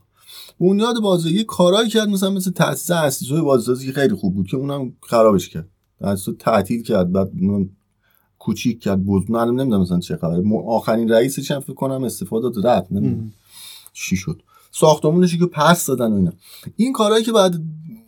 بنیاد 0.60 1.00
بازی 1.02 1.44
کارایی 1.44 1.88
کرد 1.88 2.08
مثلا 2.08 2.30
مثل 2.30 2.50
تاسیس 2.50 2.90
اساسای 2.90 3.40
بازیسازی 3.40 3.86
که 3.86 3.92
خیلی 3.92 4.14
خوب 4.14 4.34
بود 4.34 4.46
که 4.46 4.56
اونم 4.56 4.92
خرابش 5.02 5.48
کرد. 5.48 5.68
تاسیس 6.00 6.34
تعطیل 6.38 6.82
کرد 6.82 7.12
بعد 7.12 7.30
اونم 7.40 7.70
کوچیک 8.38 8.80
کرد 8.80 9.04
بود 9.04 9.30
معلوم 9.30 9.60
نمی‌دونم 9.60 9.82
مثلا 9.82 10.00
چه 10.00 10.16
خبره. 10.16 10.42
آخرین 10.66 11.08
رئیسش 11.08 11.50
هم 11.50 11.60
فکر 11.60 11.74
کنم 11.74 12.04
استفاده 12.04 12.50
داد 12.50 12.66
رفت. 12.66 12.92
نمی‌دونم 12.92 13.32
چی 13.92 14.16
شد. 14.16 14.42
ساختمونش 14.72 15.36
که 15.36 15.46
پس 15.46 15.86
دادن 15.86 16.12
و 16.12 16.16
اینا. 16.16 16.32
این 16.76 16.92
کارهایی 16.92 17.24
که 17.24 17.32
بعد 17.32 17.54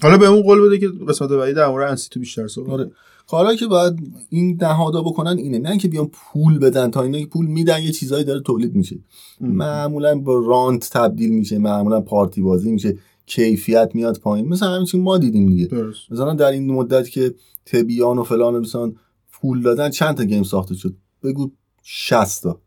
حالا 0.02 0.18
به 0.18 0.26
اون 0.26 0.42
قول 0.42 0.60
بده 0.60 0.78
که 0.78 0.88
قسمت 1.08 1.28
بعدی 1.28 1.52
در 1.52 1.68
مورد 1.68 1.90
انسیتو 1.90 2.20
بیشتر 2.20 2.48
صحبت 2.48 2.70
آره. 2.70 2.90
کارهایی 3.28 3.58
که 3.58 3.66
باید 3.66 4.12
این 4.28 4.58
نهادا 4.60 5.02
بکنن 5.02 5.38
اینه. 5.38 5.58
نه 5.58 5.78
که 5.78 5.88
بیان 5.88 6.10
پول 6.12 6.58
بدن 6.58 6.90
تا 6.90 7.02
اینا 7.02 7.26
پول 7.26 7.46
میدن 7.46 7.82
یه 7.82 7.92
چیزایی 7.92 8.24
داره 8.24 8.40
تولید 8.40 8.74
میشه. 8.74 8.98
معمولا 9.40 10.18
با 10.18 10.38
رانت 10.46 10.90
تبدیل 10.90 11.30
میشه 11.30 11.58
معمولا 11.58 12.00
پارتی 12.00 12.42
بازی 12.42 12.72
میشه 12.72 12.96
کیفیت 13.26 13.90
میاد 13.94 14.18
پایین. 14.18 14.48
مثلا 14.48 14.68
همین 14.68 14.86
ما 14.94 15.18
دیدیم 15.18 15.48
دیگه. 15.48 15.66
درست. 15.66 16.12
مثلا 16.12 16.34
در 16.34 16.50
این 16.50 16.72
مدت 16.72 17.08
که 17.08 17.34
تبیان 17.66 18.18
و 18.18 18.22
فلان 18.22 18.54
و 18.54 18.92
پول 19.32 19.62
دادن 19.62 19.90
چند 19.90 20.16
تا 20.16 20.24
game 20.24 20.42
ساخته 20.42 20.74
شد؟ 20.74 20.96
بگو 21.22 21.50
60 21.82 22.42
تا 22.42 22.60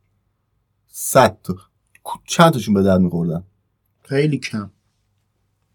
100 0.87 1.37
تا. 1.43 1.55
چند 2.27 2.53
تاشون 2.53 2.73
به 2.73 2.83
درد 2.83 3.01
میخوردن؟ 3.01 3.43
خیلی 4.01 4.37
کم. 4.37 4.71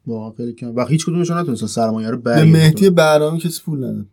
واقعا 0.06 0.30
خیلی 0.36 0.52
کم. 0.52 0.76
و 0.76 0.86
هیچ 0.86 1.06
کدومشون 1.06 1.38
نتونستن 1.38 1.66
سرمایه 1.66 2.10
رو 2.10 2.18
به 2.18 2.44
مهدی 2.44 2.90
بهرامی 2.90 3.38
کسی 3.38 3.62
پول 3.62 3.84
نداد. 3.84 4.06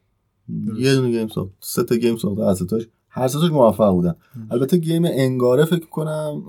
یه 0.78 0.96
دونه 0.96 1.12
game 1.12 1.28
ساخت 1.28 1.52
سه 1.60 1.84
تا 1.84 1.96
game 1.96 2.18
ساخت 2.18 2.40
از 2.40 2.58
ستاش 2.58 2.88
هر 3.10 3.28
ستاش 3.28 3.52
موفق 3.52 3.92
بودن. 3.92 4.16
البته 4.52 4.78
game 4.78 5.06
انگاره 5.06 5.66
فکر 5.66 5.86
کنم 5.86 6.44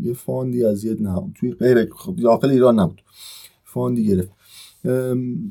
یه 0.00 0.12
fund 0.12 0.54
ی 0.54 0.64
از 0.64 0.84
یه 0.84 0.96
نه 1.00 1.32
توی 1.34 1.52
غیر 1.52 1.90
خب 1.94 2.16
داخل 2.16 2.50
ایران 2.50 2.80
نبود. 2.80 3.02
fund 3.64 3.98
ی 3.98 4.06
گرفت. 4.06 4.32
ام، 4.84 5.50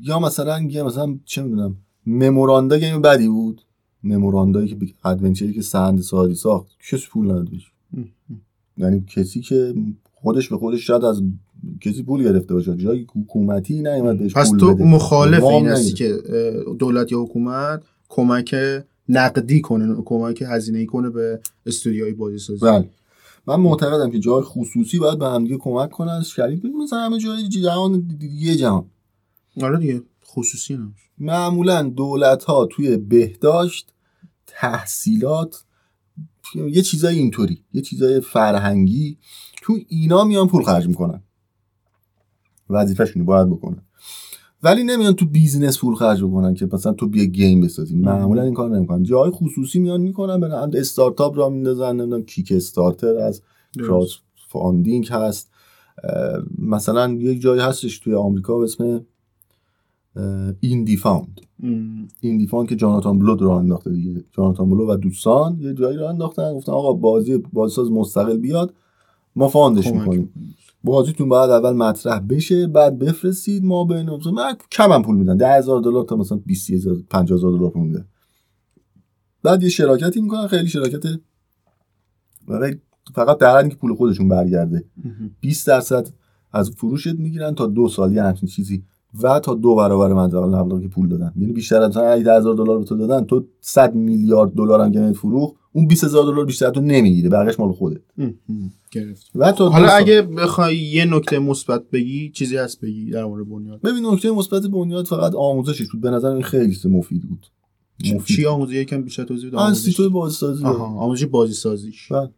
یا 0.00 0.18
مثلا 0.18 0.60
game 0.60 0.86
مثلا 0.86 1.18
چه 1.24 1.42
می‌دونم 1.42 1.76
Memoranda 2.06 2.78
game 2.78 3.02
بدی 3.02 3.28
بود. 3.28 3.62
Memoranda 4.04 4.56
یی 4.56 4.68
که 4.68 4.76
adventure 5.04 5.47
ی 5.47 5.52
که 5.52 5.62
سهند 5.62 6.00
ساعدی 6.00 6.34
ساخت. 6.34 6.66
کسی 6.90 7.06
پول 7.10 7.30
نداد. 7.30 7.48
یعنی 8.76 9.04
کسی 9.08 9.40
که 9.40 9.74
خودش 10.12 10.48
به 10.48 10.56
خودش 10.56 10.86
شاید 10.86 11.04
از 11.04 11.22
کسی 11.80 12.02
پول 12.02 12.24
گرفته 12.24 12.54
باشه. 12.54 12.76
جای 12.76 13.06
حکومتی 13.14 13.82
نیومد 13.82 14.18
بهش 14.18 14.34
پس 14.34 14.50
پول 14.50 14.58
تو 14.58 14.74
بده. 14.74 14.84
مخالف 14.84 15.44
این 15.44 15.66
هستی. 15.66 15.92
که 15.92 16.18
دولت 16.78 17.12
یا 17.12 17.20
حکومت 17.20 17.82
کمک 18.08 18.54
نقدی 19.08 19.60
کنه 19.60 20.02
کمک 20.04 20.44
هزینه 20.46 20.78
ای 20.78 20.86
کنه 20.86 21.10
به 21.10 21.40
استودیوهای 21.66 22.12
بازی 22.12 22.38
سازی 22.38 22.60
بله. 22.60 22.88
من 23.46 23.56
معتقدم 23.56 24.10
که 24.10 24.18
جای 24.18 24.42
خصوصی 24.42 24.98
باید 24.98 25.18
به 25.18 25.28
همدیگه 25.28 25.56
کمک 25.56 25.90
کنن. 25.90 26.22
شریک 26.22 26.64
مثلا 26.64 26.98
همه 26.98 27.18
جای 27.18 27.48
جهان 27.48 28.00
دیگه 28.18 28.56
جهان. 28.56 28.84
آره 29.60 29.78
دیگه 29.78 30.02
خصوصی 30.26 30.76
نه 30.76 30.92
معمولا 31.18 31.82
دولت 31.82 32.44
ها 32.44 32.66
توی 32.66 32.96
بهداشت 32.96 33.92
تحصیلات 34.46 35.64
یه 36.54 36.82
چیزای 36.82 37.18
اینطوری 37.18 37.64
یه 37.72 37.82
چیزای 37.82 38.20
فرهنگی 38.20 39.18
تو 39.62 39.78
اینا 39.88 40.24
میان 40.24 40.48
پول 40.48 40.62
خرج 40.62 40.88
می‌کنن. 40.88 41.22
وظیفهشون 42.70 43.24
باید 43.24 43.50
بکنن. 43.50 43.82
ولی 44.62 44.84
نمیان 44.84 45.12
تو 45.12 45.26
business 45.26 45.78
پول 45.78 45.94
خرج 45.94 46.22
بکنن 46.22 46.54
که 46.54 46.68
مثلا 46.72 46.92
تو 46.92 47.08
بیا 47.08 47.24
game 47.24 47.60
بسازی. 47.60 47.96
معمولا 47.96 48.42
این 48.42 48.54
کار 48.54 48.70
نمی‌کنن. 48.70 49.02
جای 49.02 49.30
خصوصی 49.30 49.78
میان 49.78 50.00
می‌کنن 50.00 50.40
به 50.40 50.80
استارتاپ 50.80 51.38
راه 51.38 51.48
میندازن 51.48 51.96
نمی‌دونم 51.96 52.22
Kickstarter 52.22 53.16
از 53.16 53.42
crowdfunding 53.78 55.08
هست. 55.08 55.50
مثلا 56.58 57.12
یک 57.12 57.40
جایی 57.40 57.60
هستش 57.60 57.98
توی 57.98 58.14
آمریکا 58.14 58.58
به 58.58 58.64
اسم 58.64 59.06
Indie 60.60 60.96
Fund 60.96 61.40
Indie 62.20 62.46
Fund 62.46 62.68
که 62.68 62.76
جاناتان 62.76 63.18
بلو 63.18 63.42
راه 63.42 63.50
انداخته 63.50 63.90
دیگه. 63.90 64.24
جاناتان 64.32 64.70
بلو 64.70 64.88
و 64.88 64.96
دوستان 64.96 65.58
یه 65.60 65.74
جایی 65.74 65.98
راه 65.98 66.04
انداختن. 66.04 66.54
گفتن 66.54 66.72
آقا 66.72 66.92
بازی 66.92 67.38
بازیساز 67.52 67.90
مستقل 67.90 68.36
بیاد. 68.36 68.74
ما 69.36 69.48
فاندش 69.48 69.86
می‌کنیم. 69.86 70.32
بازیتون 70.84 71.28
باید 71.28 71.50
اول 71.50 71.72
مطرح 71.72 72.18
بشه 72.18 72.66
بعد 72.66 72.98
بفرستید. 72.98 73.64
ما 73.64 73.84
بین 73.84 74.10
من 74.34 74.56
کم 74.72 74.92
هم 74.92 75.02
پول 75.02 75.16
میدن. 75.16 75.36
ده 75.36 75.48
هزار 75.48 75.80
دلار 75.80 76.04
تا 76.04 76.16
مثلا 76.16 76.40
20 76.46 76.70
هزار 76.70 76.96
50 77.10 77.38
هزار 77.38 77.58
دلار 77.58 77.70
پول 77.70 77.82
میدن 77.82 78.04
بعد 79.42 79.62
یه 79.62 79.68
شراکتی 79.68 80.20
می‌کنن. 80.20 80.46
خیلی 80.46 80.68
شراکت 80.68 81.02
فقط 83.14 83.38
در 83.38 83.68
که 83.68 83.76
پول 83.76 83.94
خودشون 83.94 84.28
برگرده. 84.28 84.84
20 85.40 85.66
درصد 85.66 86.08
از 86.52 86.70
فروشت 86.70 87.14
می‌گیرن 87.14 87.54
تا 87.54 87.66
دو 87.66 87.88
سال. 87.88 88.12
یه 88.12 88.22
همچین 88.22 88.48
چیزی 88.48 88.84
و 89.22 89.40
تا 89.40 89.54
دو 89.54 89.74
برابر 89.74 90.12
مبلغی 90.12 90.82
که 90.82 90.88
پول 90.88 91.08
دادن. 91.08 91.32
یعنی 91.36 91.52
بیشتر 91.52 91.82
از 91.82 91.96
10000 91.96 92.54
دلار 92.54 92.78
به 92.78 92.84
تو 92.84 92.96
دادن 92.96 93.24
تو 93.24 93.44
100 93.60 93.94
میلیارد 93.94 94.52
دلار 94.52 94.80
هم 94.80 94.92
که 94.92 95.12
فروخ 95.12 95.52
اون 95.72 95.86
20000 95.86 96.24
دلار 96.24 96.44
بیشتر 96.44 96.70
تو 96.70 96.80
نمی‌گیره 96.80 97.28
بقیش 97.28 97.60
مال 97.60 97.72
خودت. 97.72 98.00
گرفت. 98.92 99.30
و 99.34 99.52
تو 99.52 99.68
حالا 99.68 99.88
اگه 99.88 100.22
بخوای 100.22 100.76
یه 100.76 101.04
نکته 101.04 101.38
مثبت 101.38 101.90
بگی 101.90 102.30
چیزی 102.30 102.56
هست 102.56 102.80
بگی 102.80 103.10
در 103.10 103.24
مورد 103.24 103.48
بنیاد؟ 103.48 103.80
ببین 103.80 104.06
نکته 104.06 104.30
مثبت 104.30 104.62
بنیاد 104.62 105.06
فقط 105.06 105.34
آموزشش 105.34 105.88
بود. 105.92 106.00
به 106.00 106.10
نظر 106.10 106.28
این 106.28 106.42
خیلی 106.42 106.76
مفید 106.84 107.28
بود. 107.28 107.46
مفید. 108.14 108.36
چی 108.36 108.46
آموزش 108.46 108.72
یکم 108.72 109.02
بیشتر 109.02 109.24
توضیح 109.24 109.48
بده. 109.48 109.58
آموزش. 109.58 110.00
بازی 110.00 110.36
سازی 110.36 110.64
آموزش 110.64 111.24
بازی 111.24 111.52
سازیش 111.52 112.12
بله. 112.12 112.30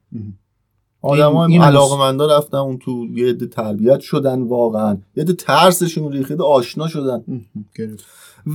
آدم 1.05 1.33
های 1.33 1.57
علاقه 1.57 2.25
رفتن 2.37 2.57
اون 2.57 2.79
تو 2.79 3.07
یه 3.15 3.27
عده 3.27 3.47
تربیت 3.47 4.01
شدن 4.01 4.43
واقعا. 4.43 4.99
یه 5.17 5.23
عده 5.23 5.33
ترسشون 5.33 6.13
ریخته 6.13 6.37
آشنا 6.37 6.89
شدن. 6.89 7.25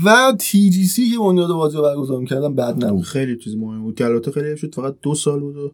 و 0.06 0.34
تی 0.40 0.70
جی 0.70 0.84
سی 0.84 1.12
که 1.12 1.18
بنیاد 1.18 1.50
بازی 1.50 1.78
رو 1.78 1.84
برگزار 1.84 2.20
می‌کردن 2.20 2.56
بد 2.56 2.86
نبود. 2.86 3.04
خیلی 3.04 3.38
چیز 3.38 3.56
مهم 3.56 3.82
بود. 3.82 3.96
گلاته 3.96 4.32
خیلی 4.32 4.58
شد 4.58 4.76
فقط 4.76 4.96
دو 5.02 5.16
سال 5.16 5.40
بود 5.40 5.72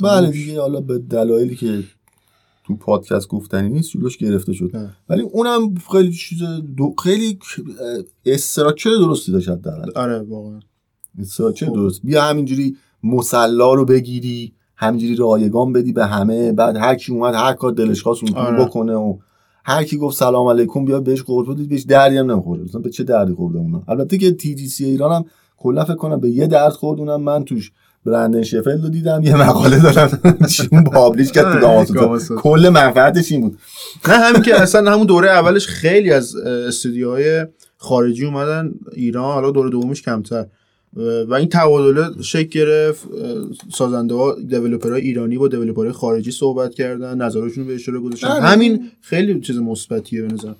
بله 0.00 0.30
دیگه 0.30 0.60
حالا 0.60 0.80
به 0.80 0.98
دلایلی 0.98 1.56
که 1.56 1.84
تو 2.66 2.74
پادکست 2.76 3.28
گفتنی 3.28 3.68
نیست 3.68 3.90
جلوش 3.90 4.16
گرفته 4.16 4.52
شد. 4.52 4.70
ولی 5.08 5.22
اونم 5.22 5.74
خیلی 5.92 6.12
چیز 6.12 6.42
دو 6.76 6.94
خیلی 7.02 7.38
استراکچر 8.26 8.90
درستی 8.90 9.32
داشت 9.32 9.54
در 9.54 9.90
آره 9.94 10.18
واقعا. 10.18 10.60
استراکچر 11.18 11.66
درست. 11.66 12.00
بیا 12.04 12.22
همینجوری 12.22 12.76
مسلا 13.02 13.74
رو 13.74 13.84
بگیری. 13.84 14.52
همینجوری 14.76 15.16
رایگان 15.16 15.72
بدی 15.72 15.92
به 15.92 16.06
همه 16.06 16.52
بعد 16.52 16.76
هر 16.76 16.94
کی 16.94 17.12
اومد 17.12 17.34
هر 17.34 17.52
کار 17.52 17.72
دلش 17.72 18.02
خواست 18.02 18.22
اون 18.24 18.34
آره. 18.34 18.64
بکنه 18.64 18.94
و 18.94 19.16
هر 19.64 19.84
کی 19.84 19.96
گفت 19.96 20.16
سلام 20.16 20.46
علیکم 20.46 20.84
بیا 20.84 21.00
بهش 21.00 21.22
قرب 21.22 21.52
بدید 21.52 21.68
بهش 21.68 21.82
دردی 21.82 22.16
هم 22.16 22.30
نمی‌خوره. 22.32 22.62
مثلا 22.62 22.80
به 22.80 22.90
چه 22.90 23.04
دردی 23.04 23.32
خورده 23.32 23.58
اونا؟ 23.58 23.82
البته 23.88 24.18
که 24.18 24.30
تی 24.30 24.54
جی 24.54 24.68
سی 24.68 24.84
ایران 24.84 25.12
هم 25.12 25.24
کلا 25.56 25.84
فکر 25.84 25.94
کنم 25.94 26.20
به 26.20 26.30
یه 26.30 26.46
درد 26.46 26.72
خورد 26.72 27.00
اونم 27.00 27.22
من 27.22 27.44
توش 27.44 27.72
برندن 28.06 28.42
شفل 28.42 28.82
رو 28.82 28.88
دیدم 28.88 29.22
یه 29.24 29.36
مقاله 29.36 29.78
دارم 29.78 30.20
چون 30.56 30.84
پابلیش 30.84 31.32
کرد 31.32 31.84
تو 31.86 32.18
کل 32.36 32.68
منفعتش 32.68 33.32
این 33.32 33.40
بود. 33.40 33.58
نه 34.08 34.14
همین 34.14 34.42
که 34.42 34.62
اصلا 34.62 34.92
همون 34.92 35.06
دوره 35.06 35.30
اولش 35.30 35.66
خیلی 35.66 36.12
از 36.12 36.36
استودیوهای 36.36 37.46
خارجی 37.76 38.26
اومدن 38.26 38.70
ایران 38.92 39.34
حالا 39.34 39.50
دوره 39.50 39.70
دومش 39.70 40.02
کمتر. 40.02 40.46
و 41.28 41.34
این 41.34 41.48
تبادله 41.48 42.22
شکل 42.22 42.48
گرفت. 42.48 43.08
سازنده 43.74 44.14
ها 44.14 44.36
ایرانی 44.94 45.38
با 45.38 45.48
های 45.76 45.92
خارجی 45.92 46.30
صحبت 46.30 46.74
کردن 46.74 47.22
نظرشون 47.22 47.64
رو 47.64 47.68
به 47.68 47.74
اشاره 47.74 47.98
گذاشتن. 47.98 48.28
همین 48.28 48.90
خیلی 49.00 49.40
چیز 49.40 49.58
مثبتیه 49.58 50.22
به 50.22 50.32
نظر 50.34 50.52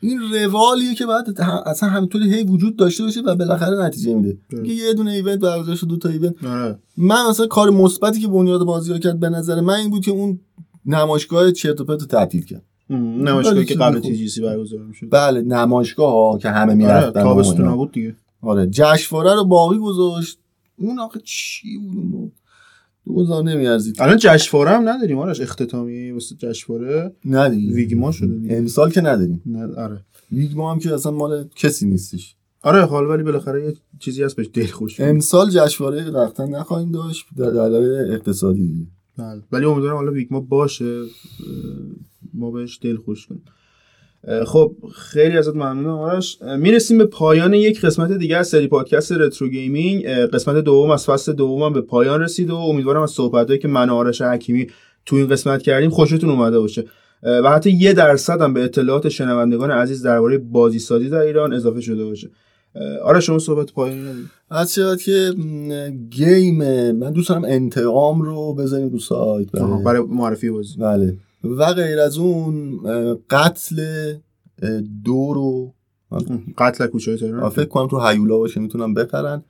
این 0.00 0.20
روالیه 0.32 0.94
که 0.94 1.06
بعد 1.06 1.40
اصلا 1.66 1.88
همینطوری 1.88 2.34
هی 2.34 2.42
وجود 2.42 2.76
داشته 2.76 3.04
باشه 3.04 3.20
و 3.20 3.34
بالاخره 3.36 3.84
نتیجه 3.84 4.14
میده. 4.14 4.38
که 4.50 4.72
یه 4.72 4.94
دونه 4.94 5.10
ایونت 5.10 5.38
برگزار 5.38 5.76
شد 5.76 5.86
دو 5.86 5.96
تا 5.96 6.08
ایونت. 6.08 6.44
آره. 6.44 6.78
من 6.96 7.28
مثلا 7.30 7.46
کار 7.46 7.70
مثبتی 7.70 8.20
که 8.20 8.28
بنیاد 8.28 8.64
بازی 8.64 8.92
ها 8.92 8.98
کرد 8.98 9.20
به 9.20 9.28
نظر 9.28 9.60
من 9.60 9.74
این 9.74 9.90
بود 9.90 10.04
که 10.04 10.10
اون 10.10 10.40
نمایشگاه 10.86 11.52
چرت 11.52 11.80
و 11.80 11.84
پرت 11.84 12.04
تعطیل 12.04 12.44
کرد. 12.44 12.62
نمایشگاهی 12.90 13.64
که 13.64 13.74
قبل 13.74 14.00
تی 14.00 14.40
برگزار 14.42 14.80
می‌شد. 14.80 15.06
بله 15.10 15.42
نمایشگاه 15.42 16.12
ها 16.12 16.38
که 16.38 16.48
همه 16.48 16.74
می‌رفتن 16.74 17.20
آره 17.20 17.34
تابستون 17.34 17.76
بود 17.76 17.92
دیگه. 17.92 18.16
آره 18.42 18.66
جشنواره 18.66 19.34
رو 19.34 19.44
باقی 19.44 19.78
گذاشت. 19.78 20.38
اون 20.76 20.98
آخه 20.98 21.20
چی 21.24 21.78
بود 21.78 22.32
دوزار 23.06 23.44
نمیارزید. 23.44 23.96
الان 23.98 24.16
جشنواره 24.20 24.70
هم 24.70 24.88
نداریم 24.88 25.18
آرش 25.18 25.40
اختتامی 25.40 26.10
واسه 26.10 26.34
جشنواره؟ 26.34 27.12
نداریم. 27.24 27.74
ویگما 27.74 28.12
شده 28.12 28.38
دیگه. 28.38 28.56
امسال 28.56 28.90
که 28.90 29.00
نداریم. 29.00 29.42
نه 29.46 29.74
آره. 29.74 30.04
ویگما 30.32 30.72
هم 30.72 30.78
که 30.78 30.94
اصلا 30.94 31.12
مال 31.12 31.48
کسی 31.56 31.86
نیستش. 31.86 32.36
آره 32.62 32.84
حال 32.84 33.06
ولی 33.06 33.22
بالاخره 33.22 33.64
یه 33.64 33.76
چیزی 33.98 34.22
هست 34.22 34.36
بهش 34.36 34.50
دل 34.52 34.66
خوش 34.66 35.00
امسال 35.00 35.50
جشنواره 35.50 36.10
رفتن 36.10 36.48
نخواهیم 36.48 36.90
داشت 36.90 37.26
به 37.36 37.50
دلایل 37.50 38.12
اقتصادی 38.12 38.66
دیگه. 38.66 38.86
بله. 39.16 39.42
ولی 39.52 39.64
امیدوارم 39.64 39.96
حالا 39.96 40.12
ویگما 40.12 40.40
باشه 40.40 41.04
ما 42.34 42.50
بهش 42.50 42.78
دل 42.82 42.96
خوش 42.96 43.26
کنیم. 43.26 43.42
خب 44.46 44.74
خیلی 44.94 45.36
ازت 45.36 45.54
ممنونم 45.54 45.98
آرش. 45.98 46.38
می‌رسیم 46.58 46.98
به 46.98 47.04
پایان 47.04 47.54
یک 47.54 47.80
قسمت 47.80 48.12
دیگه 48.12 48.36
از 48.36 48.48
سری 48.48 48.66
پادکست 48.66 49.12
Retro 49.12 49.48
Gaming. 49.48 50.06
قسمت 50.06 50.56
دوم 50.56 50.90
از 50.90 51.06
فصل 51.06 51.32
دوم 51.32 51.72
به 51.72 51.80
پایان 51.80 52.20
رسید 52.20 52.50
و 52.50 52.56
امیدوارم 52.56 53.02
از 53.02 53.10
صحبتهایی 53.10 53.58
که 53.58 53.68
من 53.68 53.90
و 53.90 53.94
آرش 53.94 54.22
حکیمی 54.22 54.66
تو 55.06 55.16
این 55.16 55.28
قسمت 55.28 55.62
کردیم 55.62 55.90
خوشتون 55.90 56.30
اومده 56.30 56.58
باشه. 56.58 56.84
و 57.22 57.50
حتی 57.50 57.70
یه 57.70 57.92
درصد 57.92 58.42
هم 58.42 58.54
به 58.54 58.64
اطلاعات 58.64 59.08
شنوندگان 59.08 59.70
عزیز 59.70 60.02
درباره 60.02 60.38
بازی 60.38 60.78
سازی 60.78 61.08
در 61.08 61.18
ایران 61.18 61.52
اضافه 61.52 61.80
شده 61.80 62.04
باشه. 62.04 62.30
آره 63.04 63.20
شما 63.20 63.38
صحبت 63.38 63.72
پایانی 63.72 64.00
ندید 64.00 64.26
از 64.50 64.78
که 65.04 65.34
گیم 66.10 66.56
من 66.92 67.12
دوست 67.12 67.28
دارم 67.28 67.44
انتقام 67.44 68.22
رو 68.22 68.54
بزنیم 68.54 68.88
رو 68.88 68.98
سایت. 68.98 69.48
برای 69.84 70.02
معرفی 70.08 70.50
بازی. 70.50 70.76
بله. 70.78 71.16
و 71.44 71.74
غیر 71.74 71.98
از 71.98 72.18
اون 72.18 72.80
قتل 73.30 73.76
دو 75.04 75.32
رو 75.34 75.74
قتل 76.58 76.86
کوچه 76.86 77.16
تهران. 77.16 77.50
فکر 77.50 77.64
کنم 77.64 77.88
تو 77.88 78.00
هیولا 78.00 78.38
باشه 78.38 78.60
می‌تونم 78.60 78.94
بخرن. 78.94 79.44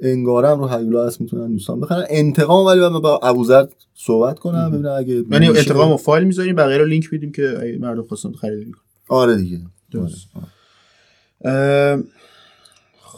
انگارم 0.00 0.60
رو 0.60 0.68
هیولا 0.68 1.06
هست 1.06 1.20
می‌تونن 1.20 1.52
دوستان 1.52 1.80
بخرن. 1.80 2.04
انتقام 2.08 2.66
ولی 2.66 2.80
من 2.80 3.00
با 3.00 3.18
ابوذر 3.18 3.66
صحبت 3.94 4.38
کنم 4.38 4.70
ببینم 4.70 4.94
اگه 4.98 5.24
یعنی 5.30 5.48
انتقام 5.48 5.92
و 5.92 5.96
فایل 5.96 6.24
می‌ذاریم 6.24 6.56
بقیه 6.56 6.78
رو 6.78 6.84
لینک 6.84 7.12
میدیم 7.12 7.32
که 7.32 7.76
مردم 7.80 8.02
خواستن 8.02 8.32
خریداری 8.32 8.70
کنن. 8.70 8.82
آره 9.08 9.36
دیگه. 9.36 9.60
درست. 9.90 10.26
آره. 11.44 12.04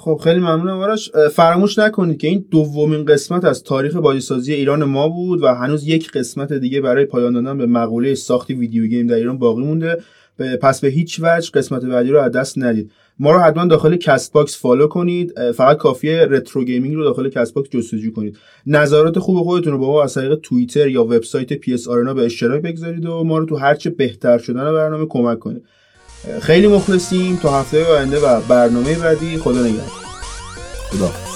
خب 0.07 0.21
خیلی 0.25 0.41
ممنونم. 0.41 0.79
آرش 0.79 1.11
فراموش 1.33 1.79
نکنید 1.79 2.19
که 2.19 2.29
این 2.29 2.45
دومین 2.51 3.05
قسمت 3.05 3.45
از 3.45 3.63
تاریخ 3.63 3.97
بازیسازی 3.97 4.55
ایران 4.55 4.85
ما 4.85 5.09
بود 5.09 5.43
و 5.43 5.47
هنوز 5.47 5.89
یک 5.89 6.11
قسمت 6.11 6.53
دیگه 6.53 6.81
برای 6.81 7.05
پایان 7.05 7.33
دادن 7.33 7.59
به 7.59 7.67
مقوله 7.67 8.15
ساخت 8.15 8.51
video 8.51 8.87
game 8.87 9.07
در 9.07 9.15
ایران 9.15 9.39
باقی 9.39 9.63
مونده. 9.63 10.03
پس 10.63 10.81
به 10.81 10.89
هیچ 10.89 11.21
وجه 11.23 11.51
قسمت 11.55 11.85
بعدی 11.85 12.11
رو 12.11 12.21
از 12.21 12.33
دست 12.33 12.59
ندید. 12.59 12.91
ما 13.19 13.33
رو 13.33 13.39
حتما 13.39 13.65
داخل 13.65 13.97
Castbox 13.97 14.59
follow 14.59 14.87
کنید. 14.87 15.53
فقط 15.53 15.77
کافیه 15.77 16.27
Retro 16.31 16.64
Gaming 16.64 16.95
رو 16.95 17.05
داخل 17.05 17.29
Castbox 17.29 17.71
جستجو 17.71 18.13
کنید. 18.13 18.37
نظرات 18.67 19.19
خوب 19.19 19.43
خودتون 19.43 19.73
رو 19.73 19.79
با 19.79 19.93
ما 19.93 20.03
از 20.03 20.15
طریق 20.15 20.35
توییتر 20.35 20.89
یا 20.89 21.05
وبسایت 21.05 21.53
پی 21.53 21.75
اس 21.75 21.89
آرنا 21.89 22.15
به 22.15 22.25
اشتراک 22.25 22.63
بگذارید 22.63 23.07
و 23.07 23.25
ما 23.25 23.39
رو 23.39 23.47
تو 23.47 23.57
هرچه 23.57 23.91
بهتر 23.91 24.39
شدن 24.39 24.73
برنامه 24.73 25.07
کمک 25.07 25.39
کنید. 25.39 25.63
خیلی 26.43 26.67
مخلصیم. 26.67 27.37
تا 27.37 27.61
هفته 27.61 27.87
آینده 27.87 28.21
و 28.21 28.41
برنامه 28.41 28.95
بعدی. 28.95 29.39
خدا 29.39 29.61
نگهدار. 29.61 29.91
خدا. 30.93 31.36